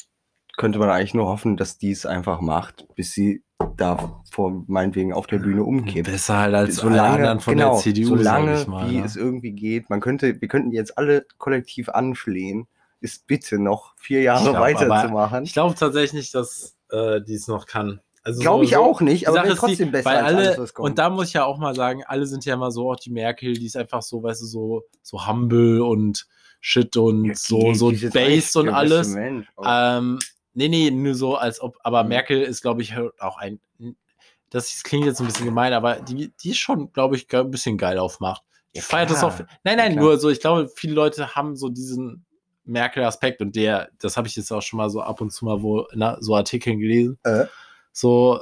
könnte 0.57 0.79
man 0.79 0.91
eigentlich 0.91 1.15
nur 1.15 1.27
hoffen, 1.27 1.57
dass 1.57 1.79
die 1.79 1.91
es 1.91 2.07
einfach 2.07 2.41
macht, 2.41 2.87
bis 2.95 3.13
sie 3.13 3.43
da 3.77 4.21
vor 4.31 4.65
meinetwegen 4.67 5.13
auf 5.13 5.27
der 5.27 5.39
Bühne 5.39 5.65
umkippt. 5.65 6.11
Besser 6.11 6.39
halt 6.39 6.55
als 6.55 6.81
alle 6.81 7.03
anderen 7.03 7.41
von 7.41 7.57
der 7.57 7.73
CDU, 7.75 8.17
solange 8.17 8.65
mal. 8.67 8.91
wie 8.91 8.99
ne? 8.99 9.05
es 9.05 9.17
irgendwie 9.17 9.53
geht. 9.53 9.91
Man 9.91 10.01
könnte, 10.01 10.41
wir 10.41 10.49
könnten 10.49 10.73
jetzt 10.73 10.97
alle 10.99 11.27
kollektiv 11.39 11.89
anflehen, 11.89 12.67
ist 13.01 13.27
bitte 13.27 13.59
noch 13.59 13.95
vier 13.97 14.23
Jahre 14.23 14.51
glaub, 14.51 14.61
weiterzumachen. 14.63 15.45
Ich 15.45 15.53
glaube 15.53 15.75
tatsächlich 15.75 16.13
nicht, 16.13 16.35
dass 16.35 16.77
äh, 16.91 17.21
die 17.23 17.35
es 17.35 17.49
noch 17.49 17.67
kann. 17.67 18.01
Also 18.23 18.41
Glaube 18.43 18.65
so- 18.65 18.69
ich 18.69 18.75
so- 18.77 18.83
auch 18.83 19.01
nicht, 19.01 19.23
Die 19.23 19.29
aber 19.29 19.45
ist 19.45 19.55
die, 19.55 19.59
trotzdem 19.59 19.91
besser 19.93 20.11
weil 20.11 20.19
alle, 20.19 20.37
alles, 20.37 20.59
was 20.59 20.75
kommt. 20.75 20.91
und 20.91 20.99
da 20.99 21.09
muss 21.09 21.29
ich 21.29 21.33
ja 21.33 21.45
auch 21.45 21.57
mal 21.59 21.75
sagen, 21.75 22.03
alle 22.07 22.27
sind 22.27 22.45
ja 22.45 22.55
immer 22.55 22.71
so, 22.71 22.91
auch 22.93 22.97
die 22.97 23.11
Merkel, 23.11 23.55
die 23.55 23.65
ist 23.67 23.77
einfach 23.79 24.03
so, 24.03 24.23
weißt 24.23 24.43
du, 24.43 24.47
so, 24.47 24.83
so 25.03 25.27
humble 25.27 25.81
und 25.83 26.27
shit 26.61 26.95
und 26.99 27.25
Ja, 27.25 27.35
so, 27.35 27.59
die- 27.71 27.75
so 27.75 27.91
die 27.91 28.07
based 28.11 28.57
und 28.57 28.69
alles. 28.69 29.09
Mensch. 29.09 29.47
Oh. 29.57 29.63
Ähm, 29.67 30.19
nee, 30.55 30.69
nee, 30.69 30.91
nur 30.91 31.15
so, 31.15 31.37
als 31.37 31.61
ob, 31.61 31.77
aber 31.83 32.03
Mhm. 32.03 32.09
Merkel 32.11 32.43
ist, 32.43 32.63
glaube 32.63 32.83
ich, 32.83 32.95
auch 33.19 33.39
ein, 33.39 33.61
das 34.51 34.83
klingt 34.83 35.07
jetzt 35.07 35.21
ein 35.21 35.27
bisschen 35.27 35.45
gemein, 35.47 35.73
aber 35.73 35.97
die, 36.01 36.33
die 36.43 36.51
ist 36.51 36.59
schon, 36.59 36.93
glaube 36.93 37.17
ich, 37.17 37.33
ein 37.33 37.51
bisschen 37.51 37.79
geil 37.79 37.99
aufmacht. 37.99 38.43
Die 38.75 38.79
Ja, 38.79 38.85
feiert 38.85 39.11
das 39.11 39.23
auch. 39.25 39.39
Nein, 39.65 39.77
nein, 39.79 39.93
klar. 39.93 40.05
nur 40.05 40.19
so, 40.19 40.29
ich 40.29 40.41
glaube, 40.41 40.69
viele 40.75 40.95
Leute 40.95 41.35
haben 41.35 41.57
so 41.57 41.69
diesen 41.69 42.25
Merkel-Aspekt 42.65 43.41
und 43.41 43.57
der, 43.57 43.91
das 43.99 44.17
habe 44.17 44.29
ich 44.29 44.37
jetzt 44.37 44.51
auch 44.53 44.63
schon 44.63 44.77
mal 44.77 44.91
so 44.91 45.01
ab 45.03 45.21
und 45.21 45.31
zu 45.33 45.45
mal 45.45 45.63
wo, 45.63 45.83
in 45.93 46.05
so 46.21 46.35
Artikeln 46.37 46.79
gelesen. 46.79 47.19
Äh? 47.25 47.47
So, 47.93 48.41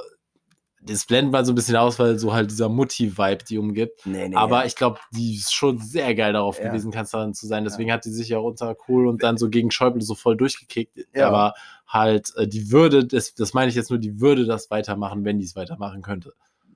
das 0.81 1.05
blendet 1.05 1.31
man 1.33 1.45
so 1.45 1.51
ein 1.51 1.55
bisschen 1.55 1.75
aus, 1.75 1.99
weil 1.99 2.17
so 2.19 2.31
halt 2.33 2.51
dieser 2.51 2.69
Mutti-Vibe 2.69 3.43
die 3.43 3.57
umgibt. 3.57 4.05
nee, 4.05 4.29
nee, 4.29 4.35
Aber 4.35 4.65
ich 4.65 4.75
glaube, 4.75 4.99
die 5.11 5.35
ist 5.35 5.53
schon 5.53 5.77
sehr 5.79 6.15
geil 6.15 6.33
darauf 6.33 6.57
Ja. 6.59 6.67
gewesen, 6.69 6.91
Kanzlerin 6.91 7.33
zu 7.33 7.47
sein. 7.47 7.63
Deswegen 7.65 7.91
hat 7.91 8.05
die 8.05 8.11
sich 8.11 8.29
ja 8.29 8.37
unter 8.37 8.73
Kohl 8.75 9.07
und 9.07 9.21
dann 9.23 9.37
so 9.37 9.49
gegen 9.49 9.71
Schäuble 9.71 10.01
so 10.01 10.15
voll 10.15 10.37
durchgekickt. 10.37 10.97
Ja. 11.13 11.27
Aber 11.27 11.53
halt, 11.89 12.31
äh, 12.37 12.47
die 12.47 12.71
würde, 12.71 13.05
das, 13.05 13.33
das 13.33 13.53
meine 13.53 13.67
ich 13.69 13.75
jetzt 13.75 13.89
nur, 13.89 13.99
die 13.99 14.21
würde 14.21 14.45
das 14.45 14.69
weitermachen, 14.71 15.25
wenn 15.25 15.39
die 15.39 15.45
es 15.45 15.55
weitermachen 15.57 16.01
könnte. 16.01 16.33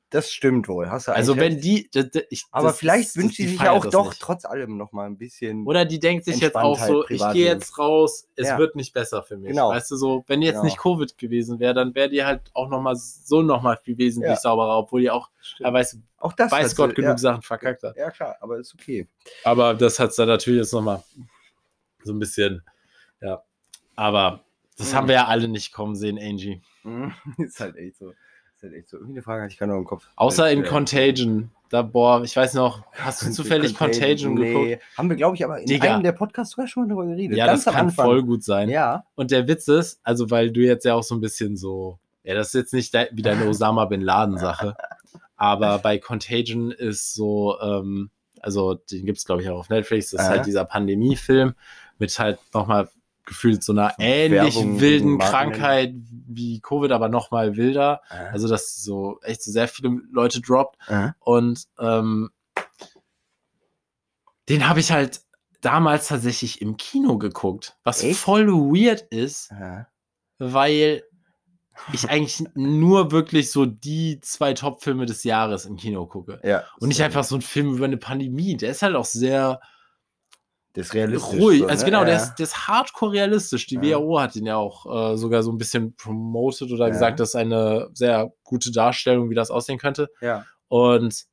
das 0.10 0.32
stimmt 0.32 0.68
wohl. 0.68 0.92
Hast 0.92 1.08
du 1.08 1.12
Also 1.12 1.38
wenn 1.38 1.60
die, 1.60 1.90
d- 1.90 2.04
d- 2.08 2.26
ich, 2.30 2.46
Aber 2.52 2.68
das- 2.68 2.78
vielleicht 2.78 3.10
das- 3.10 3.18
wünscht 3.18 3.38
sie 3.38 3.48
sich 3.48 3.60
ja 3.60 3.72
auch 3.72 3.84
das 3.86 3.92
doch 3.94 4.10
nicht. 4.10 4.22
trotz 4.22 4.46
allem 4.46 4.78
noch 4.78 4.92
mal 4.92 5.08
ein 5.08 5.18
bisschen. 5.18 5.66
Oder 5.66 5.86
die 5.86 6.00
denkt 6.00 6.26
sich 6.26 6.40
jetzt 6.40 6.56
auch 6.56 6.78
so, 6.78 7.04
ich 7.10 7.20
gehe 7.32 7.46
jetzt 7.48 7.80
raus, 7.80 8.28
es 8.36 8.48
Ja. 8.50 8.60
wird 8.60 8.76
nicht 8.76 8.94
besser 8.94 9.24
für 9.24 9.38
mich. 9.38 9.50
Genau. 9.50 9.70
Weißt 9.70 9.90
du 9.90 9.96
so, 9.96 10.24
wenn 10.28 10.44
jetzt 10.44 10.54
Genau. 10.54 10.66
nicht 10.66 10.78
Covid 10.78 11.18
gewesen 11.18 11.58
wäre, 11.60 11.74
dann 11.74 11.96
wäre 11.96 12.10
die 12.10 12.24
halt 12.24 12.42
auch 12.54 12.70
noch 12.70 12.80
mal 12.80 12.96
so 12.96 13.42
noch 13.42 13.64
mal 13.64 13.76
viel 13.76 13.98
wesentlich 13.98 14.34
Ja. 14.34 14.38
sauberer, 14.38 14.78
obwohl 14.78 15.02
die 15.02 15.10
auch, 15.10 15.32
ja, 15.58 15.74
weiß, 15.74 15.98
auch 16.18 16.34
das 16.34 16.52
weiß 16.52 16.76
Gott 16.76 16.92
sie- 16.92 16.96
genug 16.98 17.10
ja. 17.14 17.18
Sachen 17.18 17.42
verkackt 17.42 17.82
hat. 17.82 17.98
Ja, 17.98 18.12
klar, 18.12 18.36
aber 18.40 18.60
ist 18.60 18.72
okay. 18.76 19.08
Aber 19.44 19.74
das 19.74 19.98
hat 19.98 20.12
es 20.12 20.16
dann 20.18 20.28
natürlich 20.28 20.60
jetzt 20.60 20.74
noch 20.74 20.82
mal 20.84 21.04
so 22.04 22.14
ein 22.14 22.20
bisschen, 22.20 22.62
ja. 23.20 23.42
Aber 23.96 24.44
das 24.78 24.92
Mhm. 24.92 24.96
haben 24.98 25.08
wir 25.08 25.16
ja 25.16 25.28
alle 25.28 25.48
nicht 25.48 25.72
kommen 25.74 25.96
sehen, 25.96 26.18
Angie. 26.20 26.62
ist 27.38 27.60
halt 27.60 27.76
echt 27.78 27.98
so. 27.98 28.10
Ist 28.56 28.64
halt 28.64 28.74
echt 28.74 28.90
so. 28.90 28.98
Irgendwie 28.98 29.16
eine 29.16 29.24
Frage 29.24 29.44
hatte 29.44 29.52
ich 29.54 29.58
gerade 29.60 29.72
noch 29.72 29.78
im 29.80 29.86
Kopf. 29.86 30.08
Außer 30.16 30.50
in 30.52 30.64
Äh, 30.64 30.68
Contagion. 30.68 31.52
Da, 31.70 31.82
boah, 31.82 32.24
ich 32.24 32.36
weiß 32.36 32.54
noch, 32.54 32.84
hast 32.92 33.24
du 33.26 33.32
zufällig 33.32 33.76
Contagion, 33.76 34.36
geguckt? 34.36 34.66
Nee, 34.66 34.80
haben 34.96 35.10
wir, 35.10 35.16
glaube 35.16 35.36
ich, 35.36 35.44
aber 35.44 35.60
in 35.60 35.66
Digga. 35.66 35.96
einem 35.96 36.04
der 36.04 36.12
Podcasts 36.12 36.52
sogar 36.54 36.68
schon 36.68 36.84
mal 36.84 36.90
darüber 36.90 37.08
geredet. 37.08 37.36
Ja, 37.36 37.48
Ganz 37.48 37.64
das 37.64 37.74
kann 37.74 37.88
Anfang. 37.88 38.06
voll 38.06 38.22
gut 38.24 38.44
sein. 38.44 38.70
Ja, 38.70 39.06
Und 39.16 39.32
der 39.32 39.48
Witz 39.48 39.68
ist, 39.68 40.00
also 40.04 40.30
weil 40.30 40.52
du 40.52 40.62
jetzt 40.62 40.86
ja 40.86 40.94
auch 40.94 41.02
so 41.02 41.16
ein 41.16 41.22
bisschen 41.22 41.58
so, 41.58 41.98
ja, 42.24 42.36
das 42.36 42.48
ist 42.50 42.54
jetzt 42.54 42.74
nicht 42.74 42.94
de 42.94 43.08
wie 43.12 43.24
deine 43.24 43.46
Osama 43.50 43.86
Bin 43.86 44.02
Laden 44.02 44.38
Sache, 44.38 44.76
aber 45.36 45.80
bei 45.80 45.98
Contagion 45.98 46.70
ist 46.72 47.16
so, 47.16 47.60
ähm, 47.60 48.12
also 48.40 48.76
den 48.76 49.06
gibt 49.08 49.18
es 49.18 49.26
glaube 49.26 49.42
ich 49.42 49.50
auch 49.50 49.58
auf 49.58 49.70
Netflix, 49.70 50.12
das 50.12 50.22
ist 50.22 50.28
Äh. 50.28 50.30
halt 50.30 50.46
dieser 50.46 50.66
Pandemiefilm 50.66 51.56
mit 51.98 52.18
halt 52.20 52.38
nochmal 52.54 52.88
gefühlt 53.26 53.64
so 53.64 53.72
einer 53.74 53.94
ähnlich 54.00 54.56
Werbung 54.56 54.80
wilden. 54.80 55.18
Krankheit 55.20 55.94
wie 56.10 56.60
Covid, 56.60 56.92
aber 56.92 57.10
nochmal 57.10 57.56
wilder. 57.56 58.02
also, 58.10 58.34
Also 58.34 58.48
dass 58.50 58.76
so 58.76 59.20
echt 59.24 59.44
so 59.44 59.52
sehr 59.52 59.68
viele 59.68 60.00
Leute 60.12 60.42
droppt 60.42 60.78
äh, 60.88 61.10
und 61.20 61.66
ähm, 61.80 62.32
den 64.50 64.68
habe 64.68 64.80
ich 64.80 64.92
halt 64.92 65.22
damals 65.62 66.10
tatsächlich 66.10 66.62
im 66.62 66.78
Kino 66.78 67.18
geguckt, 67.18 67.78
was 67.84 68.04
Echt? 68.04 68.20
voll 68.20 68.48
weird 68.48 69.02
ist, 69.02 69.52
äh, 69.52 69.84
weil 70.38 71.04
ich 71.92 72.10
eigentlich 72.10 72.44
nur 72.54 73.12
wirklich 73.12 73.52
so 73.52 73.66
die 73.66 74.20
zwei 74.22 74.54
Top-Filme 74.54 75.06
des 75.06 75.24
Jahres 75.24 75.66
im 75.66 75.78
Kino 75.78 76.06
gucke. 76.06 76.40
ja. 76.44 76.64
Und 76.80 76.90
nicht 76.90 77.02
einfach 77.02 77.24
so 77.24 77.36
ein 77.36 77.42
Film 77.42 77.76
über 77.76 77.86
eine 77.86 77.98
Pandemie. 77.98 78.56
Der 78.58 78.72
ist 78.72 78.84
halt 78.84 78.96
auch 78.96 79.06
sehr, 79.06 79.60
Das 80.74 80.88
ist 80.88 80.94
realistisch. 80.96 81.40
ruhig. 81.40 81.60
so, 81.60 81.68
also 81.68 81.86
ne? 81.86 81.92
genau, 81.92 82.04
der, 82.04 82.16
Ja. 82.16 82.24
ist, 82.24 82.36
der 82.36 82.44
ist 82.46 82.68
hardcore 82.68 83.12
realistisch. 83.14 83.68
Die 83.68 83.76
Ja. 83.76 84.00
WHO 84.00 84.20
hat 84.20 84.36
ihn 84.36 84.46
ja 84.48 84.56
auch 84.58 85.14
äh, 85.14 85.18
sogar 85.18 85.44
so 85.44 85.52
ein 85.52 85.58
bisschen 85.58 85.96
promoted 85.96 86.72
oder 86.72 86.88
Ja. 86.88 86.94
gesagt, 86.94 87.20
das 87.20 87.30
ist 87.30 87.36
eine 87.36 87.90
sehr 87.94 88.34
gute 88.44 88.72
Darstellung, 88.72 89.30
wie 89.30 89.36
das 89.36 89.52
aussehen 89.52 89.78
könnte. 89.78 90.10
Ja. 90.22 90.46
Und 90.68 91.26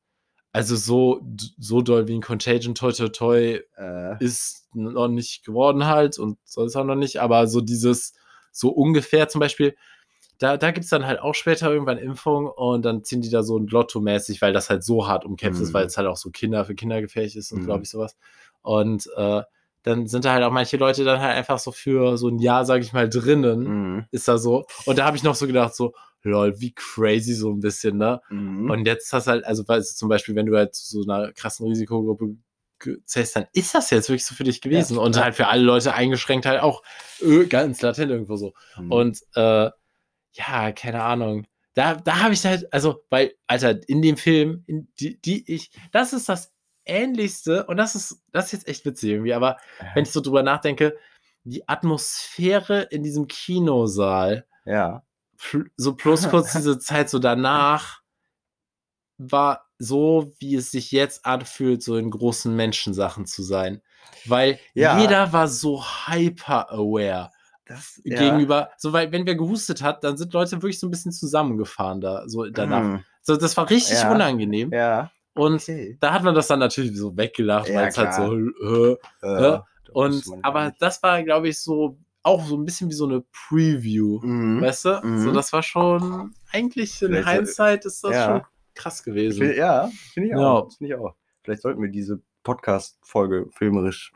also 0.53 0.75
so, 0.75 1.21
so 1.57 1.81
doll 1.81 2.07
wie 2.07 2.13
ein 2.15 2.21
Contagion 2.21 2.75
Toy 2.75 2.91
Toy 2.93 3.09
Toy 3.11 3.63
Äh, 3.77 4.23
ist 4.23 4.67
noch 4.73 5.07
nicht 5.07 5.43
geworden 5.45 5.85
halt 5.87 6.19
und 6.19 6.37
soll 6.45 6.67
es 6.67 6.75
auch 6.75 6.83
noch 6.83 6.95
nicht, 6.95 7.19
aber 7.21 7.47
so 7.47 7.61
dieses, 7.61 8.13
so 8.51 8.69
ungefähr 8.69 9.27
zum 9.29 9.39
Beispiel, 9.39 9.75
da, 10.39 10.57
da 10.57 10.71
gibt 10.71 10.83
es 10.83 10.89
dann 10.89 11.05
halt 11.05 11.19
auch 11.19 11.35
später 11.35 11.71
irgendwann 11.71 11.97
Impfung 11.99 12.47
und 12.47 12.83
dann 12.83 13.03
ziehen 13.03 13.21
die 13.21 13.29
da 13.29 13.43
so 13.43 13.57
ein 13.57 13.67
Lotto-mäßig, 13.67 14.41
weil 14.41 14.53
das 14.53 14.69
halt 14.69 14.83
so 14.83 15.07
hart 15.07 15.23
umkämpft 15.23 15.61
ist, 15.61 15.69
Mhm. 15.69 15.73
weil 15.73 15.85
es 15.85 15.97
halt 15.97 16.07
auch 16.07 16.17
so 16.17 16.31
Kinder 16.31 16.65
für 16.65 16.75
Kinder 16.75 16.99
gefährlich 17.01 17.35
ist 17.35 17.51
und 17.51 17.61
Mhm. 17.61 17.65
glaube 17.65 17.83
ich 17.83 17.89
sowas. 17.89 18.17
Und 18.61 19.07
äh, 19.15 19.41
dann 19.83 20.07
sind 20.07 20.25
da 20.25 20.33
halt 20.33 20.43
auch 20.43 20.51
manche 20.51 20.77
Leute 20.77 21.03
dann 21.03 21.19
halt 21.19 21.35
einfach 21.35 21.59
so 21.59 21.71
für 21.71 22.17
so 22.17 22.27
ein 22.27 22.39
Jahr, 22.39 22.65
sage 22.65 22.83
ich 22.83 22.93
mal, 22.93 23.09
drinnen, 23.09 23.59
mhm. 23.63 24.05
ist 24.11 24.27
da 24.27 24.37
so. 24.37 24.65
Und 24.85 24.97
da 24.97 25.05
habe 25.05 25.17
ich 25.17 25.23
noch 25.23 25.35
so 25.35 25.47
gedacht, 25.47 25.75
so, 25.75 25.93
lol, 26.23 26.59
wie 26.59 26.73
crazy 26.73 27.33
so 27.33 27.51
ein 27.51 27.59
bisschen, 27.59 27.97
ne? 27.97 28.21
Mhm. 28.29 28.69
Und 28.69 28.85
jetzt 28.85 29.11
hast 29.13 29.27
halt, 29.27 29.43
also 29.45 29.67
weißt 29.67 29.91
du, 29.91 29.95
zum 29.95 30.09
Beispiel, 30.09 30.35
wenn 30.35 30.45
du 30.45 30.55
halt 30.55 30.75
zu 30.75 31.01
so 31.01 31.11
einer 31.11 31.31
krassen 31.33 31.67
Risikogruppe 31.67 32.35
zählst, 33.05 33.35
dann 33.35 33.45
ist 33.53 33.75
das 33.75 33.89
jetzt 33.89 34.09
wirklich 34.09 34.25
so 34.25 34.35
für 34.35 34.43
dich 34.43 34.61
gewesen. 34.61 34.97
und 34.97 35.15
ja. 35.15 35.23
halt 35.23 35.35
für 35.35 35.47
alle 35.47 35.63
Leute 35.63 35.93
eingeschränkt 35.93 36.45
halt 36.45 36.61
auch 36.61 36.83
äh, 37.21 37.45
ganz 37.45 37.81
latent 37.81 38.11
irgendwo 38.11 38.35
so. 38.35 38.53
Mhm. 38.77 38.91
Und 38.91 39.19
äh, 39.35 39.69
ja, 40.33 40.71
keine 40.71 41.03
Ahnung. 41.03 41.45
Da, 41.73 41.95
da 41.95 42.19
habe 42.19 42.33
ich 42.33 42.45
halt, 42.45 42.71
also, 42.73 43.03
weil, 43.09 43.33
Alter, 43.47 43.79
in 43.87 44.01
dem 44.01 44.17
Film, 44.17 44.63
in 44.67 44.89
die, 44.99 45.19
die 45.21 45.51
ich, 45.53 45.71
das 45.91 46.13
ist 46.13 46.27
das 46.27 46.53
Ähnlichste, 46.85 47.65
und 47.65 47.77
das 47.77 47.95
ist, 47.95 48.21
das 48.31 48.45
ist 48.45 48.51
jetzt 48.53 48.67
echt 48.67 48.85
witzig 48.85 49.11
irgendwie, 49.11 49.33
aber 49.33 49.57
wenn 49.93 50.03
ich 50.03 50.11
so 50.11 50.21
drüber 50.21 50.43
nachdenke, 50.43 50.97
die 51.43 51.67
Atmosphäre 51.67 52.83
in 52.83 53.03
diesem 53.03 53.27
Kinosaal, 53.27 54.45
ja. 54.65 55.03
so 55.77 55.95
plus 55.95 56.29
kurz 56.29 56.51
diese 56.53 56.79
Zeit 56.79 57.09
so 57.09 57.19
danach 57.19 58.01
war 59.17 59.67
so, 59.77 60.33
wie 60.39 60.55
es 60.55 60.71
sich 60.71 60.91
jetzt 60.91 61.25
anfühlt, 61.25 61.83
so 61.83 61.95
in 61.97 62.09
großen 62.11 62.55
Menschensachen 62.55 63.25
zu 63.25 63.43
sein. 63.43 63.81
Weil 64.25 64.59
Ja. 64.73 64.99
jeder 64.99 65.33
war 65.33 65.47
so 65.47 65.83
hyper-aware 65.83 67.31
Das, 67.65 68.01
gegenüber, 68.03 68.71
so 68.77 68.93
weil, 68.93 69.11
wenn 69.11 69.25
wer 69.25 69.35
gehustet 69.35 69.81
hat, 69.81 70.03
dann 70.03 70.17
sind 70.17 70.33
Leute 70.33 70.51
wirklich 70.57 70.79
so 70.79 70.87
ein 70.87 70.91
bisschen 70.91 71.11
zusammengefahren 71.11 72.01
da, 72.01 72.23
so 72.27 72.45
danach. 72.49 72.83
Mhm. 72.83 73.05
So, 73.21 73.37
das 73.37 73.55
war 73.57 73.69
richtig 73.69 73.99
Ja. 73.99 74.11
unangenehm. 74.11 74.71
Ja. 74.71 75.11
Und 75.41 75.55
Okay. 75.61 75.97
da 75.99 76.13
hat 76.13 76.23
man 76.23 76.35
das 76.35 76.47
dann 76.47 76.59
natürlich 76.59 76.95
so 76.97 77.15
weggelacht, 77.17 77.67
Ja, 77.69 77.75
weil 77.81 77.87
es 77.89 77.97
halt 77.97 78.13
so, 78.13 78.35
äh, 78.35 78.97
Äh, 79.21 79.59
und, 79.93 80.23
aber 80.43 80.65
nicht. 80.65 80.81
das 80.81 81.01
war, 81.03 81.21
glaube 81.23 81.49
ich, 81.49 81.59
so, 81.59 81.97
auch 82.23 82.43
so 82.45 82.55
ein 82.55 82.65
bisschen 82.65 82.89
wie 82.89 82.93
so 82.93 83.05
eine 83.07 83.23
Preview. 83.49 84.19
Mhm. 84.21 84.61
Weißt 84.61 84.85
du? 84.85 84.99
Mhm. 85.03 85.17
So, 85.23 85.31
das 85.31 85.51
war 85.53 85.63
schon, 85.63 86.33
eigentlich 86.51 87.01
in 87.01 87.07
Vielleicht 87.09 87.27
Hindsight 87.29 87.85
ist 87.85 88.03
das 88.03 88.11
Ja. 88.13 88.25
schon 88.27 88.41
krass 88.75 89.03
gewesen. 89.03 89.53
Ja, 89.55 89.89
finde 90.13 90.29
ich 90.29 90.35
Ja. 90.35 90.47
auch. 90.51 90.71
Finde 90.77 90.93
ich 90.93 90.99
auch. 90.99 91.15
Vielleicht 91.43 91.61
sollten 91.63 91.81
wir 91.81 91.89
diese 91.89 92.21
Podcast-Folge 92.43 93.47
filmerisch 93.51 94.13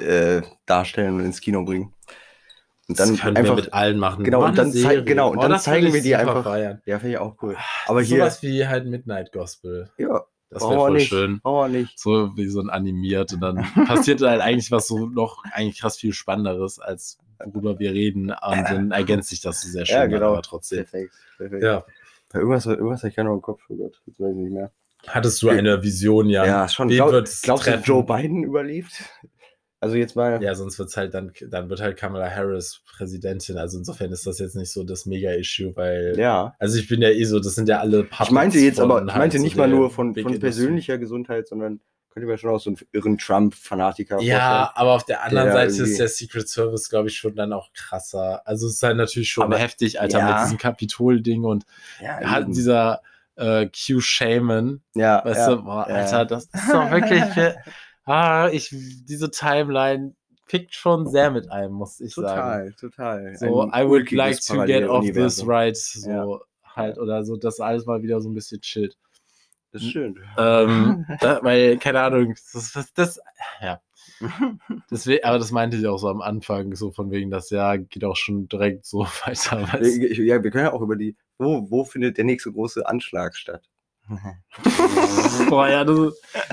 äh, 0.00 0.42
darstellen 0.66 1.14
und 1.16 1.24
ins 1.24 1.40
Kino 1.40 1.64
bringen. 1.64 1.92
Und 2.88 2.98
dann 2.98 3.18
einfach. 3.20 3.56
mit 3.56 3.72
allen 3.72 3.98
machen. 3.98 4.24
genau, 4.24 4.44
und 4.44 4.58
dann 4.58 4.72
zei- 4.72 5.00
genau, 5.02 5.30
und 5.30 5.42
dann 5.42 5.50
das 5.52 5.62
zeigen 5.64 5.92
wir 5.92 6.02
die 6.02 6.16
einfach- 6.16 6.42
Feiern. 6.44 6.82
Ja, 6.84 6.98
finde 6.98 7.12
ich 7.14 7.18
auch 7.18 7.36
cool. 7.42 7.56
Aber 7.86 8.02
hier. 8.02 8.18
Sowas 8.18 8.42
wie 8.42 8.66
halt 8.66 8.86
Midnight 8.86 9.32
Gospel. 9.32 9.90
Ja, 9.98 10.22
Das 10.52 10.62
wäre 10.62 10.74
voll 10.74 10.92
nicht. 10.92 11.08
schön. 11.08 11.40
So 11.96 12.36
wie 12.36 12.46
so 12.46 12.60
ein 12.60 12.70
animiert 12.70 13.32
und 13.32 13.40
dann 13.40 13.56
passiert 13.86 14.20
halt 14.20 14.40
eigentlich 14.40 14.70
was 14.70 14.86
so 14.86 15.06
noch 15.06 15.42
eigentlich 15.52 15.80
krass 15.80 15.96
viel 15.96 16.12
Spannenderes, 16.12 16.78
als 16.78 17.18
worüber 17.44 17.78
wir 17.78 17.92
reden. 17.92 18.30
Und 18.30 18.64
dann 18.68 18.90
ergänzt 18.90 19.30
sich 19.30 19.40
das 19.40 19.62
so 19.62 19.68
sehr 19.68 19.86
schön, 19.86 19.96
Ja, 19.96 20.06
genau. 20.06 20.32
aber 20.32 20.42
trotzdem. 20.42 20.78
Perfekt. 20.84 21.14
Perfekt. 21.36 21.62
Ja. 21.62 21.84
Bei 22.32 22.38
Irgendwas, 22.38 22.66
irgendwas 22.66 23.00
habe 23.00 23.08
ich 23.10 23.16
ja 23.16 23.24
noch 23.24 23.34
im 23.34 23.42
Kopf. 23.42 23.62
Oh 23.68 23.76
Gott, 23.76 24.00
jetzt 24.06 24.20
weiß 24.20 24.30
ich 24.30 24.36
nicht 24.36 24.52
mehr. 24.52 24.70
Hattest 25.08 25.42
du 25.42 25.48
eine 25.48 25.82
Vision, 25.82 26.28
ja? 26.28 26.46
Ja, 26.46 26.68
schon. 26.68 26.88
Wen 26.88 26.96
Glaub, 26.96 27.10
glaubst 27.10 27.44
du, 27.46 27.54
treffen? 27.56 27.82
Joe 27.84 28.04
Biden 28.04 28.44
überlebt? 28.44 28.92
Also 29.82 29.96
jetzt 29.96 30.14
mal. 30.14 30.40
Ja, 30.42 30.54
sonst 30.54 30.78
wird's 30.78 30.96
halt 30.96 31.12
dann, 31.12 31.32
dann 31.50 31.68
wird 31.68 31.80
halt 31.80 31.96
Kamala 31.96 32.30
Harris 32.30 32.82
Präsidentin. 32.86 33.58
Also 33.58 33.78
insofern 33.78 34.12
ist 34.12 34.26
das 34.26 34.38
jetzt 34.38 34.54
nicht 34.54 34.70
so 34.70 34.84
das 34.84 35.06
Mega-Issue, 35.06 35.74
weil, 35.74 36.14
ja. 36.16 36.54
also 36.60 36.78
ich 36.78 36.86
bin 36.88 37.02
ja 37.02 37.08
eh 37.10 37.24
so, 37.24 37.40
das 37.40 37.56
sind 37.56 37.68
ja 37.68 37.80
alle 37.80 38.06
Ich 38.22 38.30
meinte 38.30 38.58
jetzt 38.60 38.78
aber, 38.78 39.02
ich 39.04 39.10
halt 39.12 39.18
meinte 39.18 39.38
so 39.38 39.42
nicht 39.42 39.56
mal 39.56 39.68
nur 39.68 39.90
von, 39.90 40.14
von 40.14 40.16
Industry. 40.16 40.38
persönlicher 40.38 40.98
Gesundheit, 40.98 41.48
sondern 41.48 41.80
könnte 42.10 42.28
mir 42.28 42.38
schon 42.38 42.50
auch 42.50 42.60
so 42.60 42.70
einen 42.70 42.76
irren 42.92 43.18
Trump-Fanatiker 43.18 44.20
Ja, 44.20 44.70
aber 44.76 44.92
auf 44.92 45.04
der 45.04 45.24
anderen 45.24 45.46
Der 45.46 45.54
Seite 45.54 45.72
irgendwie- 45.72 45.90
ist 45.92 45.98
der 45.98 46.08
Secret 46.08 46.48
Service, 46.48 46.88
glaube 46.88 47.08
ich, 47.08 47.16
schon 47.16 47.34
dann 47.34 47.52
auch 47.52 47.72
krasser. 47.72 48.46
Also 48.46 48.68
es 48.68 48.74
ist 48.74 48.82
halt 48.84 48.98
natürlich 48.98 49.30
schon 49.30 49.44
Aber- 49.44 49.58
heftig, 49.58 50.00
Alter, 50.00 50.18
ja. 50.20 50.34
mit 50.36 50.44
diesem 50.44 50.58
Kapitol-Ding 50.58 51.42
und 51.42 51.64
Ja, 52.00 52.20
hat 52.20 52.42
eben. 52.44 52.52
dieser 52.52 53.00
äh, 53.34 53.66
Q-Shaman, 53.66 54.82
ja, 54.94 55.24
weißt 55.24 55.40
ja, 55.48 55.54
du, 55.56 55.62
boah, 55.64 55.86
ja. 55.88 55.94
Alter, 55.96 56.24
das 56.26 56.44
ist 56.44 56.70
doch 56.72 56.90
wirklich, 56.90 57.22
ah, 58.04 58.48
ich, 58.52 58.70
diese 58.70 59.30
Timeline 59.30 60.14
fickt 60.46 60.74
schon 60.74 61.08
sehr 61.08 61.30
mit 61.30 61.50
einem, 61.50 61.72
muss 61.72 62.00
ich 62.00 62.14
sagen. 62.14 62.72
Total, 62.78 63.26
total. 63.32 63.36
So, 63.36 63.62
Ein 63.62 63.86
I 63.86 63.88
would 63.88 64.10
like 64.12 64.40
to 64.40 64.64
get 64.64 64.88
off 64.88 65.04
this 65.04 65.46
ride, 65.46 65.74
so 65.74 66.10
Ja. 66.10 66.40
halt, 66.76 66.98
oder 66.98 67.24
so, 67.24 67.36
dass 67.36 67.60
alles 67.60 67.86
mal 67.86 68.02
wieder 68.02 68.20
so 68.20 68.28
ein 68.28 68.34
bisschen 68.34 68.60
chillt. 68.60 68.96
Das 69.72 69.82
ist 69.82 69.90
schön. 69.90 70.18
Ähm, 70.36 71.06
da, 71.20 71.42
weil, 71.42 71.78
keine 71.78 72.00
Ahnung, 72.00 72.34
das, 72.52 72.72
das, 72.72 72.92
das 72.92 73.20
ja. 73.60 73.80
Deswegen, 74.90 75.24
aber 75.24 75.38
das 75.38 75.50
meinte 75.50 75.76
ich 75.76 75.86
auch 75.86 75.96
so 75.96 76.08
am 76.08 76.20
Anfang, 76.20 76.74
so 76.74 76.90
von 76.90 77.10
wegen, 77.10 77.30
das 77.30 77.50
Jahr 77.50 77.78
geht 77.78 78.04
auch 78.04 78.16
schon 78.16 78.48
direkt 78.48 78.84
so 78.84 79.00
weiter. 79.24 79.62
Weißt? 79.72 79.96
ja, 80.18 80.42
wir 80.42 80.50
können 80.50 80.66
ja 80.66 80.72
auch 80.72 80.82
über 80.82 80.96
die, 80.96 81.16
wo, 81.38 81.70
wo 81.70 81.84
findet 81.84 82.18
der 82.18 82.24
nächste 82.24 82.52
große 82.52 82.86
Anschlag 82.86 83.34
statt? 83.34 83.68
Boah, 85.48 85.68
ja, 85.68 85.84
das, 85.84 85.96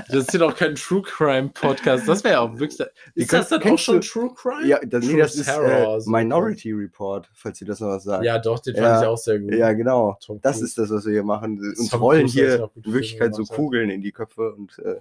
das 0.08 0.16
ist 0.16 0.30
hier 0.30 0.40
doch 0.40 0.56
kein 0.56 0.74
True 0.74 1.02
Crime 1.02 1.48
Podcast. 1.50 2.08
Das 2.08 2.22
wäre 2.24 2.34
ja 2.34 2.40
auch 2.40 2.58
wirklich. 2.58 2.80
Ist 3.14 3.32
das 3.32 3.48
dann 3.48 3.62
auch 3.64 3.78
schon 3.78 4.00
True 4.00 4.30
Crime? 4.34 4.66
Ja, 4.66 4.78
das, 4.84 5.04
nee, 5.04 5.16
das 5.18 5.34
ist 5.34 5.48
äh, 5.48 6.00
so. 6.00 6.10
Minority 6.10 6.72
Report, 6.72 7.28
falls 7.34 7.60
ihr 7.60 7.66
das 7.66 7.80
noch 7.80 7.88
was 7.88 8.04
sagt. 8.04 8.24
Ja, 8.24 8.38
doch, 8.38 8.60
den 8.60 8.74
fand 8.74 8.86
Ja. 8.86 9.00
ich 9.02 9.06
auch 9.06 9.18
sehr 9.18 9.38
gut. 9.40 9.54
Ja, 9.54 9.72
genau. 9.72 10.16
Tom 10.24 10.40
Das 10.40 10.56
Cruise. 10.56 10.64
ist 10.66 10.78
das, 10.78 10.90
was 10.90 11.04
wir 11.04 11.12
hier 11.12 11.24
machen. 11.24 11.58
Uns 11.58 11.90
Tom 11.90 12.00
rollen 12.00 12.22
Cruise 12.22 12.32
hier 12.38 12.58
ja 12.58 12.70
in 12.84 12.92
Wirklichkeit 12.92 13.34
so 13.34 13.42
gemacht, 13.42 13.50
ja. 13.50 13.56
Kugeln 13.56 13.90
in 13.90 14.00
die 14.00 14.12
Köpfe 14.12 14.54
und 14.54 14.78
äh, 14.78 15.00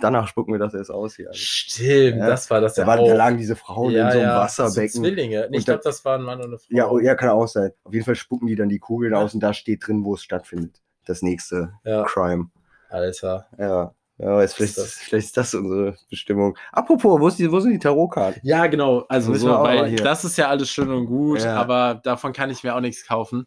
danach 0.00 0.26
spucken 0.28 0.52
wir 0.52 0.58
das 0.58 0.74
erst 0.74 0.90
aus 0.90 1.14
hier. 1.16 1.28
Stimmt, 1.32 2.18
Ja. 2.18 2.26
das 2.28 2.50
war 2.50 2.60
das 2.60 2.74
Da, 2.74 2.82
ja 2.82 2.88
waren, 2.88 3.00
auch. 3.00 3.08
da 3.08 3.14
lagen 3.14 3.36
diese 3.38 3.54
Frauen 3.54 3.94
in 3.94 4.10
so 4.10 4.18
einem 4.18 4.28
Wasserbecken. 4.30 4.88
So 4.88 5.00
Zwillinge. 5.02 5.46
Nee, 5.50 5.58
ich 5.58 5.64
glaube, 5.64 5.82
das 5.84 6.04
waren 6.04 6.22
ein 6.22 6.24
Mann 6.24 6.38
und 6.40 6.46
eine 6.46 6.58
Frau. 6.58 6.66
ja, 6.70 6.88
oh, 6.90 6.98
ja, 6.98 7.14
kann 7.14 7.28
auch 7.28 7.46
sein. 7.46 7.70
Auf 7.84 7.92
jeden 7.92 8.04
Fall 8.04 8.16
spucken 8.16 8.46
die 8.48 8.56
dann 8.56 8.68
die 8.68 8.78
Kugeln 8.78 9.12
Ja. 9.12 9.20
aus 9.20 9.34
und 9.34 9.40
da 9.40 9.52
steht 9.52 9.86
drin, 9.86 10.04
wo 10.04 10.14
es 10.14 10.22
stattfindet. 10.22 10.80
Das 11.06 11.22
nächste 11.22 11.72
Ja, 11.84 12.04
Crime. 12.04 12.50
Alter. 12.90 13.46
Ja. 13.58 13.94
Ja, 14.18 14.40
ist 14.42 14.54
vielleicht, 14.54 14.78
Ist 14.78 14.78
das- 14.78 14.94
vielleicht 14.94 15.26
ist 15.26 15.36
das 15.36 15.54
unsere 15.54 15.96
Bestimmung. 16.08 16.56
Apropos, 16.72 17.20
wo, 17.20 17.28
ist 17.28 17.38
die, 17.38 17.50
wo 17.52 17.60
sind 17.60 17.72
die 17.72 17.78
Tarotkarten? 17.78 18.40
Ja, 18.44 18.66
genau. 18.66 19.04
Also 19.08 19.34
so, 19.34 19.48
weil 19.50 19.94
das 19.96 20.24
ist 20.24 20.38
ja 20.38 20.48
alles 20.48 20.70
schön 20.70 20.90
und 20.90 21.04
gut, 21.06 21.40
Ja. 21.42 21.56
aber 21.56 22.00
davon 22.02 22.32
kann 22.32 22.48
ich 22.50 22.64
mir 22.64 22.74
auch 22.74 22.80
nichts 22.80 23.06
kaufen. 23.06 23.46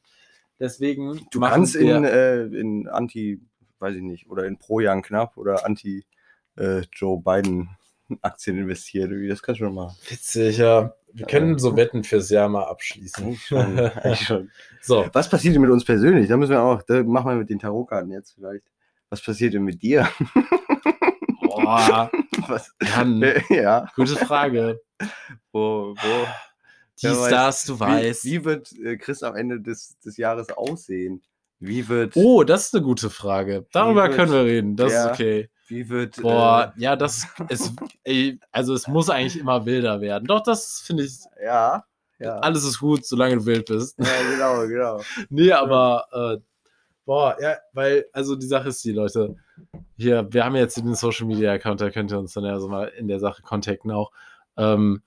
Deswegen 0.59 1.25
Du 1.31 1.39
kannst 1.39 1.75
in, 1.75 2.03
äh, 2.03 2.43
in 2.43 2.87
Anti, 2.87 3.41
weiß 3.79 3.95
ich 3.95 4.01
nicht, 4.03 4.29
oder 4.29 4.45
in 4.45 4.59
Pro 4.59 4.79
Jan 4.79 5.01
Knapp 5.01 5.37
oder 5.37 5.65
Anti 5.65 6.05
äh, 6.57 6.81
Joe 6.93 7.19
Biden 7.19 7.69
Aktien 8.21 8.57
investieren. 8.57 9.27
Das 9.27 9.41
kannst 9.41 9.61
du 9.61 9.65
schon 9.65 9.73
mal. 9.75 9.95
witzig, 10.07 10.57
ja. 10.59 10.93
Wir 11.13 11.21
Ja. 11.21 11.27
können 11.27 11.57
so 11.57 11.75
Wetten 11.75 12.03
fürs 12.03 12.29
Jahr 12.29 12.49
mal 12.49 12.63
abschließen. 12.65 13.25
Eigentlich 13.25 13.45
schon, 13.45 13.79
eigentlich 13.79 14.21
schon. 14.27 14.51
so, 14.81 15.07
Was 15.13 15.29
passiert 15.29 15.55
denn 15.55 15.61
mit 15.61 15.71
uns 15.71 15.83
persönlich? 15.85 16.27
Da 16.27 16.37
müssen 16.37 16.51
wir 16.51 16.61
auch, 16.61 16.81
da 16.83 17.03
machen 17.03 17.29
wir 17.31 17.35
mit 17.35 17.49
den 17.49 17.59
Tarotkarten 17.59 18.11
jetzt 18.11 18.33
vielleicht. 18.33 18.63
Was 19.09 19.21
passiert 19.23 19.53
denn 19.55 19.63
mit 19.63 19.81
dir? 19.81 20.07
boah, 21.41 22.09
Was? 22.47 22.73
Jan, 22.81 23.23
ja, 23.49 23.87
gute 23.95 24.15
Frage. 24.15 24.81
wo, 25.51 25.93
wo? 25.95 26.27
Dies, 27.01 27.03
Wer 27.11 27.19
weiß. 27.21 27.29
das, 27.29 27.63
du 27.65 27.79
weißt. 27.79 28.25
Wie, 28.25 28.31
wie 28.41 28.45
wird 28.45 28.71
äh, 28.73 28.97
Chris 28.97 29.23
am 29.23 29.35
Ende 29.35 29.61
des, 29.61 29.97
des 29.99 30.17
Jahres 30.17 30.49
aussehen? 30.49 31.21
Wie 31.59 31.87
wird, 31.87 32.15
oh, 32.15 32.43
das 32.43 32.67
ist 32.67 32.75
eine 32.75 32.83
gute 32.83 33.09
Frage. 33.09 33.65
Darüber 33.71 34.03
wird- 34.07 34.15
können 34.15 34.31
wir 34.31 34.43
reden. 34.45 34.75
Das 34.75 34.91
Ja. 34.93 35.05
ist 35.07 35.11
okay. 35.13 35.49
Wie 35.69 35.89
wird, 35.89 36.21
Boah, 36.21 36.73
ja, 36.77 36.95
das 36.95 37.27
ist, 37.49 37.73
ey, 38.03 38.39
also 38.51 38.73
es 38.73 38.87
muss 38.87 39.09
eigentlich 39.09 39.39
immer 39.39 39.65
wilder 39.65 40.01
werden. 40.01 40.25
Doch, 40.25 40.41
das 40.41 40.81
finde 40.85 41.03
ich, 41.03 41.19
äh, 41.37 41.45
ja, 41.45 41.83
ja. 42.19 42.39
alles 42.39 42.63
ist 42.63 42.79
gut, 42.79 43.05
solange 43.05 43.35
du 43.37 43.45
wild 43.45 43.65
bist. 43.65 43.97
ja, 43.99 44.05
genau, 44.31 44.67
genau. 44.67 45.01
Nee, 45.29 45.51
aber 45.51 46.05
äh, 46.11 46.41
boah, 47.05 47.35
ja, 47.41 47.57
weil, 47.73 48.05
also 48.13 48.35
die 48.35 48.47
Sache 48.47 48.69
ist 48.69 48.83
die, 48.83 48.91
Leute, 48.91 49.35
hier, 49.95 50.27
wir 50.31 50.45
haben 50.45 50.55
jetzt 50.55 50.77
den 50.77 50.95
Social 50.95 51.27
Media 51.27 51.53
Account, 51.53 51.81
da 51.81 51.89
könnt 51.89 52.11
ihr 52.11 52.19
uns 52.19 52.33
dann 52.33 52.45
ja 52.45 52.59
so 52.59 52.67
mal 52.67 52.87
in 52.87 53.07
der 53.07 53.19
Sache 53.19 53.41
contacten 53.41 53.91
auch. 53.91 54.11
Ähm, 54.57 55.01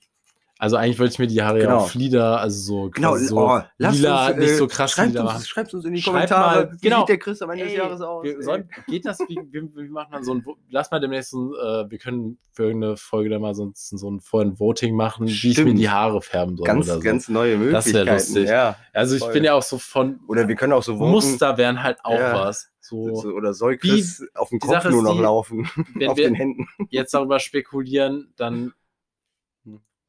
Also 0.63 0.77
eigentlich 0.77 1.01
wollte 1.01 1.13
ich 1.15 1.19
mir 1.19 1.27
die 1.27 1.43
Haare 1.43 1.59
ja 1.59 1.65
Genau. 1.65 1.79
auf 1.79 1.95
Lila, 1.97 2.37
also 2.37 2.61
so, 2.85 2.91
Genau, 2.91 3.17
so 3.17 3.37
oh, 3.37 3.61
lila, 3.79 4.29
uns, 4.29 4.37
nicht 4.37 4.49
äh, 4.51 4.55
so 4.55 4.69
krass 4.69 4.93
schreibt 4.93 5.09
lila 5.09 5.23
uns, 5.23 5.33
machen. 5.33 5.45
schreibt 5.45 5.75
uns 5.75 5.85
in 5.85 5.93
die 5.93 6.01
Schreibt 6.03 6.31
Kommentare, 6.31 6.67
mal, 6.67 6.73
wie 6.75 6.79
genau. 6.89 6.99
sieht 7.01 7.09
der 7.09 7.19
Chris 7.19 7.43
am 7.43 7.51
Ende 7.51 7.65
des 7.65 7.75
Jahres 7.75 8.01
aus? 8.01 8.23
Wir 8.23 8.41
sollen, 8.45 8.71
geht 8.87 9.05
das, 9.05 9.19
wie, 9.27 9.41
wie, 9.51 9.69
wie 9.75 9.89
macht 9.89 10.13
man 10.13 10.23
so 10.23 10.35
ein, 10.35 10.45
lass 10.71 10.89
mal 10.93 11.01
demnächst 11.01 11.33
äh, 11.35 11.37
wir 11.37 11.99
können 11.99 12.39
für 12.53 12.63
irgendeine 12.67 12.97
Folge 12.97 13.31
dann 13.31 13.43
mal 13.43 13.57
so, 13.57 13.65
ein- 13.67 13.73
so 13.75 14.09
ein 14.09 14.21
vorhin 14.21 14.57
Voting 14.61 14.95
machen, 14.95 15.27
wie 15.27 15.33
ich 15.33 15.43
mir 15.45 15.53
Stimmt. 15.65 15.79
die 15.81 15.91
Haare 15.91 16.23
färben 16.23 16.57
soll 16.57 16.65
ganz, 16.65 16.87
oder 16.87 16.95
so. 16.95 17.01
ganz 17.01 17.29
neue 17.29 17.55
Das 17.73 17.87
wär 17.87 18.05
Möglichkeiten. 18.05 18.09
lustig. 18.13 18.49
Ja. 18.49 18.77
also 18.93 19.17
ich 19.17 19.23
voll. 19.25 19.33
bin 19.33 19.43
ja 19.43 19.55
auch 19.55 19.63
so 19.65 19.79
von 19.79 20.21
Oder 20.29 20.47
wir 20.47 20.55
können 20.55 20.75
auch 20.75 20.85
so 20.85 20.97
voten, 20.97 21.11
Muster 21.11 21.59
wären 21.59 21.83
halt 21.83 21.99
auch 22.05 22.15
Ja. 22.21 22.35
was. 22.47 22.69
So, 22.81 22.99
oder 22.99 23.53
soll 23.53 23.79
Chris 23.79 24.25
auf 24.35 24.51
dem 24.51 24.61
die 24.61 24.67
Kopf 24.69 24.85
nur 24.91 25.03
noch 25.03 25.15
die, 25.17 25.23
laufen, 25.23 25.69
wenn 25.97 26.09
auf 26.11 26.17
wir- 26.17 26.27
den 26.29 26.35
Händen. 26.37 26.69
jetzt 26.89 27.15
darüber 27.15 27.41
spekulieren, 27.41 28.33
dann. 28.37 28.73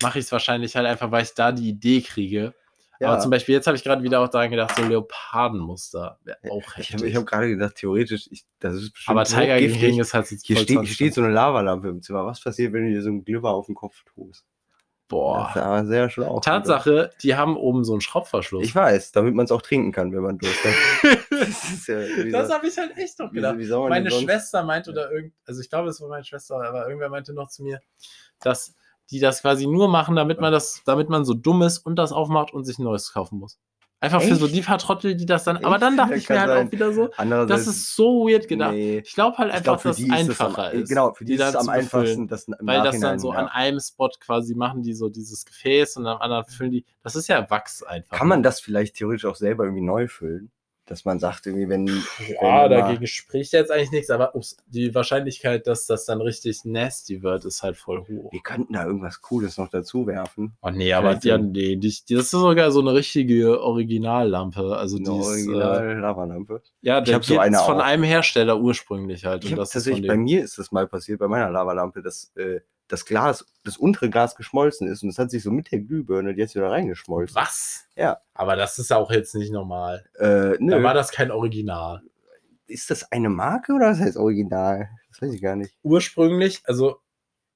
Mache 0.02 0.20
ich 0.20 0.26
es 0.26 0.32
wahrscheinlich 0.32 0.76
halt 0.76 0.86
einfach, 0.88 1.12
weil 1.12 1.24
ich 1.24 1.34
da 1.34 1.52
die 1.52 1.70
Idee 1.70 2.02
kriege. 2.02 2.54
Ja. 3.00 3.10
Aber 3.10 3.20
zum 3.20 3.32
Beispiel, 3.32 3.56
jetzt 3.56 3.68
habe 3.68 3.76
ich 3.76 3.84
gerade 3.84 4.04
wieder 4.04 4.22
auch 4.22 4.30
daran 4.30 4.50
gedacht, 4.52 4.76
so 4.78 4.84
Leopardenmuster 4.84 6.20
wäre 6.24 6.38
auch 6.50 6.62
Ich 6.78 6.90
heftig. 6.90 6.94
habe 6.94 7.08
ich 7.10 7.16
hab 7.16 7.26
gerade 7.26 7.50
gedacht, 7.50 7.76
theoretisch, 7.76 8.28
ich, 8.32 8.46
das 8.60 8.76
ist 8.76 8.94
bestimmt 8.94 9.18
aber 9.18 9.26
Tiger. 9.26 9.58
King 9.58 10.00
ist 10.00 10.14
halt 10.14 10.30
jetzt 10.32 10.46
Hier 10.46 10.58
steht, 10.58 10.78
20 10.78 10.88
hier 10.88 10.96
steht 10.96 11.14
so 11.16 11.22
eine 11.22 11.34
Lavalampe 11.34 11.90
im 11.90 12.02
Zimmer. 12.02 12.26
Was 12.26 12.42
passiert, 12.42 12.72
wenn 12.72 12.86
du 12.86 12.92
dir 12.92 13.02
so 13.02 13.10
einen 13.10 13.26
Glibber 13.26 13.52
auf 13.52 13.66
den 13.66 13.76
Kopf 13.76 14.04
tust? 14.14 14.46
Boah. 15.10 15.52
Das 15.54 15.56
ist 15.56 15.62
aber 15.62 15.86
sehr 15.86 16.10
schlau. 16.10 16.40
Tatsache, 16.40 17.12
die 17.22 17.36
haben 17.36 17.58
oben 17.58 17.84
so 17.84 17.92
einen 17.92 18.02
Schraubverschluss. 18.02 18.64
Ich 18.64 18.74
weiß, 18.74 19.12
damit 19.12 19.36
man 19.36 19.46
es 19.46 19.52
auch 19.52 19.62
trinken 19.62 19.92
kann, 19.92 20.14
wenn 20.14 20.22
man 20.22 20.38
Durst 20.38 20.64
hat. 20.64 20.74
das 21.30 21.88
ja, 21.88 22.00
wie 22.24 22.32
das 22.32 22.52
habe 22.52 22.68
ich 22.68 22.78
halt 22.78 22.98
echt 22.98 23.20
noch 23.20 23.32
wie, 23.32 23.36
gedacht. 23.36 23.58
wie 23.58 23.68
man 23.68 23.90
meine 23.90 24.12
Schwester 24.12 24.64
meinte 24.64 24.92
oder 24.92 25.12
irgend, 25.12 25.34
also 25.46 25.62
ich 25.62 25.70
glaube, 25.70 25.90
es 25.90 26.00
war 26.00 26.08
meine 26.08 26.24
Schwester, 26.24 26.56
aber 26.56 26.88
irgendwer 26.88 27.10
meinte 27.10 27.34
noch 27.34 27.50
zu 27.50 27.64
mir, 27.64 27.82
dass 28.40 28.76
die 29.12 29.20
das 29.20 29.42
quasi 29.42 29.68
nur 29.68 29.88
machen, 29.88 30.16
damit 30.16 30.40
man 30.42 30.52
das, 30.52 30.82
damit 30.86 31.10
man 31.10 31.26
so 31.26 31.34
dumm 31.34 31.62
ist 31.62 31.80
und 31.80 31.96
das 31.96 32.12
aufmacht 32.12 32.54
und 32.54 32.64
sich 32.66 32.80
ein 32.80 32.84
neues 32.84 33.14
kaufen 33.14 33.40
muss. 33.40 33.60
Einfach 34.00 34.22
für 34.22 34.36
so 34.36 34.48
Echt? 34.48 34.56
die 34.56 34.62
paar 34.62 34.80
Trottel, 34.80 35.16
die 35.16 35.26
das 35.26 35.46
dann. 35.46 35.56
Aber 35.64 35.76
Echt? 35.76 35.82
dann 35.84 35.96
dachte 35.96 36.16
ich 36.16 36.28
mir 36.28 36.38
halt 36.42 36.50
sein. 36.50 36.68
auch 36.68 36.72
wieder 36.74 36.92
so, 36.92 37.10
das 37.46 37.68
ist 37.68 37.96
so 37.96 38.28
weird 38.28 38.50
gedacht. 38.50 38.74
nee. 38.74 38.98
Ich 39.00 39.14
glaube 39.14 39.38
halt 39.38 39.52
einfach, 39.52 39.64
glaub, 39.64 39.84
dass 39.84 39.96
die 39.96 40.10
es 40.12 40.22
ist 40.24 40.30
es 40.30 40.40
am- 40.42 40.48
einfacher 40.48 40.72
ist. 40.74 40.90
Genau, 40.90 41.14
für 41.14 41.24
die, 41.24 41.36
ist 41.36 41.42
es 41.42 41.56
am 41.56 41.70
einfachsten, 41.70 42.28
das 42.28 42.46
Weil 42.60 42.84
das 42.84 43.00
dann 43.00 43.18
so 43.20 43.32
ja. 43.32 43.40
an 43.40 43.48
einem 43.48 43.80
Spot 43.80 44.10
quasi 44.20 44.56
machen, 44.56 44.82
die 44.82 44.94
so 44.94 45.08
dieses 45.08 45.46
Gefäß 45.46 45.96
und 45.96 46.06
am 46.06 46.18
anderen 46.20 46.44
füllen 46.44 46.72
die. 46.72 46.86
Das 47.02 47.16
ist 47.16 47.30
ja 47.30 47.50
Wachs 47.50 47.82
einfach. 47.82 48.18
Kann 48.18 48.28
man 48.28 48.44
das 48.44 48.60
vielleicht 48.60 48.96
theoretisch 48.98 49.24
auch 49.24 49.36
selber 49.36 49.64
irgendwie 49.64 49.84
neu 49.84 50.10
füllen? 50.10 50.52
Dass 50.86 51.06
man 51.06 51.18
sagt, 51.18 51.46
irgendwie, 51.48 51.70
wenn. 51.70 51.88
Ja, 51.88 52.64
wenn 52.70 52.72
dagegen 52.72 53.08
spricht 53.08 53.54
jetzt 53.54 53.72
eigentlich 53.72 53.92
nichts, 53.92 54.10
aber 54.10 54.36
ups, 54.36 54.58
die 54.68 54.94
Wahrscheinlichkeit, 54.94 55.66
dass 55.66 55.86
das 55.86 56.04
dann 56.06 56.20
richtig 56.20 56.66
nasty 56.66 57.24
wird, 57.24 57.46
ist 57.46 57.64
halt 57.64 57.78
voll 57.78 58.06
hoch. 58.06 58.34
Wir 58.34 58.42
könnten 58.42 58.74
da 58.74 58.86
irgendwas 58.86 59.22
Cooles 59.22 59.58
noch 59.58 59.70
dazu 59.70 60.06
werfen. 60.08 60.58
Oh 60.62 60.70
nee, 60.72 60.92
aber 60.92 61.16
die, 61.16 61.30
so- 61.30 61.38
nee, 61.38 61.78
die, 61.78 61.80
die, 62.06 62.16
das 62.16 62.26
ist 62.26 62.32
sogar 62.32 62.70
so 62.72 62.82
eine 62.82 62.94
richtige 62.94 63.62
Originallampe. 63.62 64.76
Also 64.78 64.98
die 64.98 65.06
Eine 65.10 65.20
ist, 65.22 65.26
äh, 65.48 65.52
original 65.54 66.00
Lavalampe. 66.00 66.62
ja, 66.82 67.00
Ich 67.00 67.06
der 67.06 67.16
hab 67.16 67.24
so 67.26 67.40
eine 67.40 67.58
von 67.60 67.78
auch. 67.80 67.84
einem 67.86 68.04
Hersteller 68.04 68.60
ursprünglich 68.60 69.24
halt. 69.26 69.46
Ich 69.46 69.52
Und 69.52 69.58
das 69.60 69.70
tatsächlich, 69.70 70.08
bei 70.08 70.18
mir 70.18 70.44
ist 70.44 70.58
das 70.58 70.72
mal 70.74 70.86
passiert, 70.88 71.20
bei 71.20 71.28
meiner 71.30 71.50
Lavalampe, 71.50 72.02
dass 72.02 72.34
äh, 72.36 72.60
das 72.88 73.06
Glas, 73.06 73.46
das 73.64 73.78
untere 73.78 74.10
Glas 74.10 74.36
geschmolzen 74.36 74.88
ist 74.88 75.04
und 75.04 75.10
es 75.10 75.18
hat 75.18 75.32
sich 75.32 75.42
so 75.44 75.52
mit 75.52 75.72
der 75.72 75.80
Glühbirne 75.80 76.32
jetzt 76.32 76.56
wieder 76.56 76.70
reingeschmolzen. 76.70 77.36
Was? 77.36 77.86
Ja. 77.96 78.20
Aber 78.34 78.56
das 78.56 78.78
ist 78.80 78.92
auch 78.92 79.10
jetzt 79.12 79.36
nicht 79.36 79.52
normal. 79.52 80.06
Äh, 80.20 80.58
nö. 80.60 80.72
Da 80.72 80.84
war 80.84 80.94
das 80.94 81.12
kein 81.12 81.32
Original. 81.32 82.02
ist 82.68 82.90
das 82.92 83.12
eine 83.12 83.30
Marke 83.30 83.74
oder 83.74 83.92
ist 83.92 84.02
das 84.02 84.18
Original? 84.18 84.90
Das 85.10 85.22
weiß 85.22 85.34
ich 85.34 85.42
gar 85.42 85.56
nicht. 85.56 85.76
Ursprünglich, 85.84 86.62
also 86.66 87.00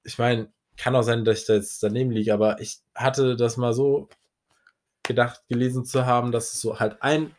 ich 0.04 0.18
meine, 0.18 0.50
kann 0.76 0.94
auch 0.96 1.02
sein, 1.02 1.24
dass 1.24 1.40
ich 1.40 1.46
da 1.46 1.54
jetzt 1.54 1.82
daneben 1.82 2.10
liege, 2.10 2.32
aber 2.32 2.60
ich 2.60 2.78
hatte 2.94 3.36
das 3.36 3.56
mal 3.56 3.72
so 3.74 4.08
gedacht, 5.02 5.42
gelesen 5.48 5.84
zu 5.84 6.06
haben, 6.06 6.32
dass 6.32 6.52
es 6.54 6.60
so 6.60 6.78
halt 6.78 7.02
einen 7.02 7.34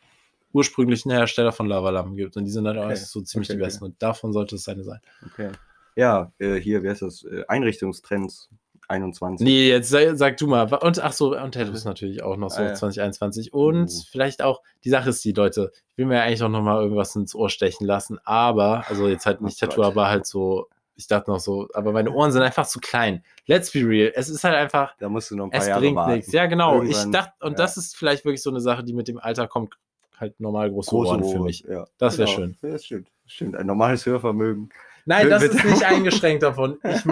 ursprünglichen 0.51 1.11
Hersteller 1.11 1.51
von 1.51 1.67
Lavalampen 1.67 2.15
gibt 2.15 2.35
und 2.35 2.45
die 2.45 2.51
sind 2.51 2.65
halt 2.67 2.77
auch 2.77 2.85
Okay. 2.85 2.95
so 2.95 3.21
ziemlich 3.21 3.49
Okay, 3.49 3.57
die 3.57 3.61
okay. 3.61 3.67
besten 3.67 3.85
und 3.85 4.01
davon 4.01 4.33
sollte 4.33 4.55
es 4.55 4.67
eine 4.67 4.83
sein. 4.83 4.99
Okay. 5.25 5.51
Ja, 5.95 6.31
äh, 6.39 6.55
hier, 6.55 6.83
wie 6.83 6.89
heißt 6.89 7.01
das? 7.01 7.23
Äh, 7.23 7.43
Einrichtungstrends 7.47 8.49
21. 8.87 9.45
Nee, 9.45 9.69
jetzt 9.69 9.89
sag, 9.89 10.15
sag 10.17 10.37
du 10.37 10.47
mal. 10.47 10.63
Und 10.73 10.99
ach 11.03 11.11
so, 11.11 11.37
und 11.37 11.53
Tattoos 11.53 11.85
natürlich 11.85 12.23
auch 12.23 12.37
noch 12.37 12.49
so 12.49 12.61
Ah, 12.61 12.67
ja. 12.69 12.73
2021. 12.73 13.53
Und 13.53 13.89
Uh. 13.89 14.01
vielleicht 14.11 14.41
auch, 14.41 14.61
die 14.83 14.89
Sache 14.89 15.09
ist 15.11 15.23
die, 15.23 15.31
Leute, 15.33 15.71
ich 15.91 15.97
will 15.97 16.05
mir 16.07 16.21
eigentlich 16.23 16.41
auch 16.41 16.49
noch 16.49 16.63
mal 16.63 16.81
irgendwas 16.81 17.15
ins 17.15 17.35
Ohr 17.35 17.49
stechen 17.51 17.85
lassen, 17.85 18.17
aber, 18.23 18.85
also 18.87 19.07
jetzt 19.07 19.25
halt 19.27 19.41
nicht 19.41 19.61
Oh 19.61 19.65
Tattoo, 19.67 19.81
Gott. 19.81 19.91
aber 19.91 20.07
halt 20.07 20.25
so, 20.25 20.67
ich 20.95 21.05
dachte 21.07 21.29
noch 21.29 21.39
so, 21.39 21.67
aber 21.75 21.91
meine 21.91 22.11
Ohren 22.11 22.31
sind 22.31 22.41
einfach 22.41 22.65
zu 22.65 22.79
klein. 22.79 23.23
Let's 23.45 23.71
be 23.71 23.79
real. 23.87 24.11
Es 24.15 24.27
ist 24.27 24.43
halt 24.43 24.55
einfach, 24.55 24.95
Da 24.97 25.07
musst 25.07 25.29
du 25.29 25.35
noch 25.35 25.45
ein 25.45 25.51
paar 25.51 25.61
es 25.61 25.67
Jahre 25.67 25.81
bringt 25.81 25.95
warten. 25.95 26.13
nichts. 26.15 26.31
Ja, 26.31 26.47
genau. 26.47 26.81
Irgendwann, 26.81 27.05
ich 27.07 27.11
dachte, 27.11 27.33
und 27.45 27.51
ja. 27.51 27.57
das 27.57 27.77
ist 27.77 27.95
vielleicht 27.95 28.25
wirklich 28.25 28.41
so 28.41 28.49
eine 28.49 28.59
Sache, 28.59 28.83
die 28.83 28.93
mit 28.93 29.07
dem 29.07 29.19
Alter 29.19 29.47
kommt, 29.47 29.75
halt 30.17 30.39
normal 30.39 30.69
große, 30.71 30.89
Große 30.89 31.11
Ohren 31.11 31.23
für 31.23 31.29
Ohren, 31.35 31.43
mich. 31.43 31.61
Ja. 31.69 31.85
Das 31.99 32.17
wär 32.17 32.25
Genau. 32.25 32.35
schön. 32.37 32.57
Ja, 32.63 32.69
das 32.71 32.85
stimmt. 32.85 33.07
Stimmt. 33.27 33.55
Ein 33.55 33.67
normales 33.67 34.05
Hörvermögen. 34.07 34.69
Nein, 35.09 35.27
das 35.27 35.41
ist 35.41 35.65
nicht 35.65 35.83
eingeschränkt 35.85 36.43
davon. 36.43 36.77
Ich, 36.83 37.03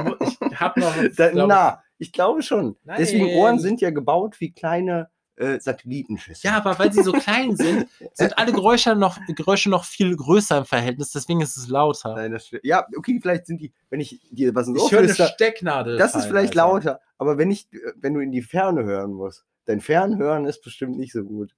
ich 0.52 0.60
hab 0.60 0.78
noch. 0.78 0.94
Da, 1.16 1.32
glaub- 1.32 1.50
na, 1.50 1.84
ich 1.98 2.12
glaube 2.12 2.44
schon. 2.44 2.78
Deswegen 2.98 3.26
Nein. 3.26 3.36
Ohren 3.38 3.60
sind 3.60 3.82
ja 3.82 3.90
gebaut 3.90 4.40
wie 4.40 4.52
kleine 4.52 5.10
äh, 5.36 5.60
Satellitenschüsseln. 5.60 6.54
Ja, 6.54 6.58
aber 6.58 6.78
weil 6.78 6.94
sie 6.94 7.02
so 7.02 7.12
klein 7.12 7.56
sind, 7.56 7.88
sind 8.14 8.38
alle 8.38 8.52
Geräusche 8.52 8.96
noch, 8.96 9.18
Geräusche 9.36 9.72
noch 9.72 9.84
viel 9.84 10.16
größer 10.16 10.60
im 10.60 10.66
Verhältnis, 10.66 11.12
deswegen 11.12 11.42
ist 11.42 11.58
es 11.58 11.68
lauter. 11.70 12.14
Nein, 12.14 12.34
das 12.34 12.52
ja, 12.62 12.86
okay, 12.96 13.18
vielleicht 13.20 13.48
sind 13.48 13.62
die, 13.62 13.74
wenn 13.90 14.00
ich 14.00 14.20
dir 14.30 14.54
was 14.54 14.68
ins 14.68 14.80
Ohr 14.80 14.86
Ich 14.86 14.92
höre 14.92 15.00
eine 15.00 15.14
Stecknadel. 15.14 15.98
das 15.98 16.14
ist 16.14 16.26
vielleicht 16.26 16.56
Alter. 16.56 16.72
lauter, 16.72 17.00
aber 17.18 17.40
wenn 17.40 17.50
ich, 17.50 17.68
äh, 17.74 17.94
wenn 17.96 18.14
du 18.14 18.20
in 18.20 18.32
die 18.32 18.44
Ferne 18.44 18.84
hören 18.84 19.14
musst, 19.14 19.44
dein 19.66 19.82
Fernhören 19.82 20.46
ist 20.46 20.62
bestimmt 20.64 20.98
nicht 20.98 21.14
so 21.14 21.24
gut. 21.24 21.56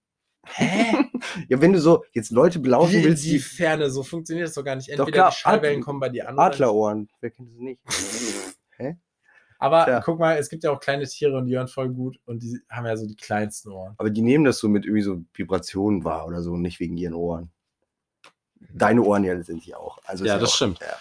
Hä? 0.54 0.96
Ja, 1.48 1.62
wenn 1.62 1.74
du 1.74 1.80
so 1.80 2.04
jetzt 2.14 2.32
Leute 2.32 2.60
belauschen 2.60 2.96
in 3.00 3.04
willst, 3.06 3.24
die 3.26 3.32
die 3.32 3.40
Ferne, 3.40 3.90
so 3.90 4.04
funktioniert 4.04 4.48
das 4.48 4.56
doch 4.56 4.64
gar 4.64 4.76
nicht. 4.76 4.90
Doch, 4.90 5.00
Entweder 5.00 5.12
klar, 5.12 5.30
die 5.32 5.36
Schallwellen 5.38 5.76
Adler- 5.76 5.86
kommen 5.86 6.00
bei 6.00 6.10
dir 6.10 6.30
an. 6.30 6.40
Adlerohren, 6.40 7.10
wer 7.22 7.32
kennt 7.32 7.50
das 7.50 7.60
nicht? 7.60 7.82
Aber 9.62 9.84
Tja. 9.86 10.00
guck 10.00 10.20
mal, 10.20 10.38
es 10.38 10.50
gibt 10.50 10.64
ja 10.64 10.72
auch 10.72 10.80
kleine 10.80 11.06
Tiere 11.06 11.38
und 11.38 11.46
die 11.46 11.58
hören 11.58 11.68
voll 11.68 11.90
gut 11.90 12.18
und 12.26 12.42
die 12.42 12.58
haben 12.70 12.86
ja 12.86 12.96
so 12.96 13.06
die 13.06 13.18
kleinsten 13.18 13.72
Ohren. 13.74 13.94
Aber 13.98 14.10
die 14.10 14.22
nehmen 14.22 14.46
das 14.46 14.60
so 14.60 14.70
mit 14.70 14.86
irgendwie 14.86 15.02
so 15.02 15.22
Vibrationen 15.34 16.06
wahr 16.06 16.26
oder 16.28 16.42
so, 16.42 16.56
nicht 16.56 16.80
wegen 16.80 16.96
ihren 16.96 17.14
Ohren. 17.14 17.52
Deine 18.74 19.02
Ohren 19.02 19.26
ja 19.26 19.42
sind 19.44 19.66
die 19.66 19.76
auch. 19.76 19.98
Also 20.06 20.24
Ja, 20.24 20.38
das 20.38 20.52
auch, 20.52 20.56
stimmt. 20.56 20.80
Ja. 20.80 20.96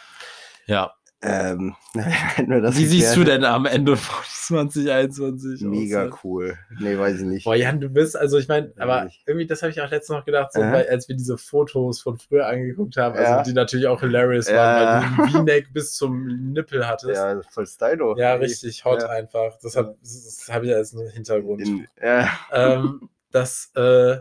Ja. 0.67 0.95
Ähm, 1.21 1.75
das 1.95 2.77
Wie 2.79 2.87
siehst 2.87 3.17
du 3.17 3.25
denn 3.25 3.45
am 3.45 3.67
Ende 3.67 3.97
von 3.97 4.25
2021 4.29 5.63
Mega 5.63 6.07
aus? 6.07 6.19
cool. 6.23 6.57
Nee, 6.79 6.97
weiß 6.97 7.19
ich 7.19 7.25
nicht. 7.25 7.45
Boah, 7.45 7.57
Jan, 7.57 7.81
du 7.81 7.89
bist, 7.89 8.17
also 8.17 8.39
ich 8.39 8.47
meine, 8.47 8.73
Ja, 8.77 8.85
aber 8.85 9.11
irgendwie, 9.27 9.47
das 9.47 9.63
habe 9.63 9.73
ich 9.73 9.81
auch 9.81 9.91
letztens 9.91 10.17
noch 10.17 10.25
gedacht, 10.25 10.53
so, 10.53 10.61
Aha. 10.63 10.73
weil, 10.73 10.89
als 10.89 11.09
wir 11.09 11.17
diese 11.17 11.37
Fotos 11.37 12.01
von 12.01 12.19
früher 12.19 12.47
angeguckt 12.47 12.97
haben, 12.97 13.17
also 13.17 13.31
Ja. 13.33 13.43
die 13.43 13.53
natürlich 13.53 13.89
auch 13.89 14.01
hilarious 14.01 14.49
Ja. 14.49 14.57
waren, 14.57 14.77
weil 14.77 15.17
du 15.17 15.23
einen 15.23 15.31
V-Neck 15.33 15.73
bis 15.73 15.95
zum 15.95 16.53
Nippel 16.53 16.87
hattest. 16.87 17.17
Ja, 17.17 17.35
Ja, 17.35 17.41
voll 17.51 17.67
Stylo. 17.67 18.13
richtig 18.13 18.85
hot 18.85 19.03
Ja. 19.03 19.09
einfach. 19.09 19.59
Das, 19.61 19.77
hab- 19.77 19.97
das, 20.01 20.25
das 20.47 20.55
habe 20.55 20.67
ich 20.67 20.71
ja 20.71 20.77
als 20.77 20.95
einen 20.95 21.11
Hintergrund. 21.11 21.63
In, 21.63 21.89
ja. 22.01 22.31
ähm, 22.53 23.09
dass, 23.33 23.73
äh, 23.75 24.19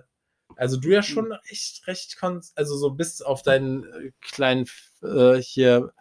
also 0.56 0.78
du 0.78 0.89
ja 0.89 1.04
schon 1.04 1.32
echt 1.50 1.86
recht, 1.86 2.18
also 2.56 2.76
so 2.76 2.89
bis 2.89 3.22
auf 3.22 3.43
deinen 3.43 3.84
äh, 3.84 4.12
kleinen, 4.22 4.66
äh, 5.04 5.36
hier, 5.36 5.93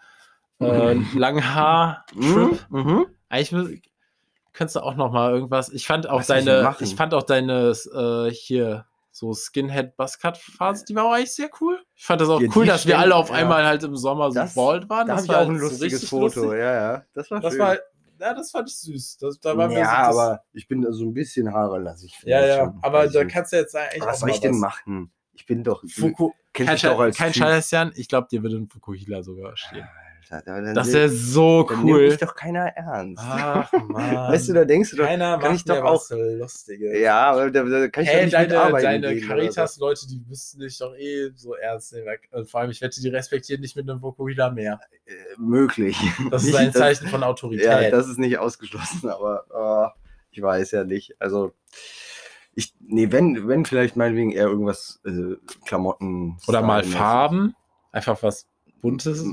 äh, 0.60 0.94
langen 1.14 1.54
Haar 1.54 2.04
Mhm. 2.14 2.58
Mhm. 2.70 3.06
eigentlich 3.28 3.82
könntest 4.52 4.76
du 4.76 4.80
auch 4.80 4.94
noch 4.94 5.12
mal 5.12 5.32
irgendwas. 5.32 5.68
Ich 5.70 5.86
fand 5.86 6.08
auch 6.08 6.20
Was 6.20 6.28
ich 6.30 6.44
deine, 6.44 6.62
machen? 6.62 6.82
ich 6.84 6.96
fand 6.96 7.12
auch 7.14 7.22
deine 7.24 7.72
äh, 7.94 8.30
hier 8.30 8.86
so 9.12 9.32
Skinhead 9.34 9.96
Buzzcut 9.96 10.36
Phase, 10.38 10.84
die 10.86 10.94
war 10.94 11.04
auch 11.04 11.12
eigentlich 11.12 11.34
sehr 11.34 11.48
cool. 11.60 11.82
Ich 11.94 12.04
fand 12.04 12.20
das 12.20 12.28
auch 12.28 12.40
Ja, 12.40 12.48
cool, 12.54 12.66
dass 12.66 12.86
wir 12.86 12.94
stimmt, 12.94 13.02
alle 13.04 13.14
auf 13.16 13.28
ja. 13.30 13.36
einmal 13.36 13.64
halt 13.64 13.82
im 13.82 13.96
Sommer 13.96 14.30
so 14.30 14.40
Das- 14.40 14.54
bald 14.54 14.88
waren. 14.90 15.06
Da 15.06 15.14
das 15.14 15.24
ich 15.24 15.28
war 15.30 15.38
auch 15.40 15.48
ein 15.48 15.58
so 15.58 15.64
lustiges 15.64 15.92
richtig 15.94 16.08
Foto. 16.10 16.24
lustig. 16.24 16.50
Ja, 16.60 16.72
ja. 16.92 17.02
Das 17.14 17.30
war 17.30 17.40
Das 17.40 17.52
schön. 17.52 17.60
war, 17.60 17.74
ja, 18.18 18.34
das 18.34 18.50
fand 18.50 18.68
ich 18.70 18.78
süß. 18.78 19.18
Das, 19.18 19.40
da 19.40 19.56
war 19.56 19.68
mir 19.68 19.78
ja, 19.78 20.12
so, 20.12 20.18
aber 20.20 20.42
ich 20.52 20.68
bin 20.68 20.80
da 20.82 20.92
so 20.92 21.04
ein 21.04 21.12
bisschen 21.14 21.52
Haare 21.52 21.78
lasse 21.78 22.06
ich. 22.06 22.18
ja, 22.24 22.44
ja, 22.46 22.64
schon. 22.64 22.78
aber 22.82 22.98
Also, 23.00 23.18
da 23.18 23.24
kannst 23.26 23.52
du 23.52 23.56
jetzt 23.56 23.74
eigentlich 23.76 24.02
was 24.04 24.20
soll 24.20 24.30
ich 24.30 24.40
denn 24.40 24.58
machen? 24.58 25.10
Ich 25.34 25.44
bin 25.46 25.62
doch. 25.64 25.82
Fuku, 25.86 26.32
kennst 26.54 26.82
kein, 26.82 26.90
doch 26.92 27.00
als. 27.00 27.16
Scheiß, 27.18 27.70
Jan. 27.70 27.92
Ich 27.96 28.08
glaube, 28.08 28.28
dir 28.30 28.42
würde 28.42 28.56
ein 28.56 28.68
Fukuhila 28.68 29.22
sogar 29.22 29.54
stehen. 29.56 29.86
Alter, 30.28 30.60
dann- 30.60 30.74
Das 30.74 30.92
wäre 30.92 31.08
so 31.08 31.62
dann 31.62 31.84
nimmt 31.84 31.90
cool. 31.96 32.08
mich 32.08 32.16
doch 32.18 32.34
keiner 32.34 32.66
ernst. 32.76 33.22
Ach, 33.24 33.72
Mann. 33.72 34.14
weißt 34.32 34.48
du, 34.48 34.52
da 34.54 34.64
denkst 34.64 34.90
du 34.90 34.96
doch, 34.96 35.04
Keiner 35.04 35.38
kann 35.38 35.54
ich 35.54 35.64
doch 35.64 35.84
auch- 35.84 35.94
was 35.94 36.10
Lustiges. 36.10 36.98
ja, 36.98 37.30
aber 37.30 37.50
da, 37.50 37.62
da 37.62 37.88
kann 37.88 38.02
ich 38.04 38.08
doch 38.10 38.16
Hey, 38.16 38.24
nicht 38.24 38.34
deine, 38.34 38.48
mitarbeiten 38.48 39.02
deine 39.02 39.06
oder 39.08 39.20
so. 39.20 39.26
Caritas-Leute, 39.28 40.06
die 40.08 40.22
müssten 40.28 40.60
dich 40.60 40.78
doch 40.78 40.94
eh 40.96 41.30
so 41.36 41.54
ernst 41.54 41.92
nehmen. 41.92 42.08
Und 42.32 42.50
vor 42.50 42.60
allem, 42.60 42.70
ich 42.70 42.80
wette, 42.80 43.00
die 43.00 43.08
respektieren 43.08 43.62
dich 43.62 43.76
mit 43.76 43.88
einem 43.88 44.02
Vokuhila 44.02 44.50
mehr. 44.50 44.80
Äh, 45.06 45.12
möglich. 45.38 45.96
Das 46.30 46.44
ist 46.44 46.54
ein 46.56 46.72
Zeichen 46.72 47.06
von 47.08 47.22
Autorität. 47.22 47.64
Ja, 47.66 47.90
das 47.90 48.08
ist 48.08 48.18
nicht 48.18 48.38
ausgeschlossen, 48.38 49.08
aber 49.08 49.94
äh, 49.94 50.00
ich 50.32 50.42
weiß 50.42 50.72
ja 50.72 50.82
nicht. 50.84 51.14
Also, 51.20 51.52
ich, 52.54 52.74
nee, 52.80 53.12
wenn, 53.12 53.46
wenn 53.48 53.64
vielleicht 53.64 53.96
meinetwegen 53.96 54.32
eher 54.32 54.46
irgendwas 54.46 55.00
äh, 55.06 55.36
Klamotten. 55.66 56.38
Oder 56.48 56.62
mal. 56.62 56.82
Farben. 56.84 57.54
Einfach 57.92 58.22
was 58.22 58.46
Buntes. 58.80 59.24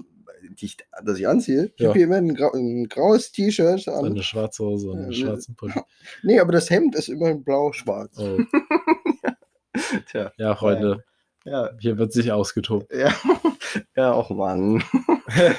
Die 0.50 0.66
ich, 0.66 0.78
das 1.04 1.18
ich 1.20 1.28
anziehe. 1.28 1.72
Ich 1.76 1.82
Ja. 1.82 1.90
habe 1.90 1.98
hier 2.00 2.08
immer 2.08 2.18
ein, 2.18 2.34
grau, 2.36 2.52
ein 2.54 2.88
graues 2.90 3.32
T-Shirt 3.32 3.88
an. 3.88 4.06
eine 4.06 4.24
schwarze 4.24 4.64
Hose 4.64 4.90
und 4.92 5.00
einen 5.00 5.12
Äh, 5.12 5.16
schwarzen 5.16 5.56
Pulli. 5.56 5.74
Nee, 6.24 6.40
aber 6.40 6.52
das 6.52 6.70
Hemd 6.70 6.96
ist 6.96 7.10
immer 7.10 7.34
blau-schwarz. 7.36 8.18
Oh. 8.20 8.40
Tja, 10.12 10.32
Ja, 10.38 10.56
Freunde, 10.56 11.04
ja, 11.46 11.72
hier 11.80 11.98
wird 11.98 12.14
sich 12.14 12.32
ausgetobt. 12.32 12.94
ja. 12.94 13.14
Ja, 13.96 14.12
auch 14.14 14.30
Mann. 14.30 14.84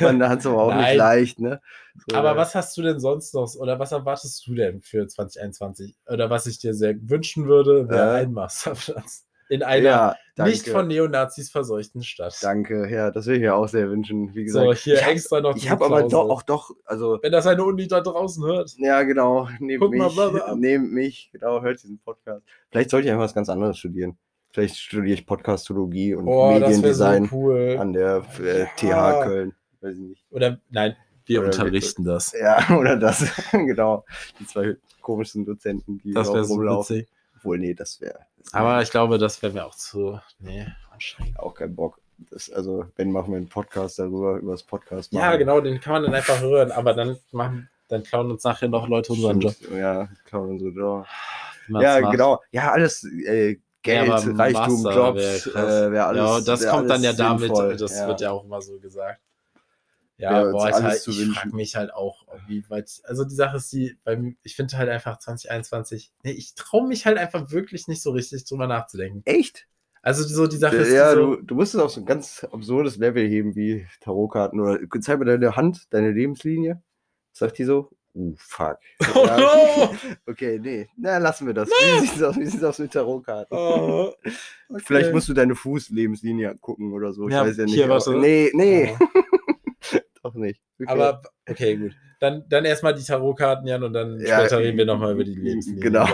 Man 0.01 0.23
hat 0.29 0.39
es 0.39 0.47
aber 0.47 0.63
auch 0.63 0.69
Nein. 0.71 0.85
nicht 0.85 0.97
leicht, 0.97 1.41
ne? 1.41 1.61
So, 2.09 2.15
Aber 2.17 2.37
was 2.37 2.55
hast 2.55 2.77
du 2.77 2.83
denn 2.83 3.01
sonst 3.01 3.35
noch 3.35 3.53
oder 3.57 3.81
was 3.81 3.91
erwartest 3.91 4.47
du 4.47 4.55
denn 4.55 4.83
für 4.83 5.09
2021? 5.09 5.97
Oder 6.07 6.31
was 6.31 6.47
ich 6.47 6.61
dir 6.61 6.75
sehr 6.75 6.95
wünschen 7.11 7.49
würde, 7.49 7.89
wäre 7.89 8.19
Äh. 8.19 8.23
ein 8.23 8.33
Masterplatz 8.33 9.27
in 9.49 9.63
einer 9.63 10.17
Ja, 10.37 10.45
nicht 10.47 10.69
von 10.69 10.89
Neonazis 10.89 11.51
verseuchten 11.51 12.03
Stadt. 12.03 12.37
Danke, 12.43 12.89
ja, 12.91 13.11
das 13.11 13.27
will 13.27 13.37
ich 13.37 13.41
mir 13.43 13.55
auch 13.55 13.69
sehr 13.69 13.89
wünschen. 13.91 14.35
Wie 14.35 14.49
So, 14.49 14.61
gesagt, 14.61 14.79
hier 14.81 14.95
ich 14.95 15.03
hab, 15.05 15.11
extra 15.13 15.41
noch 15.41 15.57
ich 15.57 15.71
habe 15.71 15.85
aber 15.85 16.03
doch 16.05 16.29
auch 16.31 16.43
doch, 16.43 16.71
also 16.85 17.19
Wenn 17.23 17.33
das 17.33 17.47
eine 17.47 17.63
Uni 17.65 17.87
da 17.87 18.01
draußen 18.01 18.45
hört. 18.45 18.73
Ja, 18.79 19.03
genau. 19.03 19.49
Nehmt 19.61 19.81
Guck 19.81 19.95
mal, 19.95 20.09
mich. 20.09 20.43
Ab. 20.43 20.57
Nehmt 20.57 20.93
mich. 20.93 21.31
Genau, 21.33 21.63
hört 21.63 21.83
diesen 21.83 21.99
Podcast. 21.99 22.43
Vielleicht 22.71 22.91
sollte 22.91 23.07
ich 23.07 23.13
einfach 23.13 23.25
was 23.25 23.35
ganz 23.35 23.49
anderes 23.49 23.79
studieren. 23.79 24.17
Vielleicht 24.51 24.77
studiere 24.77 25.15
ich 25.15 25.27
Podcastologie 25.27 26.15
und 26.15 26.27
Oh, 26.29 26.53
Mediendesign 26.53 27.27
so 27.27 27.37
cool. 27.37 27.77
an 27.79 27.93
der 27.93 28.23
äh, 28.41 28.67
TH 28.77 28.93
Ah. 28.93 29.25
Köln. 29.25 29.53
Weiß 29.81 29.95
ich 29.95 30.01
nicht. 30.01 30.25
Oder 30.31 30.59
nein, 30.71 30.97
wir 31.27 31.41
Oder 31.41 31.49
unterrichten 31.49 32.05
das. 32.05 32.33
Ja, 32.39 32.59
oder 32.79 32.97
das. 32.97 33.25
genau. 33.53 34.05
Die 34.41 34.47
zwei 34.47 34.77
komischen 35.03 35.45
Dozenten, 35.45 35.99
die 35.99 36.13
Das 36.13 36.33
wäre 36.33 36.45
so 36.45 36.55
rumlaufen. 36.55 36.97
witzig. 36.97 37.09
Obwohl, 37.45 37.59
nee, 37.59 37.75
das 37.75 38.01
wäre 38.01 38.21
Aber 38.53 38.81
ich 38.81 38.91
glaube, 38.91 39.19
das 39.19 39.43
wäre 39.43 39.53
mir 39.53 39.67
auch 39.67 39.75
zu. 39.75 40.19
Nee, 40.39 40.67
anstrengend. 40.91 41.39
auch 41.39 41.55
kein 41.55 41.75
Bock. 41.77 42.01
Das, 42.31 42.51
also, 42.51 42.87
wenn 42.97 43.13
machen 43.13 43.33
wir 43.33 43.37
einen 43.37 43.51
Podcast 43.51 43.99
darüber, 43.99 44.37
über 44.39 44.53
das 44.53 44.63
Podcast 44.63 45.13
machen. 45.13 45.23
Ja, 45.23 45.37
genau, 45.37 45.61
den 45.61 45.79
kann 45.79 45.93
man 45.93 46.05
dann 46.05 46.15
einfach 46.15 46.41
hören, 46.41 46.73
aber 46.73 46.95
dann 46.95 47.19
machen, 47.33 47.69
dann 47.89 48.03
klauen 48.03 48.31
uns 48.31 48.45
nachher 48.45 48.69
noch 48.69 48.89
Leute 48.89 49.13
unseren 49.13 49.41
Job. 49.41 49.55
Ja, 49.77 50.09
klauen 50.25 50.53
unsere 50.53 50.71
Job. 50.71 51.07
Ja, 51.69 52.01
macht. 52.01 52.13
genau. 52.13 52.41
Ja, 52.51 52.73
alles 52.73 53.05
äh, 53.05 53.59
Geld, 53.83 54.09
Ja, 54.09 54.15
Reichtum, 54.17 54.83
Master 54.83 54.95
Jobs, 54.95 55.55
wär 55.55 55.87
äh, 55.87 55.93
wäre 55.93 56.05
alles. 56.07 56.23
ja, 56.23 56.41
das 56.41 56.63
wär 56.63 56.71
kommt 56.71 56.89
dann 56.89 57.03
ja 57.03 57.11
alles 57.11 57.19
damit, 57.19 57.41
sinnvoll. 57.41 57.77
das 57.77 57.99
ja. 57.99 58.09
wird 58.09 58.21
ja 58.23 58.31
auch 58.31 58.45
immer 58.45 58.63
so 58.63 58.79
gesagt. 58.79 59.21
Ja, 60.17 60.45
boah, 60.51 60.69
ich, 60.69 60.75
alles 60.75 61.07
halt, 61.07 61.17
ich 61.19 61.29
frage 61.33 61.57
mich 61.57 61.75
halt 61.77 61.93
auch, 61.93 62.25
wie 62.47 62.69
weit. 62.71 63.01
Also 63.05 63.25
die 63.25 63.35
Sache 63.35 63.57
ist 63.57 63.73
die, 63.73 63.97
bei 64.05 64.17
mir, 64.17 64.35
ich 64.43 64.55
finde 64.55 64.79
halt 64.79 64.89
einfach 64.89 65.19
2021, 65.19 66.13
nee, 66.23 66.31
ich 66.31 66.55
traue 66.55 66.87
mich 66.87 67.05
halt 67.05 67.19
einfach 67.19 67.51
wirklich 67.51 67.89
nicht 67.89 68.01
so 68.03 68.13
richtig 68.13 68.45
drüber 68.45 68.67
nachzudenken. 68.69 69.23
Echt? 69.25 69.67
Also 70.03 70.23
so 70.23 70.47
die 70.47 70.59
Sache 70.59 70.77
ist 70.77 70.91
die 70.91 70.95
ja, 70.95 71.13
so, 71.15 71.37
du, 71.37 71.43
du 71.43 71.55
musst 71.55 71.75
es 71.75 71.81
auf 71.81 71.91
so 71.91 72.01
ein 72.01 72.07
ganz 72.07 72.45
absurdes 72.45 72.97
Level 72.99 73.27
heben 73.27 73.57
wie 73.57 73.87
Tarotkarten. 74.01 74.61
Oder 74.61 74.79
zeig 75.01 75.19
mir 75.19 75.25
deine 75.25 75.57
Hand, 75.57 75.87
deine 75.91 76.13
Lebenslinie. 76.13 76.83
Sagt 77.33 77.59
die 77.59 77.65
so? 77.65 77.91
Uh, 78.15 78.35
fuck. 78.37 78.79
Oh 79.15 79.25
Ja, 79.27 79.39
no! 79.39 79.95
Okay, 80.27 80.61
nee. 80.63 80.87
Na, 80.97 81.19
lassen 81.19 81.47
wir 81.49 81.55
das. 81.55 81.69
Wie 81.69 82.07
sieht's 82.07 82.23
aus, 82.23 82.37
wie 82.37 82.47
sieht's 82.47 82.63
aus 82.63 82.79
mit 82.79 82.93
Tarotkarten? 82.93 83.57
Oh, 83.57 84.13
Vielleicht 84.85 85.07
okay. 85.07 85.15
musst 85.15 85.29
du 85.29 85.33
deine 85.35 85.57
Fußlebenslinie 85.57 86.57
gucken 86.61 86.93
oder 86.93 87.13
so. 87.13 87.27
Ich 87.27 87.35
Ja, 87.35 87.45
weiß 87.45 87.57
ja 87.57 87.65
nicht. 87.65 87.75
hier, 87.75 87.89
warte. 87.89 88.15
Nee, 88.17 88.51
nee, 88.55 88.97
Oh. 89.01 89.07
Doch 90.25 90.35
nicht. 90.35 90.61
Okay. 90.81 90.91
Aber 90.91 91.23
okay, 91.49 91.77
gut. 91.77 91.93
Dann, 92.21 92.45
dann 92.49 92.65
erstmal 92.65 92.95
die 92.95 93.03
Tarotkarten, 93.05 93.67
Jan, 93.67 93.83
und 93.83 93.93
dann 93.93 94.19
Ja, 94.21 94.41
später 94.41 94.59
reden 94.59 94.79
wir 94.79 94.87
nochmal 94.87 95.13
über 95.13 95.25
die 95.25 95.35
Lebenslinie. 95.35 95.81
genau. 95.81 96.07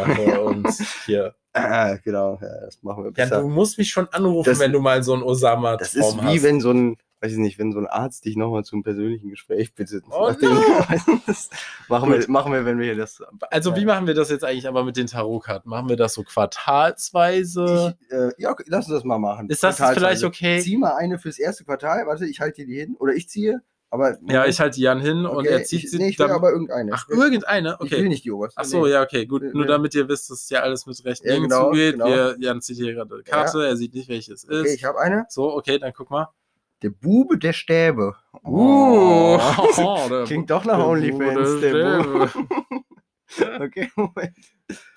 Und 0.45 0.69
hier. 1.07 1.35
Ah, 1.53 1.97
genau, 2.05 2.39
ja, 2.41 2.61
das 2.65 2.81
machen 2.81 3.03
wir 3.03 3.09
Ja, 3.11 3.25
besser. 3.25 3.41
du 3.41 3.49
musst 3.49 3.77
mich 3.77 3.91
schon 3.91 4.07
anrufen, 4.13 4.49
Das- 4.51 4.61
wenn 4.61 4.71
du 4.71 4.79
mal 4.79 5.03
so 5.03 5.15
einen 5.15 5.25
Osama-Traum 5.25 5.79
Das 5.79 5.95
ist 5.97 6.17
wie 6.23 6.37
hast. 6.37 6.43
wenn 6.45 6.61
so 6.61 6.71
ein, 6.71 6.97
weiß 7.21 7.33
ich 7.33 7.39
nicht, 7.39 7.59
wenn 7.59 7.73
so 7.73 7.81
ein 7.81 7.89
Arzt 7.89 8.25
dich 8.25 8.37
nochmal 8.37 8.63
zum 8.63 8.85
persönlichen 8.85 9.31
Gespräch 9.31 9.75
bittet. 9.75 10.05
Oh 10.13 10.31
no! 10.41 10.61
das 11.27 11.51
machen, 11.89 12.13
wir, 12.13 12.25
machen 12.31 12.53
wir, 12.53 12.65
wenn 12.65 12.79
wir 12.79 12.85
hier 12.85 12.95
das. 12.97 13.21
Also, 13.51 13.75
wie 13.75 13.85
machen 13.85 14.07
wir 14.07 14.15
das 14.15 14.31
jetzt 14.31 14.45
eigentlich 14.45 14.69
aber 14.69 14.85
mit 14.85 14.97
den 14.97 15.09
Tarotkarten? 15.09 15.69
Machen 15.69 15.89
wir 15.89 15.97
das 15.97 16.15
so 16.15 16.23
quartalsweise? 16.23 17.97
Ich, 18.07 18.13
äh, 18.13 18.31
ja, 18.39 18.51
okay, 18.53 18.65
lass 18.69 18.87
uns 18.87 18.95
das 18.99 19.05
mal 19.05 19.19
machen. 19.19 19.49
Ist 19.49 19.65
das 19.65 19.77
vielleicht 19.79 20.23
okay? 20.25 20.61
Zieh 20.61 20.77
mal 20.77 20.95
eine 20.97 21.19
fürs 21.19 21.41
erste 21.41 21.65
Quartal. 21.65 22.07
Warte, 22.07 22.27
ich 22.27 22.39
halte 22.41 22.63
dir 22.63 22.67
die 22.69 22.79
hin. 22.79 22.97
Oder 22.99 23.15
ich 23.15 23.29
ziehe. 23.29 23.61
Aber 23.93 24.17
Ja, 24.29 24.47
ich 24.47 24.61
halte 24.61 24.81
Jan 24.81 25.01
hin 25.01 25.27
und 25.27 25.39
okay, 25.39 25.49
er 25.49 25.65
zieht 25.65 25.83
ich, 25.85 25.91
sie. 25.91 25.99
Nee, 25.99 26.11
ich 26.11 26.19
will 26.19 26.29
dann- 26.29 26.37
aber 26.37 26.53
irgendeine. 26.53 26.93
Ach, 26.95 27.09
irgendeine? 27.09 27.77
Ich 27.83 27.91
will 27.91 27.99
Okay. 27.99 28.09
nicht 28.09 28.25
die 28.25 28.31
oberste. 28.31 28.61
Ach 28.61 28.65
so, 28.65 28.85
nee. 28.87 28.93
ja, 28.93 29.03
okay, 29.03 29.27
gut. 29.27 29.43
Nee, 29.43 29.51
Nur 29.53 29.67
damit 29.67 29.95
ihr 29.97 30.09
wisst, 30.09 30.31
dass 30.31 30.49
ja 30.49 30.61
alles 30.61 30.87
mit 30.87 31.05
rechten 31.05 31.27
Ja, 31.27 31.35
Dingen 31.35 31.49
genau, 31.49 31.67
zugeht. 31.71 31.93
genau. 31.95 32.07
Wir, 32.07 32.37
Jan 32.39 32.61
zieht 32.63 32.77
hier 32.77 32.95
gerade 32.95 33.13
eine 33.15 33.23
Karte, 33.25 33.67
er 33.67 33.77
sieht 33.77 33.93
nicht, 33.95 34.09
welches 34.09 34.45
ist. 34.45 34.49
Okay, 34.49 34.75
ich 34.75 34.85
habe 34.85 35.01
eine. 35.01 35.27
so, 35.29 35.53
okay, 35.55 35.79
dann 35.79 35.93
guck 35.93 36.09
mal. 36.11 36.29
Der 36.83 36.91
Bube 36.91 37.37
der 37.39 37.53
Stäbe. 37.53 38.15
Uh, 38.45 39.37
der 40.09 40.25
Klingt 40.25 40.49
doch 40.51 40.65
nach 40.65 40.77
der 40.79 40.87
OnlyFans. 40.87 41.35
Bube 41.51 41.61
Der 41.61 41.73
der 41.75 42.03
Bube. 42.05 42.31
Okay, 43.61 43.89
Moment. 43.97 44.37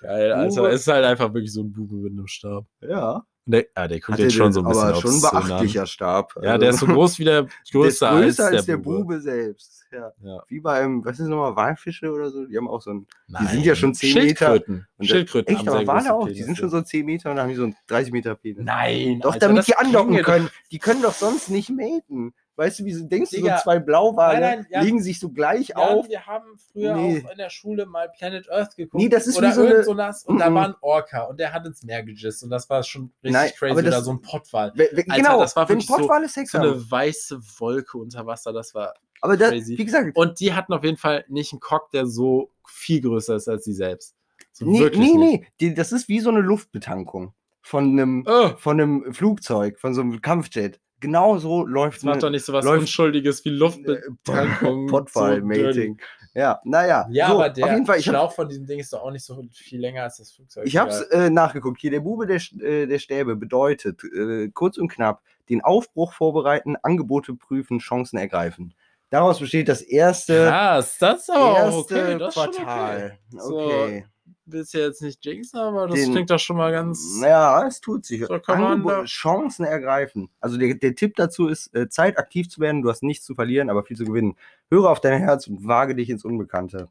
Geil, 0.00 0.32
Alter. 0.32 0.56
Bube. 0.62 0.68
Ist 0.74 0.86
halt 0.88 1.04
einfach 1.04 1.32
wirklich 1.34 1.52
so 1.52 1.62
ein 1.62 1.72
Bube 1.72 1.96
mit 1.96 2.12
einem 2.12 2.26
Stab. 2.26 2.64
Ja. 2.80 3.24
Der, 3.46 3.66
ah, 3.74 3.86
der 3.86 4.00
guckt 4.00 4.18
jetzt 4.18 4.34
schon 4.34 4.52
so 4.54 4.60
ein 4.60 4.66
bisschen 4.68 4.82
Aber 4.84 5.00
schon 5.00 5.10
an. 5.12 5.20
beachtlicher 5.20 5.86
Stab. 5.86 6.34
Ja, 6.42 6.56
der 6.56 6.70
ist 6.70 6.78
so 6.80 6.86
groß 6.86 7.18
wie 7.18 7.24
der 7.24 7.42
der 7.42 7.50
ist 7.62 7.72
größer, 7.72 8.10
größer 8.10 8.46
als, 8.46 8.64
der, 8.64 8.78
Bube. 8.78 9.20
selbst. 9.20 9.84
Ja. 9.92 10.12
Ja. 10.22 10.42
Wie 10.48 10.60
beim, 10.60 11.04
was 11.04 11.20
ist 11.20 11.28
nochmal, 11.28 11.54
Walfische 11.54 12.10
oder 12.10 12.30
so? 12.30 12.46
Die 12.46 12.56
haben 12.56 12.68
auch 12.68 12.80
so 12.80 12.92
ein. 12.92 13.06
Nein. 13.28 13.46
sind 13.48 13.66
ja 13.66 13.74
schon 13.74 13.94
10 13.94 14.14
Meter. 14.14 14.46
Schildkröten. 14.46 14.86
Und 14.96 15.06
Schildkröten 15.06 15.56
Echt, 15.56 15.68
aber 15.68 15.86
Wale 15.86 16.14
auch. 16.14 16.26
Die 16.26 16.32
Penisse. 16.32 16.46
sind 16.46 16.56
schon 16.56 16.70
so 16.70 16.80
10 16.80 17.04
Meter 17.04 17.30
und 17.30 17.38
haben 17.38 17.50
die 17.50 17.54
so 17.54 17.64
einen 17.64 17.76
30 17.88 18.12
Meter 18.12 18.34
Penis. 18.34 18.64
Nein, 18.64 19.20
Doch, 19.20 19.34
Alter, 19.34 19.48
damit 19.48 19.66
die 19.66 19.76
andocken 19.76 20.22
können. 20.22 20.48
Die 20.72 20.78
können 20.78 21.02
doch 21.02 21.14
sonst 21.14 21.50
nicht 21.50 21.68
maten. 21.68 22.32
Weißt 22.56 22.78
du, 22.78 22.84
wie 22.84 22.92
so, 22.92 23.04
denkst 23.04 23.30
du, 23.30 23.36
Digga. 23.38 23.56
so 23.58 23.64
zwei 23.64 23.80
Blauwale 23.80 24.38
Nein, 24.40 24.58
nein, 24.60 24.66
ja. 24.70 24.80
liegen 24.82 25.02
sich 25.02 25.18
so 25.18 25.30
gleich 25.30 25.70
Ja, 25.70 25.76
auf? 25.76 26.08
wir 26.08 26.24
haben 26.26 26.56
früher 26.72 26.94
Nee. 26.94 27.24
auch 27.26 27.30
in 27.32 27.38
der 27.38 27.50
Schule 27.50 27.84
mal 27.86 28.08
Planet 28.16 28.48
Earth 28.50 28.76
geguckt. 28.76 28.94
Nee, 29.02 29.08
das 29.08 29.26
ist 29.26 29.36
oder 29.38 29.48
wie 29.48 29.52
so 29.52 29.66
eine- 29.66 29.82
so 29.82 29.94
nass 29.94 30.24
und 30.24 30.38
da 30.38 30.48
Mhm. 30.50 30.54
war 30.54 30.68
ein 30.68 30.74
Orca 30.80 31.22
und 31.24 31.40
der 31.40 31.52
hat 31.52 31.66
ins 31.66 31.82
Meer 31.82 32.04
gegisst 32.04 32.44
und 32.44 32.50
das 32.50 32.70
war 32.70 32.82
schon 32.84 33.10
richtig 33.24 33.32
Nein, 33.32 33.50
crazy. 33.58 33.74
das- 33.82 33.86
oder 33.86 34.02
so 34.02 34.12
ein 34.12 34.20
Pottwal. 34.22 34.72
Genau, 34.72 35.40
das 35.40 35.56
war 35.56 35.68
wenn 35.68 35.76
wirklich 35.76 35.86
so- 35.88 35.96
Pottwale 35.96 36.28
Sex 36.28 36.52
So 36.52 36.58
eine 36.58 36.90
weiße 36.90 37.40
Wolke 37.58 37.98
unter 37.98 38.24
Wasser, 38.24 38.52
das 38.52 38.72
war. 38.74 38.94
Aber 39.20 39.36
das, 39.36 39.50
crazy. 39.50 39.76
wie 39.76 39.84
gesagt, 39.84 40.16
Und 40.16 40.38
die 40.38 40.52
hatten 40.52 40.72
auf 40.74 40.84
jeden 40.84 40.98
Fall 40.98 41.24
nicht 41.28 41.52
einen 41.52 41.60
Cock, 41.60 41.90
der 41.90 42.06
so 42.06 42.50
viel 42.68 43.00
größer 43.00 43.36
ist 43.36 43.48
als 43.48 43.64
sie 43.64 43.72
selbst. 43.72 44.14
So 44.52 44.64
nee, 44.66 44.88
nee, 44.94 45.14
nee, 45.16 45.46
die, 45.60 45.74
das 45.74 45.90
ist 45.90 46.08
wie 46.08 46.20
so 46.20 46.30
eine 46.30 46.40
Luftbetankung 46.40 47.34
von 47.62 47.84
einem, 47.92 48.24
Oh, 48.28 48.50
von 48.58 48.80
einem 48.80 49.12
Flugzeug, 49.14 49.80
von 49.80 49.94
so 49.94 50.02
einem 50.02 50.20
Kampfjet. 50.20 50.78
Genau 51.04 51.38
so 51.38 51.66
läuft 51.66 51.98
das 51.98 52.04
macht 52.04 52.22
doch 52.22 52.30
nicht 52.30 52.44
so 52.44 52.52
was 52.52 52.64
läuft- 52.64 52.80
Unschuldiges 52.80 53.44
wie 53.44 53.50
Luftbetankung. 53.50 54.86
Pottwal-Mating. 54.88 56.00
Ja, 56.34 56.60
naja. 56.64 57.06
Ja, 57.10 57.28
so, 57.28 57.34
aber 57.34 57.50
der 57.50 57.64
auf 57.66 57.70
jeden 57.72 57.86
Fall, 57.86 57.98
ich 57.98 58.08
hab, 58.08 58.14
Schlauch 58.14 58.32
von 58.32 58.48
diesem 58.48 58.66
Ding 58.66 58.80
ist 58.80 58.92
doch 58.92 59.02
auch 59.02 59.10
nicht 59.12 59.24
so 59.24 59.40
viel 59.52 59.80
länger 59.80 60.02
als 60.02 60.16
das 60.16 60.32
Flugzeug. 60.32 60.66
ich 60.66 60.76
hab's 60.76 61.00
Egal. 61.10 61.26
äh, 61.26 61.30
nachgeguckt. 61.30 61.80
Hier, 61.80 61.92
der 61.92 62.00
Bube 62.00 62.26
der, 62.26 62.40
äh, 62.60 62.86
der 62.86 62.98
Stäbe 62.98 63.36
bedeutet, 63.36 64.02
äh, 64.04 64.48
kurz 64.52 64.76
und 64.78 64.88
knapp, 64.88 65.22
den 65.48 65.62
Aufbruch 65.62 66.12
vorbereiten, 66.12 66.74
Angebote 66.82 67.34
prüfen, 67.34 67.78
Chancen 67.78 68.18
ergreifen. 68.18 68.74
Daraus 69.10 69.38
besteht 69.38 69.68
das 69.68 69.80
erste, 69.80 70.46
Krass, 70.48 70.96
das 70.98 71.20
ist 71.20 71.30
aber 71.30 71.52
auch 71.52 71.56
erste 71.56 71.94
okay. 71.94 72.18
Das 72.18 72.28
ist 72.36 72.42
schon 72.42 72.52
Quartal. 72.52 73.18
Okay. 73.32 73.38
So, 73.40 73.58
Okay. 73.60 74.06
Willst 74.46 74.74
ja 74.74 74.80
jetzt 74.80 75.00
nicht 75.00 75.24
jinxen, 75.24 75.58
aber 75.58 75.86
das 75.86 75.98
Den- 75.98 76.12
klingt 76.12 76.30
doch 76.30 76.38
schon 76.38 76.56
mal 76.58 76.70
ganz. 76.70 77.18
Ja, 77.22 77.66
es 77.66 77.80
tut 77.80 78.04
sich. 78.04 78.26
So 78.26 78.38
kann 78.38 78.60
man 78.60 78.84
da- 78.86 79.04
Chancen 79.04 79.64
ergreifen. 79.64 80.28
Also 80.38 80.58
der, 80.58 80.74
der 80.74 80.94
Tipp 80.94 81.14
dazu 81.16 81.48
ist, 81.48 81.74
äh, 81.74 81.88
Zeit 81.88 82.18
aktiv 82.18 82.50
zu 82.50 82.60
werden. 82.60 82.82
Du 82.82 82.90
hast 82.90 83.02
nichts 83.02 83.24
zu 83.24 83.34
verlieren, 83.34 83.70
aber 83.70 83.84
viel 83.84 83.96
zu 83.96 84.04
gewinnen. 84.04 84.36
Höre 84.70 84.90
auf 84.90 85.00
dein 85.00 85.18
Herz 85.20 85.46
und 85.46 85.66
wage 85.66 85.94
dich 85.94 86.10
ins 86.10 86.24
Unbekannte. 86.26 86.88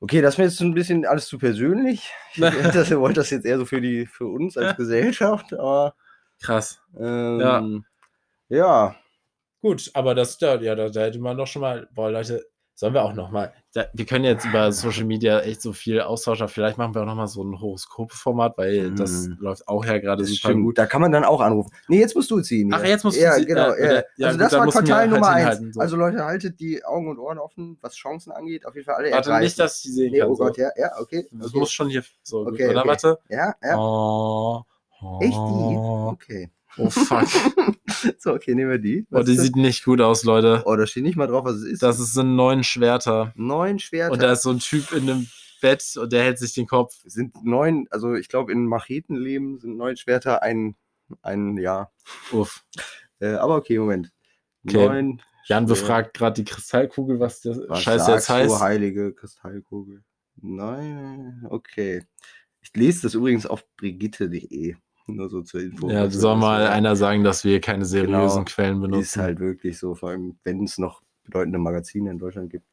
Okay, 0.00 0.22
das 0.22 0.34
ist 0.34 0.38
mir 0.38 0.44
jetzt 0.44 0.56
so 0.56 0.64
ein 0.64 0.74
bisschen 0.74 1.04
alles 1.06 1.28
zu 1.28 1.38
persönlich. 1.38 2.10
Ich 2.34 2.40
wollte 2.42 3.20
das 3.20 3.30
jetzt 3.30 3.44
eher 3.46 3.58
so 3.58 3.64
für, 3.66 3.80
die, 3.80 4.06
für 4.06 4.26
uns 4.26 4.56
als 4.56 4.76
Gesellschaft, 4.76 5.52
aber 5.52 5.94
Krass. 6.42 6.80
ähm, 6.98 7.84
ja. 8.48 8.96
Gut, 9.60 9.90
aber 9.94 10.14
das, 10.14 10.38
da, 10.38 10.56
ja, 10.60 10.74
da, 10.74 10.88
da 10.88 11.02
hätte 11.02 11.18
man 11.20 11.36
doch 11.36 11.46
schon 11.46 11.60
mal, 11.62 11.86
boah, 11.94 12.10
Leute, 12.10 12.44
sollen 12.80 12.94
wir 12.94 13.04
auch 13.04 13.12
noch 13.12 13.30
mal, 13.30 13.52
da, 13.74 13.84
wir 13.92 14.06
können 14.06 14.24
jetzt 14.24 14.46
über 14.46 14.72
Social 14.72 15.04
Media 15.04 15.40
echt 15.40 15.60
so 15.60 15.72
viel 15.74 16.00
austauschen, 16.00 16.48
vielleicht 16.48 16.78
machen 16.78 16.94
wir 16.94 17.02
auch 17.02 17.06
noch 17.06 17.14
mal 17.14 17.26
so 17.26 17.44
ein 17.44 17.60
Horoskop-Format, 17.60 18.56
weil 18.56 18.90
das 18.94 19.26
Mhm. 19.28 19.36
läuft 19.38 19.68
auch 19.68 19.84
ja 19.84 19.98
gerade 19.98 20.22
Das 20.22 20.30
super 20.30 20.48
stimmt. 20.48 20.64
gut. 20.64 20.78
Da 20.78 20.86
kann 20.86 21.02
man 21.02 21.12
dann 21.12 21.24
auch 21.24 21.40
anrufen. 21.42 21.70
Nee, 21.88 22.00
jetzt 22.00 22.16
musst 22.16 22.30
du 22.30 22.40
ziehen. 22.40 22.72
Ach, 22.72 22.80
hier. 22.80 22.88
jetzt 22.90 23.04
musst 23.04 23.18
du 23.18 23.22
ja, 23.22 23.34
ziehen. 23.34 23.46
Genau, 23.46 23.68
Ja, 23.74 23.76
ja. 23.96 24.02
ja, 24.16 24.26
also 24.28 24.38
gut, 24.38 24.40
das 24.40 24.50
da 24.52 24.58
war 24.58 24.66
Quartal 24.68 24.96
halt 24.98 25.10
Nummer 25.10 25.28
eins. 25.28 25.38
hinhalten, 25.40 25.72
so. 25.74 25.80
Also 25.80 25.96
Leute, 25.96 26.24
haltet 26.24 26.58
die 26.58 26.82
Augen 26.84 27.08
und 27.10 27.18
Ohren 27.18 27.38
offen, 27.38 27.76
was 27.82 27.94
Chancen 27.94 28.32
angeht. 28.32 28.64
Auf 28.66 28.74
jeden 28.74 28.86
Fall 28.86 28.94
alle 28.96 29.10
Warte, 29.12 29.28
ergreifen. 29.28 29.44
nicht, 29.44 29.58
dass 29.58 29.76
ich 29.76 29.82
die 29.82 29.90
sehen 29.90 30.12
Nee, 30.12 30.18
kann. 30.20 30.28
oh 30.30 30.34
so. 30.34 30.44
Gott, 30.44 30.56
ja, 30.56 30.70
ja, 30.76 30.90
okay. 30.98 31.26
Das 31.30 31.48
okay. 31.48 31.58
muss 31.58 31.70
schon 31.70 31.90
hier 31.90 32.02
so. 32.22 32.46
Okay, 32.46 32.66
oder 32.70 32.80
okay. 32.80 32.88
warte. 32.88 33.18
Ja, 33.28 33.54
ja. 33.62 33.76
Oh, 33.78 34.62
Echt 35.20 35.32
die? 35.32 35.36
oh, 35.36 36.08
Okay. 36.12 36.50
Oh 36.80 36.90
fuck. 36.90 37.28
So, 38.18 38.32
okay, 38.32 38.54
nehmen 38.54 38.70
wir 38.70 38.78
die. 38.78 39.06
Oh, 39.10 39.16
Was 39.16 39.26
die 39.26 39.32
ist 39.32 39.38
das? 39.38 39.46
sieht 39.46 39.56
nicht 39.56 39.84
gut 39.84 40.00
aus, 40.00 40.24
Leute. 40.24 40.62
oh, 40.64 40.74
da 40.74 40.86
steht 40.86 41.02
nicht 41.02 41.16
mal 41.16 41.26
drauf, 41.26 41.44
was 41.44 41.56
es 41.56 41.64
ist. 41.64 41.82
Das 41.82 42.00
ist 42.00 42.14
sind 42.14 42.34
neun 42.34 42.64
Schwerter. 42.64 43.32
neun 43.34 43.78
Schwerter. 43.78 44.12
Und 44.12 44.22
da 44.22 44.32
ist 44.32 44.42
so 44.42 44.50
ein 44.50 44.58
Typ 44.58 44.92
in 44.92 45.10
einem 45.10 45.26
Bett 45.60 45.84
und 45.96 46.10
der 46.12 46.24
hält 46.24 46.38
sich 46.38 46.54
den 46.54 46.66
Kopf. 46.66 46.94
sind 47.04 47.44
neun, 47.44 47.88
also 47.90 48.14
ich 48.14 48.28
glaube, 48.28 48.52
in 48.52 48.66
Machetenleben 48.66 49.58
sind 49.58 49.76
neun 49.76 49.96
Schwerter 49.96 50.42
ein, 50.42 50.76
ein 51.20 51.58
ja. 51.58 51.90
Uff. 52.32 52.64
Äh, 53.18 53.34
aber 53.34 53.56
okay, 53.56 53.78
Moment. 53.78 54.12
Okay. 54.64 54.86
Neun 54.86 55.22
Jan 55.46 55.66
befragt 55.66 56.14
gerade 56.14 56.34
die 56.34 56.44
Kristallkugel, 56.44 57.18
was 57.18 57.40
der 57.40 57.56
Was 57.68 57.82
Scheiß 57.82 58.06
jetzt 58.06 58.28
heißt. 58.28 58.54
Du, 58.54 58.60
heilige 58.60 59.12
Kristallkugel. 59.12 60.04
Nein, 60.36 61.44
okay. 61.50 62.04
Ich 62.60 62.70
lese 62.74 63.02
das 63.02 63.14
übrigens 63.14 63.46
auf 63.46 63.64
brigitte.de. 63.76 64.76
Nur 65.16 65.28
so 65.28 65.42
zur 65.42 65.60
Info. 65.60 65.90
Ja, 65.90 66.08
soll 66.10 66.36
mal 66.36 66.66
einer 66.66 66.96
sagen, 66.96 67.24
dass 67.24 67.44
wir 67.44 67.60
keine 67.60 67.84
seriösen 67.84 68.44
Genau. 68.44 68.54
Quellen 68.54 68.80
benutzen. 68.80 69.02
Ist 69.02 69.16
halt 69.16 69.40
wirklich 69.40 69.78
so, 69.78 69.94
vor 69.94 70.10
allem 70.10 70.38
wenn 70.44 70.64
es 70.64 70.78
noch 70.78 71.02
bedeutende 71.24 71.58
Magazine 71.58 72.10
in 72.10 72.18
Deutschland 72.18 72.50
gibt. 72.50 72.66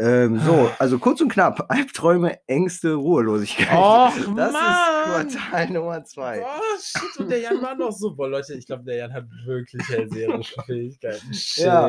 Ähm, 0.00 0.38
so, 0.38 0.70
also 0.78 0.98
kurz 1.00 1.20
und 1.20 1.32
knapp. 1.32 1.66
Albträume, 1.68 2.38
Ängste, 2.46 2.94
Ruhelosigkeit. 2.94 3.76
Och, 3.76 4.12
das 4.36 4.52
Mann! 4.52 5.26
ist 5.26 5.36
Quartal 5.36 5.70
Nummer 5.70 6.04
zwei. 6.04 6.40
Oh, 6.40 6.78
shit, 6.80 7.18
und 7.18 7.28
der 7.28 7.40
Jan 7.40 7.60
war 7.60 7.74
noch 7.74 7.90
so. 7.90 8.14
Boah, 8.14 8.28
Leute, 8.28 8.54
ich 8.54 8.64
glaube, 8.66 8.84
der 8.84 8.96
Jan 8.96 9.12
hat 9.12 9.24
wirklich 9.44 9.82
hellseherische 9.88 10.54
Fähigkeiten. 10.66 11.34
Shit. 11.34 11.64
Ja. 11.64 11.88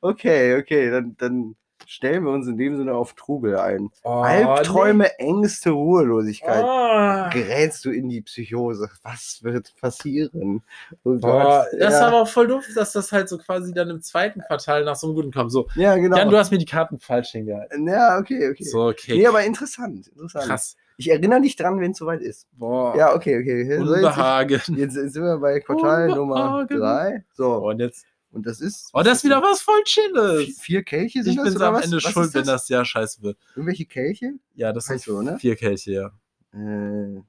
Okay, 0.00 0.56
okay, 0.56 0.90
dann, 0.90 1.14
dann 1.18 1.54
stellen 1.86 2.24
wir 2.24 2.30
uns 2.30 2.46
in 2.46 2.56
dem 2.56 2.76
Sinne 2.76 2.94
auf 2.94 3.14
Trubel 3.14 3.56
ein. 3.58 3.90
Oh, 4.04 4.20
Albträume, 4.22 5.18
Ängste, 5.18 5.70
nee. 5.70 5.74
Ruhelosigkeit. 5.74 6.64
Oh. 6.64 7.30
Gerätst 7.32 7.84
du 7.84 7.90
in 7.90 8.08
die 8.08 8.22
Psychose? 8.22 8.88
Was 9.02 9.40
wird 9.42 9.74
passieren? 9.80 10.62
Oh 11.04 11.16
Gott. 11.18 11.66
das 11.78 11.94
ist 11.94 12.00
ja. 12.00 12.08
aber 12.08 12.22
auch 12.22 12.28
voll 12.28 12.48
doof, 12.48 12.64
dass 12.74 12.92
das 12.92 13.12
halt 13.12 13.28
so 13.28 13.38
quasi 13.38 13.72
dann 13.72 13.90
im 13.90 14.00
zweiten 14.00 14.40
Quartal 14.40 14.84
nach 14.84 14.96
so 14.96 15.06
einem 15.06 15.16
guten 15.16 15.32
kommt. 15.32 15.52
So, 15.52 15.68
ja, 15.74 15.96
genau. 15.96 16.16
Jan, 16.16 16.30
du 16.30 16.36
hast 16.36 16.50
mir 16.50 16.58
die 16.58 16.64
Karten 16.64 16.98
falsch 16.98 17.30
hingehalten. 17.30 17.86
ja, 17.88 18.18
okay, 18.18 18.50
okay. 18.50 18.64
So, 18.64 18.88
okay. 18.88 19.16
Nee, 19.16 19.26
aber 19.26 19.44
interessant. 19.44 20.08
interessant. 20.08 20.46
Krass. 20.46 20.76
Ich 20.96 21.10
erinnere 21.10 21.40
dich 21.40 21.56
dran, 21.56 21.80
wenn 21.80 21.92
es 21.92 21.98
soweit 21.98 22.20
ist. 22.20 22.46
Boah. 22.52 22.96
Ja, 22.96 23.14
okay, 23.14 23.40
okay. 23.40 23.64
So, 23.64 23.94
jetzt, 23.94 24.04
Unbehagen. 24.04 24.60
jetzt 24.76 24.94
sind 24.94 25.14
wir 25.14 25.38
bei 25.38 25.60
Quartal 25.60 26.08
Nummer 26.08 26.60
Unbehagen. 26.60 26.78
drei. 26.78 27.24
So, 27.32 27.54
Und 27.56 27.80
jetzt. 27.80 28.06
Und 28.32 28.46
das 28.46 28.60
ist. 28.60 28.90
Oh, 28.92 29.02
das 29.02 29.18
ist 29.18 29.24
wieder 29.24 29.42
was 29.42 29.60
voll 29.62 29.82
Chilles. 29.84 30.58
Vier 30.60 30.82
Kelche 30.82 31.22
sind 31.22 31.32
Ich 31.32 31.36
das? 31.36 31.44
bin 31.46 31.56
oder 31.56 31.68
am 31.68 31.74
was? 31.74 31.84
Ende 31.84 31.96
was 31.98 32.02
schuld, 32.04 32.34
wenn 32.34 32.44
das 32.46 32.68
Jahr 32.68 32.84
scheiße 32.84 33.22
wird. 33.22 33.38
Irgendwelche 33.54 33.86
Kelche? 33.86 34.32
Ja, 34.54 34.72
das 34.72 34.88
Heißt 34.88 35.04
sind 35.04 35.14
so, 35.14 35.22
ne? 35.22 35.38
vier 35.38 35.56
Kelche, 35.56 35.92
ja. 35.92 36.06
Äh, 36.58 37.22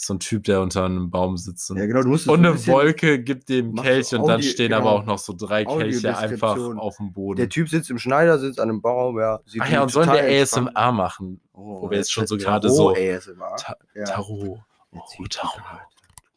so 0.00 0.14
ein 0.14 0.20
Typ, 0.20 0.44
der 0.44 0.60
unter 0.60 0.84
einem 0.84 1.10
Baum 1.10 1.36
sitzt. 1.36 1.68
Und, 1.72 1.78
ja, 1.78 1.86
genau, 1.86 2.00
und 2.08 2.16
so 2.18 2.32
ein 2.32 2.46
eine 2.46 2.66
Wolke 2.68 3.20
gibt 3.20 3.48
dem 3.48 3.74
Kelch 3.74 4.14
und 4.14 4.28
dann 4.28 4.42
stehen 4.44 4.68
genau. 4.68 4.78
aber 4.82 4.92
auch 4.92 5.04
noch 5.04 5.18
so 5.18 5.32
drei 5.32 5.64
Kelche 5.64 6.16
einfach 6.16 6.56
auf 6.76 6.98
dem 6.98 7.12
Boden. 7.12 7.36
Der 7.38 7.48
Typ 7.48 7.68
sitzt 7.68 7.90
im 7.90 7.98
Schneidersitz 7.98 8.60
an 8.60 8.68
einem 8.70 8.80
Baum, 8.80 9.18
ja. 9.18 9.40
Sieht 9.44 9.60
Ach 9.60 9.68
ja, 9.68 9.82
und 9.82 9.90
sollen 9.90 10.08
wir 10.12 10.20
entspannt- 10.22 10.68
ASMR 10.76 10.92
machen? 10.92 11.40
Oh, 11.52 11.82
wo 11.82 11.90
wir 11.90 11.98
jetzt 11.98 12.12
schon 12.12 12.28
so 12.28 12.36
gerade 12.36 12.70
so- 12.70 12.94
ASMR. 12.94 13.56
Ta- 13.56 13.76
ja. 13.96 14.04
Tarot. 14.04 14.60
Oh, 14.92 15.24
Tarot. 15.28 15.62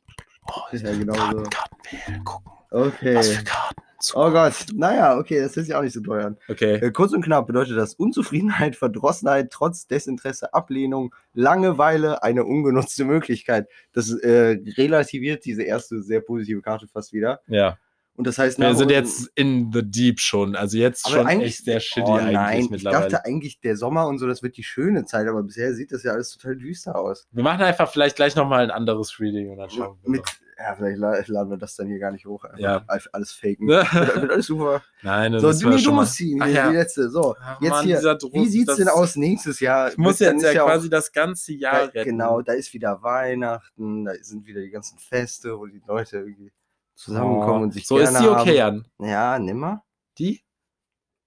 die 0.09 0.23
Oh, 0.47 0.75
Ja, 0.75 0.97
genau 0.97 1.13
Karten, 1.13 1.37
so. 1.45 1.49
Karten 1.51 1.77
wählen, 2.07 2.23
gucken. 2.23 2.51
Okay. 2.71 3.15
Was 3.15 3.29
für 3.29 3.43
Karten? 3.43 3.81
Oh 4.15 4.31
Gott, 4.31 4.65
naja, 4.73 5.15
okay, 5.17 5.41
das 5.41 5.55
ist 5.57 5.67
ja 5.67 5.77
auch 5.77 5.83
nicht 5.83 5.93
so 5.93 6.01
teuer. 6.01 6.35
Okay. 6.49 6.75
Äh, 6.77 6.91
kurz 6.91 7.13
und 7.13 7.23
knapp 7.23 7.45
bedeutet 7.45 7.77
das 7.77 7.93
Unzufriedenheit, 7.93 8.75
Verdrossenheit, 8.75 9.51
trotz 9.51 9.85
Desinteresse, 9.85 10.53
Ablehnung, 10.55 11.13
Langeweile, 11.33 12.23
eine 12.23 12.43
ungenutzte 12.43 13.05
Möglichkeit. 13.05 13.67
Das 13.93 14.11
äh, 14.11 14.57
relativiert 14.77 15.45
diese 15.45 15.61
erste 15.61 16.01
sehr 16.01 16.21
positive 16.21 16.61
Karte 16.63 16.87
fast 16.87 17.13
wieder. 17.13 17.41
Ja. 17.47 17.77
Und 18.15 18.27
das 18.27 18.37
heißt, 18.37 18.59
Wir 18.59 18.75
sind 18.75 18.91
jetzt 18.91 19.29
in 19.35 19.71
the 19.71 19.81
deep 19.83 20.19
schon. 20.19 20.55
Also 20.55 20.77
jetzt 20.77 21.09
schon 21.09 21.25
eigentlich- 21.25 21.49
echt 21.55 21.65
sehr 21.65 21.79
shitty 21.79 22.01
oh, 22.09 22.13
eigentlich 22.15 22.33
nein, 22.33 22.59
ich 22.61 22.69
mittlerweile. 22.69 23.09
dachte 23.09 23.25
eigentlich, 23.25 23.61
der 23.61 23.77
Sommer 23.77 24.07
und 24.07 24.17
so, 24.17 24.27
das 24.27 24.43
wird 24.43 24.57
die 24.57 24.63
schöne 24.63 25.05
Zeit, 25.05 25.27
aber 25.27 25.43
bisher 25.43 25.73
sieht 25.73 25.91
das 25.91 26.03
ja 26.03 26.11
alles 26.13 26.29
total 26.35 26.55
düster 26.57 26.95
aus. 26.95 27.27
wir 27.31 27.43
machen 27.43 27.61
einfach 27.61 27.89
vielleicht 27.91 28.15
gleich 28.17 28.35
nochmal 28.35 28.63
ein 28.63 28.71
anderes 28.71 29.19
Reading 29.19 29.49
und 29.51 29.57
dann 29.57 29.69
schauen 29.69 29.97
wir 30.03 30.09
Mit, 30.11 30.21
mal. 30.21 30.31
Ja, 30.63 30.75
vielleicht 30.75 30.97
la- 30.99 31.23
laden 31.27 31.49
wir 31.49 31.57
das 31.57 31.75
dann 31.75 31.87
hier 31.87 31.99
gar 31.99 32.11
nicht 32.11 32.25
hoch. 32.25 32.45
Ja. 32.57 32.83
Alles, 32.87 33.31
faken. 33.31 33.67
wird, 33.67 33.93
wird 33.93 34.31
alles 34.31 34.45
super. 34.45 34.81
Nein, 35.01 35.31
das 35.33 35.41
So, 35.41 35.49
ist 35.49 35.61
du, 35.63 35.69
nee, 35.69 35.81
du 35.81 35.91
musst 35.91 36.13
ziehen, 36.15 36.39
Ach 36.41 36.47
ja. 36.47 36.69
die 36.69 36.75
letzte. 36.75 37.09
So, 37.09 37.35
Ach, 37.39 37.61
jetzt 37.61 37.69
Mann, 37.71 37.85
hier. 37.85 37.99
Druck, 38.15 38.33
Wie 38.33 38.47
sieht's 38.47 38.67
das- 38.67 38.77
denn 38.77 38.87
aus 38.87 39.15
nächstes 39.15 39.59
Jahr? 39.59 39.89
Ich 39.89 39.97
muss 39.97 40.19
jetzt 40.19 40.43
ja 40.43 40.63
auch- 40.63 40.67
quasi 40.67 40.89
das 40.89 41.11
ganze 41.11 41.53
Jahr 41.53 41.87
da, 41.87 41.91
retten. 41.93 42.09
Genau, 42.11 42.41
da 42.41 42.53
ist 42.53 42.73
wieder 42.73 43.01
Weihnachten, 43.01 44.05
da 44.05 44.13
sind 44.21 44.45
wieder 44.45 44.61
die 44.61 44.69
ganzen 44.71 44.97
Feste, 44.99 45.57
wo 45.57 45.65
die 45.65 45.81
Leute 45.87 46.17
irgendwie 46.17 46.51
zusammenkommen 46.95 47.61
Oh, 47.61 47.63
und 47.63 47.73
sich 47.73 47.87
So 47.87 47.95
gerne 47.95 48.17
ist 48.17 48.23
die 48.23 48.27
okay, 48.29 48.61
haben. 48.61 48.85
Jan. 48.99 49.09
Ja, 49.09 49.39
nimm 49.39 49.57
mal. 49.57 49.83
Die? 50.17 50.41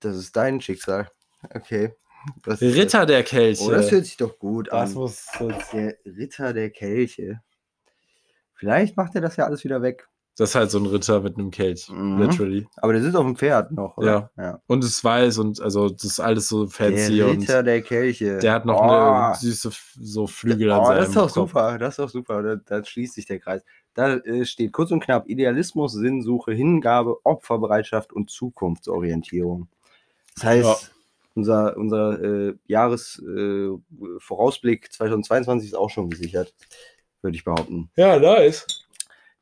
Das 0.01 0.17
ist 0.17 0.37
dein 0.37 0.61
Schicksal. 0.61 1.09
Okay. 1.55 1.93
Ist 2.47 2.63
Ritter 2.63 3.05
der 3.07 3.23
Kelche. 3.23 3.65
Das? 3.65 3.69
Oh, 3.69 3.73
das 3.73 3.91
hört 3.91 4.05
sich 4.05 4.17
doch 4.17 4.39
gut 4.39 4.69
das 4.71 4.91
an. 4.91 4.95
muss 4.95 5.27
jetzt 5.41 5.73
Der 5.73 5.97
Ritter 6.07 6.53
der 6.53 6.71
Kelche. 6.71 7.41
Vielleicht 8.65 8.97
macht 8.97 9.15
er 9.15 9.21
das 9.21 9.37
ja 9.37 9.45
alles 9.45 9.63
wieder 9.65 9.83
weg. 9.83 10.09
Das 10.37 10.49
ist 10.51 10.55
halt 10.57 10.71
so 10.73 10.79
ein 10.79 10.87
Ritter 10.87 11.21
mit 11.21 11.39
einem 11.39 11.53
Kelch, 11.53 11.89
Mhm. 11.91 12.19
literally. 12.23 12.67
Aber 12.79 12.93
der 12.93 13.03
sitzt 13.03 13.15
auf 13.15 13.25
dem 13.25 13.37
Pferd 13.37 13.71
noch, 13.71 13.97
oder? 13.99 14.31
ja. 14.37 14.59
Und 14.67 14.83
es 14.83 15.05
weiß 15.05 15.39
und 15.39 15.61
also 15.61 15.89
das 15.91 16.03
ist 16.05 16.19
alles 16.21 16.49
so 16.49 16.67
fancy 16.67 17.19
Der 17.19 17.27
Ritter 17.29 17.63
der 17.63 17.83
Kelche. 17.83 18.39
der 18.39 18.53
hat 18.53 18.65
noch 18.67 18.81
oh, 18.81 18.89
eine 18.89 19.37
süße 19.37 19.71
so 20.01 20.27
Flügel 20.27 20.73
an 20.73 20.81
Oh, 20.81 20.87
seinem 20.87 20.97
das 20.99 21.09
ist 21.11 21.17
doch 21.17 21.23
Kopf. 21.33 21.35
super, 21.51 21.79
das 21.79 21.91
ist 21.91 21.99
doch 22.01 22.09
super. 22.09 22.43
Da, 22.43 22.57
da 22.57 22.85
schließt 22.85 23.15
sich 23.15 23.27
der 23.27 23.39
Kreis. 23.39 23.63
Da 23.95 24.15
äh, 24.17 24.45
steht 24.45 24.73
kurz 24.73 24.91
und 24.91 25.05
knapp 25.05 25.29
Idealismus, 25.29 25.93
Sinnsuche, 25.93 26.53
Hingabe, 26.53 27.17
Opferbereitschaft 27.25 28.13
und 28.13 28.29
Zukunftsorientierung. 28.31 29.69
Das 30.35 30.45
heißt, 30.45 30.65
Ja. 30.65 30.77
unser, 31.37 31.77
unser 31.77 32.21
äh, 32.23 32.55
Jahresvorausblick 32.67 34.17
äh, 34.17 34.19
Vorausblick 34.21 34.93
2022 34.93 35.69
ist 35.71 35.75
auch 35.77 35.91
schon 35.91 36.11
gesichert, 36.11 36.53
würde 37.25 37.37
ich 37.37 37.45
behaupten. 37.45 37.91
Ja, 37.97 38.19
nice. 38.19 38.67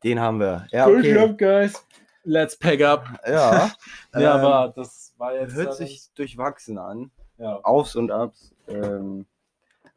Den 0.03 0.19
haben 0.21 0.41
wir. 0.41 0.67
Ja, 0.71 0.87
Good 0.87 0.99
okay. 1.01 1.15
job, 1.15 1.39
guys. 1.39 1.87
Let's 2.25 2.57
pack 2.57 2.81
up. 2.81 3.07
Ja, 3.27 3.71
Ja, 4.15 4.39
ähm, 4.39 4.45
aber 4.47 4.73
das 4.75 5.13
war 5.19 5.35
jetzt. 5.35 5.55
hört 5.55 5.75
sich 5.75 6.09
durchwachsen 6.15 6.79
an. 6.79 7.11
Ja. 7.39 7.57
Aufs 7.65 7.97
und 7.97 8.11
Abs. 8.11 8.55
Ähm, 8.69 9.27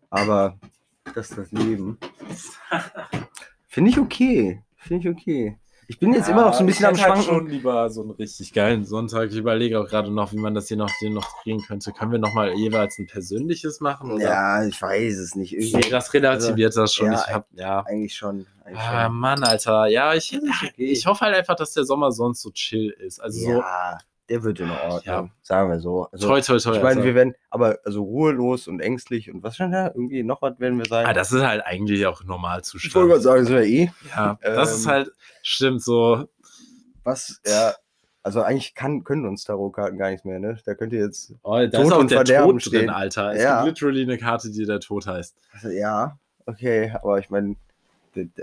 aber 0.09 0.57
das 1.13 1.29
ist 1.29 1.38
das 1.38 1.51
Leben. 1.51 1.99
Finde 3.67 3.91
ich 3.91 3.99
okay. 3.99 4.63
Finde 4.77 5.09
ich 5.09 5.15
okay. 5.15 5.59
Ich 5.88 5.99
bin 5.99 6.13
jetzt 6.13 6.29
immer 6.29 6.41
noch 6.45 6.53
so 6.53 6.61
ein 6.61 6.65
bisschen 6.65 6.86
ich 6.93 7.01
am 7.03 7.11
halt 7.13 7.23
Schwanken. 7.23 7.23
schon 7.43 7.47
lieber 7.49 7.89
so 7.89 8.01
einen 8.01 8.11
richtig 8.11 8.53
geilen 8.53 8.86
Sonntag. 8.86 9.29
Ich 9.31 9.38
überlege 9.38 9.79
auch 9.79 9.88
gerade 9.88 10.11
noch, 10.11 10.31
wie 10.33 10.38
man 10.38 10.53
das 10.55 10.67
hier 10.67 10.77
noch, 10.77 10.89
den 11.01 11.13
noch 11.13 11.41
kriegen 11.43 11.61
könnte. 11.61 11.91
Können 11.91 12.11
wir 12.11 12.19
noch 12.19 12.33
mal 12.33 12.53
jeweils 12.53 12.97
ein 12.97 13.07
persönliches 13.07 13.81
machen? 13.81 14.11
Oder? 14.11 14.23
Ja, 14.23 14.65
ich 14.65 14.81
weiß 14.81 15.17
es 15.17 15.36
nicht. 15.36 15.53
Irgendwie, 15.53 15.89
das 15.89 16.13
relativiert 16.13 16.75
das 16.75 16.93
schon. 16.93 17.11
Ja, 17.11 17.23
ich 17.27 17.33
hab, 17.33 17.47
ja. 17.53 17.79
eigentlich 17.86 18.15
schon. 18.15 18.47
Eigentlich 18.63 18.79
Ah, 18.79 19.05
schon. 19.05 19.15
Mann, 19.15 19.43
Alter. 19.43 19.86
Ja, 19.88 20.13
ich, 20.13 20.36
okay. 20.36 20.71
ich 20.77 21.05
hoffe 21.05 21.21
halt 21.25 21.36
einfach, 21.36 21.55
dass 21.55 21.73
der 21.73 21.86
Sommer 21.86 22.11
sonst 22.11 22.41
so 22.41 22.51
chill 22.51 22.89
ist. 22.89 23.19
Also 23.19 23.39
so 23.41 23.51
ja, 23.59 23.97
der 24.30 24.43
wird 24.43 24.59
in 24.59 24.69
Ordnung. 24.71 25.01
Ja. 25.03 25.30
Sagen 25.41 25.69
wir 25.69 25.80
so. 25.80 26.07
Also, 26.11 26.28
toi, 26.28 26.41
toi, 26.41 26.57
toi. 26.57 26.71
ich 26.76 26.82
meine, 26.82 26.88
Alter. 26.88 27.03
wir 27.03 27.15
werden, 27.15 27.36
aber 27.49 27.80
also 27.86 28.03
ruhelos 28.03 28.67
und 28.67 28.80
ängstlich 28.80 29.32
und 29.32 29.43
was 29.43 29.55
stand 29.55 29.73
da? 29.73 29.88
Irgendwie 29.88 30.23
noch 30.23 30.41
was 30.41 30.59
werden 30.59 30.78
wir 30.80 30.86
sein. 30.86 31.05
ah, 31.05 31.13
das 31.13 31.32
ist 31.32 31.43
halt 31.45 31.65
eigentlich 31.65 32.05
auch 32.07 32.21
ich 32.21 32.95
wollte 32.95 33.09
gerade 33.09 33.21
sagen, 33.21 33.41
das 33.43 33.49
wäre 33.51 33.65
eh. 33.67 33.91
Ja, 34.15 34.38
das 34.41 34.76
ist 34.78 34.86
Ähm, 34.86 34.91
halt, 34.91 35.11
stimmt, 35.43 35.82
so. 35.84 36.28
Was, 37.03 37.39
ja. 37.45 37.73
Also 38.23 38.41
eigentlich 38.41 38.73
kann, 38.73 39.03
können 39.03 39.28
uns 39.28 39.43
Tarotkarten 39.43 39.99
gar 39.99 40.09
nichts 40.09 40.26
mehr, 40.26 40.39
ne? 40.39 40.57
Da 40.65 40.73
könnt 40.73 40.91
ihr 40.93 41.01
jetzt. 41.05 41.32
Oh, 41.43 41.57
da 41.59 41.67
Tod 41.67 41.86
ist 41.86 41.91
auch 41.93 41.99
und 41.99 42.09
der 42.09 42.17
Verderben 42.17 42.51
Tod 42.53 42.61
stehen. 42.63 42.80
drin, 42.80 42.89
Alter. 42.89 43.34
Es 43.34 43.43
Ja. 43.43 43.63
gibt 43.63 43.80
literally 43.80 44.01
eine 44.01 44.17
Karte, 44.17 44.49
die 44.49 44.65
der 44.65 44.80
Tod 44.80 45.05
heißt. 45.05 45.36
Also, 45.53 45.69
ja, 45.69 46.17
okay, 46.47 46.91
aber 47.03 47.19
ich 47.19 47.30
meine, 47.30 47.55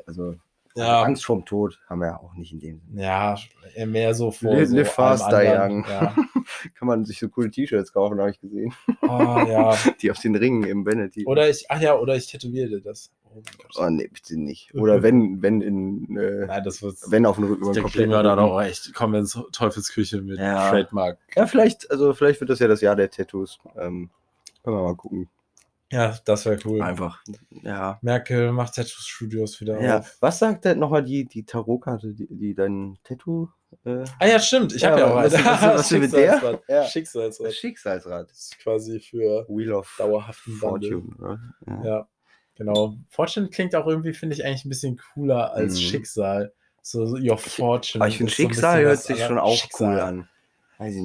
also 0.07 0.37
Ja. 0.75 1.03
Angst 1.03 1.25
vorm 1.25 1.45
Tod 1.45 1.79
haben 1.89 2.01
wir 2.01 2.07
ja 2.09 2.17
auch 2.19 2.35
nicht 2.35 2.53
in 2.53 2.59
dem 2.59 2.81
Sinne. 2.81 3.03
Ja, 3.03 3.37
eher 3.75 3.87
mehr 3.87 4.15
so 4.15 4.31
vor. 4.31 4.55
Live- 4.55 4.69
so 4.71 4.77
live 4.77 4.93
fast, 4.93 5.31
die 5.31 5.35
anderen. 5.35 5.73
young. 5.83 5.85
Ja. 5.89 6.15
Kann 6.75 6.89
man 6.89 7.05
sich 7.05 7.19
so 7.19 7.29
coole 7.29 7.51
T-Shirts 7.51 7.93
kaufen, 7.93 8.19
habe 8.19 8.31
ich 8.31 8.41
gesehen. 8.41 8.73
Oh, 9.03 9.07
ja. 9.09 9.77
Die 10.01 10.11
auf 10.11 10.19
den 10.19 10.35
Ringen 10.35 10.65
im 10.65 10.85
Vanity. 10.87 11.25
Oder 11.27 11.49
ich, 11.49 11.67
ach 11.69 11.81
ja, 11.81 11.97
oder 11.97 12.15
ich 12.17 12.27
tätowiere 12.27 12.69
dir 12.69 12.81
das. 12.81 13.11
Oh 13.25 13.35
mein 13.35 13.43
Gott. 13.59 13.77
Oh 13.79 13.91
nee, 13.91 14.09
bitte 14.13 14.39
nicht. 14.39 14.75
Oder 14.75 15.03
wenn, 15.03 15.41
wenn 15.43 15.61
in, 15.63 16.17
äh, 16.17 16.47
Nein, 16.47 16.63
das 16.65 16.83
wird. 16.83 16.97
wenn 17.09 17.25
auf 17.27 17.37
den 17.37 17.45
Rücken. 17.45 17.63
über 17.63 17.73
den 17.73 17.83
Da 17.85 17.89
kriegen 17.89 18.11
wir 18.11 18.19
Rücken. 18.19 18.39
auch 18.39 18.61
echt, 18.63 18.93
kommen 18.95 19.13
wir 19.15 19.21
ins 19.21 19.39
Teufelsküche 19.53 20.21
mit 20.23 20.39
Ja. 20.39 20.71
Trademark. 20.71 21.19
Ja, 21.37 21.47
vielleicht, 21.47 21.91
also 21.91 22.13
vielleicht 22.15 22.41
wird 22.41 22.51
das 22.51 22.59
ja 22.59 22.69
das 22.69 22.81
Jahr 22.81 22.97
der 22.97 23.11
Tattoos. 23.11 23.59
Ähm, 23.77 24.11
können 24.63 24.77
wir 24.77 24.83
mal 24.83 24.97
gucken. 24.97 25.29
Ja, 25.93 26.19
das 26.25 26.47
wäre 26.47 26.59
cool. 26.65 26.83
Einfach. 26.83 27.23
Ja. 27.63 27.99
Merkel 28.03 28.51
macht 28.53 28.75
Tattoo-Studios 28.75 29.61
wieder 29.61 29.81
ja. 29.81 29.99
auf. 29.99 30.17
Was 30.21 30.39
sagt 30.39 30.65
denn 30.65 30.79
nochmal 30.79 31.05
die, 31.05 31.27
die 31.27 31.45
Tarotkarte, 31.45 32.15
die, 32.15 32.27
die 32.29 32.55
dein 32.55 32.99
Tattoo. 33.05 33.49
Äh, 33.85 34.05
Ah 34.19 34.27
ja, 34.27 34.39
stimmt. 34.41 34.75
Ich 34.75 34.83
Ja, 34.83 34.91
habe 34.91 35.01
ja 35.01 35.07
auch 35.11 35.17
was- 35.17 35.35
eine. 35.35 35.45
was- 35.45 35.63
was 35.63 35.91
mit 35.93 36.13
der? 36.13 36.33
Schicksalsrad. 36.33 36.63
Ja. 36.69 36.85
Schicksalsrad. 36.87 37.53
Schicksalsrad. 37.55 38.31
Das 38.31 38.39
ist 38.39 38.59
quasi 38.59 39.01
für 39.01 39.47
Wheel 39.49 39.73
of 39.73 39.95
dauerhaften. 39.99 40.55
Fortune. 40.55 41.15
Oder? 41.19 41.39
Ja. 41.67 41.85
Ja, 41.85 42.09
genau. 42.55 42.97
Fortune 43.11 43.49
klingt 43.51 43.75
auch 43.75 43.87
irgendwie, 43.87 44.13
finde 44.15 44.35
ich, 44.35 44.45
eigentlich 44.45 44.65
ein 44.65 44.69
bisschen 44.71 44.99
cooler 45.15 45.53
als 45.53 45.75
Mhm. 45.75 45.79
Schicksal. 45.79 46.53
So, 46.83 47.07
so 47.07 47.17
Your 47.17 47.39
Fortune. 47.39 48.03
Aber 48.03 48.09
ich 48.09 48.17
finde, 48.17 48.31
so 48.33 48.37
Schicksal 48.37 48.73
bisschen 48.83 48.87
hört 48.89 48.99
was, 48.99 49.05
sich 49.07 49.21
schon 49.25 49.39
auch 49.39 49.57
Schicksal. 49.57 49.93
cool 49.95 50.01
an. 50.01 50.29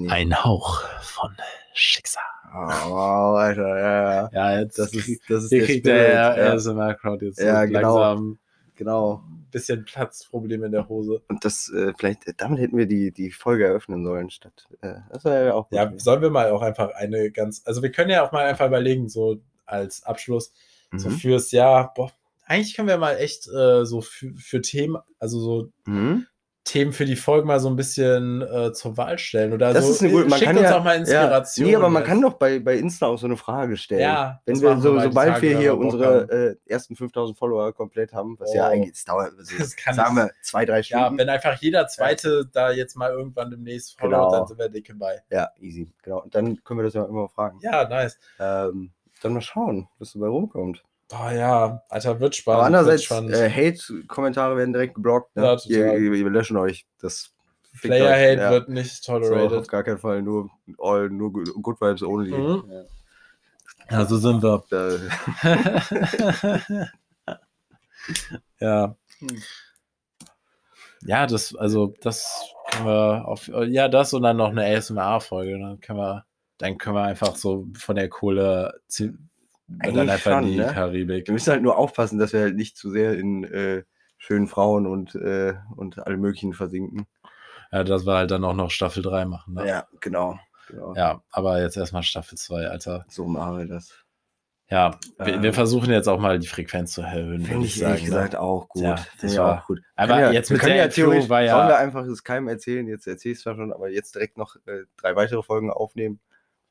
Ein 0.09 0.43
Hauch 0.43 0.82
von 1.01 1.36
Schicksal. 1.73 2.23
Oh, 2.53 2.89
wow, 2.89 3.38
Alter, 3.38 3.80
ja, 3.80 4.03
ja. 4.03 4.30
Ja, 4.34 4.59
jetzt 4.61 4.80
Das 4.80 4.93
ist, 4.93 5.21
das 5.30 5.43
ist 5.43 5.49
hier 5.49 5.59
der 5.59 5.67
kriegt 5.67 5.86
Spirit, 5.86 5.86
der 5.86 6.38
ja. 6.38 6.53
ASMR-Crowd 6.53 7.25
jetzt 7.25 7.39
Ja, 7.39 7.61
so 7.61 7.67
genau. 7.67 7.80
langsam 7.99 8.39
Genau. 8.75 9.23
bisschen 9.51 9.86
Platzprobleme 9.86 10.67
in 10.67 10.71
der 10.71 10.88
Hose. 10.88 11.21
Und 11.30 11.43
das, 11.43 11.69
äh, 11.75 11.93
vielleicht, 11.97 12.21
damit 12.38 12.59
hätten 12.59 12.78
wir 12.78 12.86
die, 12.86 13.11
die 13.11 13.32
Folge 13.32 13.65
eröffnen 13.65 14.03
sollen, 14.05 14.30
statt. 14.30 14.67
Äh, 14.82 14.95
das 15.11 15.25
wäre 15.25 15.45
ja 15.47 15.53
auch. 15.53 15.69
gut 15.69 15.78
Ja, 15.78 15.91
sollen 15.97 16.21
wir 16.21 16.30
mal 16.30 16.51
auch 16.51 16.61
einfach 16.61 16.91
eine 16.95 17.32
ganz, 17.32 17.61
also 17.65 17.82
wir 17.82 17.91
können 17.91 18.11
ja 18.11 18.25
auch 18.25 18.32
mal 18.32 18.45
einfach 18.45 18.67
überlegen, 18.67 19.09
so 19.09 19.38
als 19.65 20.03
Abschluss, 20.03 20.53
so 20.95 21.09
Mhm. 21.09 21.13
fürs 21.13 21.51
Jahr, 21.51 21.93
boah, 21.95 22.11
eigentlich 22.45 22.75
können 22.75 22.88
wir 22.88 22.97
mal 22.97 23.17
echt 23.17 23.47
äh, 23.47 23.84
so 23.86 24.01
für, 24.01 24.34
für 24.36 24.61
Themen, 24.61 24.97
also 25.19 25.39
so 25.39 25.69
Mhm. 25.86 26.25
Themen 26.68 26.91
für 26.91 27.05
die 27.05 27.15
Folge 27.15 27.47
mal 27.47 27.59
so 27.61 27.70
ein 27.70 27.78
bisschen 27.78 28.41
äh, 28.41 28.74
zur 28.74 28.97
Wahl 28.97 29.18
stellen. 29.18 29.53
Oder 29.53 29.74
Das 29.74 29.86
so, 29.86 29.91
ist 29.93 30.01
eine 30.03 30.11
gute. 30.11 30.28
Man 30.28 30.38
schickt 30.38 30.45
kann 30.51 30.57
uns 30.57 30.70
ja, 30.70 30.78
auch 30.78 30.84
mal 30.84 30.97
Inspiration. 30.97 31.65
Ja, 31.65 31.70
nee, 31.72 31.76
aber 31.78 31.89
man 31.89 32.03
kann 32.03 32.22
doch 32.22 32.34
bei, 32.34 32.59
bei 32.59 32.76
Insta 32.76 33.07
auch 33.07 33.18
so 33.18 33.26
eine 33.26 33.38
Frage 33.38 33.78
stellen. 33.78 34.01
Ja, 34.01 34.41
Wenn 34.45 34.55
das 34.55 34.61
wir 34.63 34.78
so, 34.82 34.99
sobald 34.99 35.30
Tage, 35.36 35.41
wir 35.43 35.57
hier 35.57 35.78
unsere 35.78 36.57
äh, 36.68 36.72
ersten 36.72 36.95
5000 36.97 37.38
Follower 37.38 37.72
komplett 37.74 38.11
haben, 38.11 38.36
was 38.38 38.53
ja 38.53 38.65
Oh. 38.68 38.72
eigentlich 38.72 38.93
es 38.95 39.05
dauert, 39.05 39.32
also, 39.38 39.57
Das 39.57 39.76
kann 39.78 39.95
sagen 39.95 40.15
wir 40.18 40.30
zwei, 40.41 40.65
drei 40.65 40.78
Ja, 40.80 40.84
Stunden. 40.84 41.18
wenn 41.20 41.30
einfach 41.30 41.55
jeder 41.61 41.88
Zweite 41.88 42.45
da 42.51 42.72
jetzt 42.72 42.95
mal 42.97 43.11
irgendwann 43.11 43.49
demnächst 43.49 43.97
followt, 43.97 44.13
Genau. 44.13 44.32
dann 44.32 44.47
sind 44.47 44.59
wir 44.59 44.68
dicke 44.70 44.93
bei. 44.95 45.22
Ja, 45.30 45.49
easy. 45.61 45.89
Genau. 46.03 46.22
Und 46.24 46.36
dann 46.36 46.61
können 46.65 46.80
wir 46.82 46.84
das 46.84 46.93
ja 46.95 47.05
immer 47.05 47.30
fragen. 47.30 47.59
Ja, 47.61 47.88
nice. 47.88 48.20
Ähm, 48.39 48.91
dann 49.22 49.34
mal 49.34 49.41
schauen, 49.41 49.88
was 49.99 50.11
dabei 50.13 50.28
rumkommt. 50.28 50.84
Boah, 51.10 51.32
ja, 51.32 51.82
Alter, 51.89 52.20
wird 52.20 52.36
spannend. 52.36 52.58
Aber 52.60 52.66
andererseits, 52.66 53.10
äh, 53.12 53.49
Hate-Kommentare 53.49 54.58
werden 54.58 54.74
direkt 54.74 54.95
geblockt. 54.95 55.36
Ne? 55.36 55.43
Ja, 55.43 55.58
ihr, 55.66 55.97
ihr, 55.97 56.12
wir 56.12 56.30
löschen 56.30 56.58
euch. 56.58 56.86
Das 56.99 57.32
fickt 57.74 57.93
Player 57.93 58.08
euch. 58.08 58.12
Hate 58.12 58.41
Ja. 58.41 58.51
wird 58.51 58.70
nicht 58.70 59.03
so, 59.03 59.14
auf 59.14 59.22
tolerated. 59.22 59.68
gar 59.70 59.84
keinen 59.84 59.99
Fall. 59.99 60.22
Nur, 60.22 60.49
all, 60.78 61.10
nur 61.10 61.32
Good 61.32 61.80
Vibes 61.80 62.03
only. 62.03 62.32
Mhm. 62.32 62.64
Ja. 62.70 62.84
Ja, 63.89 64.05
so 64.05 64.18
sind 64.18 64.43
wir. 64.43 64.64
Ja. 68.60 68.95
Hm. 69.20 69.28
Ja, 71.05 71.28
das, 71.28 71.55
also, 71.55 71.93
das 72.01 72.53
können 72.72 72.86
wir 72.88 73.28
auf, 73.28 73.47
ja, 73.68 73.88
das 73.88 74.14
und 74.14 74.24
dann 74.24 74.38
noch 74.38 74.49
eine 74.49 74.66
ASMR-Folge. 74.66 75.60
Dann 75.60 75.80
können 75.80 75.99
wir, 75.99 76.26
dann 76.58 76.78
können 76.78 76.95
wir 76.95 77.03
einfach 77.03 77.36
so 77.36 77.68
von 77.78 77.95
der 77.95 78.10
Kohle 78.10 78.80
dann 79.68 80.09
einfach 80.09 80.32
schon, 80.32 80.43
in 80.45 80.49
die 80.51 80.57
ne? 80.57 80.72
Karibik. 80.74 81.28
wir 81.28 81.34
müssen 81.34 81.51
halt 81.51 81.61
nur 81.61 81.78
aufpassen, 81.78 82.20
dass 82.20 82.34
wir 82.34 82.41
halt 82.41 82.55
nicht 82.55 82.78
zu 82.78 82.89
sehr 82.89 83.13
in 83.18 83.43
äh, 83.43 83.84
schönen 84.18 84.47
Frauen 84.47 84.88
und, 84.88 85.15
äh, 85.15 85.55
und 85.76 85.99
allem 86.05 86.22
Möglichen 86.22 86.53
versinken. 86.53 87.05
Ja, 87.72 87.84
dass 87.84 88.05
wir 88.05 88.13
halt 88.15 88.32
dann 88.32 88.45
auch 88.45 88.53
noch 88.53 88.72
Staffel 88.72 89.03
3 89.03 89.26
machen. 89.26 89.55
Ne? 89.55 89.68
Ja, 89.68 89.88
genau. 89.99 90.39
genau. 90.70 90.95
Ja, 90.95 91.22
aber 91.32 91.61
jetzt 91.61 91.76
erstmal 91.76 92.03
Staffel 92.03 92.38
2, 92.38 92.68
Alter. 92.68 93.05
So 93.09 93.28
machen 93.28 93.57
wir 93.57 93.65
das. 93.68 93.93
Ja, 94.70 94.97
wir, 95.18 95.36
Ähm, 95.36 95.43
wir 95.43 95.53
versuchen 95.53 95.91
jetzt 95.91 96.07
auch 96.07 96.20
mal 96.20 96.39
die 96.39 96.47
Frequenz 96.47 96.91
zu 96.93 97.01
erhöhen. 97.01 97.39
Finde 97.41 97.49
würde 97.51 97.65
ich 97.65 97.82
ehrlich 97.82 98.01
ne? 98.03 98.07
gesagt 98.09 98.36
auch 98.36 98.68
gut. 98.68 98.84
Ja, 98.84 98.95
das 99.22 99.32
ich 99.32 99.38
war- 99.39 99.59
auch 99.61 99.68
gut. 99.68 99.80
Aber 99.95 100.20
ja, 100.20 100.32
jetzt 100.32 100.49
mit 100.51 100.59
können 100.59 100.74
der 100.74 100.86
ja 100.86 100.88
theoretisch, 100.89 101.30
war 101.30 101.41
ja- 101.41 101.55
sollen 101.55 101.68
wir 101.70 101.78
einfach 101.78 102.05
es 102.05 102.24
keinem 102.24 102.47
erzählen, 102.49 102.86
jetzt 102.88 103.07
erzählst 103.07 103.41
du 103.41 103.43
zwar 103.43 103.55
schon, 103.55 103.72
aber 103.72 103.89
jetzt 103.89 104.15
direkt 104.15 104.38
noch 104.38 104.55
äh, 104.65 104.84
drei 104.97 105.15
weitere 105.15 105.41
Folgen 105.41 105.72
aufnehmen 105.72 106.20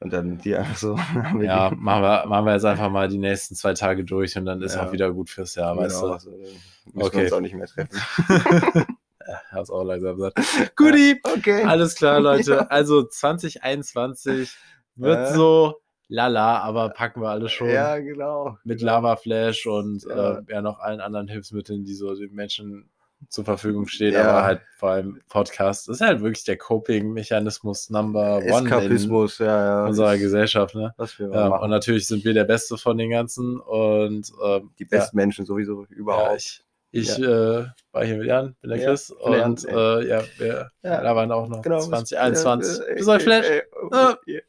und 0.00 0.12
dann 0.12 0.38
die 0.38 0.54
einfach 0.56 0.76
so. 0.76 0.96
Ja, 1.40 1.70
die- 1.70 1.76
machen 1.76 2.02
wir, 2.02 2.26
machen 2.26 2.46
wir 2.46 2.52
jetzt 2.52 2.64
einfach 2.64 2.90
mal 2.90 3.08
die 3.08 3.18
nächsten 3.18 3.54
zwei 3.54 3.74
Tage 3.74 4.04
durch 4.04 4.36
und 4.36 4.44
dann 4.46 4.62
ist 4.62 4.74
Ja. 4.76 4.86
auch 4.86 4.92
wieder 4.92 5.12
gut 5.12 5.30
fürs 5.30 5.54
Jahr, 5.54 5.76
weißt 5.76 6.00
genau, 6.02 6.14
du? 6.14 6.18
so, 6.20 6.30
dann 6.30 6.40
müssen 6.40 6.60
Okay. 6.96 7.16
wir 7.16 7.22
uns 7.24 7.32
auch 7.32 7.40
nicht 7.40 7.54
mehr 7.54 7.66
treffen. 7.66 7.98
Ja, 9.28 9.40
hab's 9.50 9.70
auch 9.70 9.82
langsam 9.82 10.14
gesagt. 10.14 10.38
Guti, 10.76 11.20
Okay. 11.24 11.64
alles 11.64 11.96
klar, 11.96 12.20
Leute. 12.20 12.70
Also 12.70 13.02
2021 13.02 14.56
wird 14.94 15.30
Äh. 15.30 15.34
so 15.34 15.80
lala, 16.08 16.60
aber 16.60 16.90
packen 16.90 17.20
wir 17.22 17.30
alle 17.30 17.48
schon 17.48 17.68
Ja, 17.68 17.98
genau. 17.98 18.56
mit 18.62 18.78
genau. 18.78 18.92
Lava 18.92 19.16
Flash 19.16 19.66
und 19.66 20.04
Ja. 20.04 20.38
äh, 20.38 20.42
ja 20.48 20.62
noch 20.62 20.78
allen 20.78 21.00
anderen 21.00 21.26
Hilfsmitteln, 21.26 21.82
die 21.84 21.94
so 21.94 22.14
den 22.14 22.34
Menschen 22.34 22.88
zur 23.28 23.44
Verfügung 23.44 23.86
stehen, 23.88 24.12
Ja. 24.14 24.28
aber 24.30 24.44
halt 24.44 24.60
vor 24.76 24.90
allem 24.90 25.20
Podcast. 25.28 25.88
Das 25.88 25.96
ist 25.96 26.00
halt 26.06 26.20
wirklich 26.20 26.44
der 26.44 26.56
Coping-Mechanismus 26.58 27.90
Number 27.90 28.36
One 28.38 28.44
in 28.46 28.66
Eskapismus, 28.66 29.38
ja, 29.38 29.46
ja. 29.46 29.86
unserer 29.86 30.18
Gesellschaft. 30.18 30.74
Ne? 30.74 30.94
Was 30.96 31.18
wir 31.18 31.30
Ja, 31.30 31.48
machen. 31.48 31.64
und 31.64 31.70
natürlich 31.70 32.06
sind 32.06 32.24
wir 32.24 32.34
der 32.34 32.44
Beste 32.44 32.76
von 32.78 32.98
den 32.98 33.10
ganzen 33.10 33.58
und 33.60 34.30
ähm, 34.44 34.70
die 34.78 34.84
besten 34.84 35.16
Menschen 35.16 35.44
sowieso 35.46 35.82
ja, 35.82 35.88
überhaupt. 35.96 36.28
ja, 36.30 36.36
ich, 36.36 36.62
ich 36.92 37.18
äh, 37.18 37.64
war 37.92 38.04
hier 38.04 38.16
mit 38.18 38.26
Jan, 38.26 38.54
bin 38.60 38.70
der 38.70 38.78
Ja, 38.80 38.88
Chris 38.88 39.10
und 39.10 39.64
ey. 39.64 39.74
äh, 39.74 40.08
ja, 40.08 40.22
wir 40.38 40.70
Ja. 40.82 41.00
labern 41.02 41.32
auch 41.32 41.48
noch 41.48 41.62
Genau, 41.62 41.80
2021. 41.80 42.86
äh, 42.88 42.94
Bis 42.94 43.08
euch 43.08 43.22
Flash. 43.22 43.46
äh, 43.50 43.62
Ah. 43.90 44.16
äh, 44.26 44.40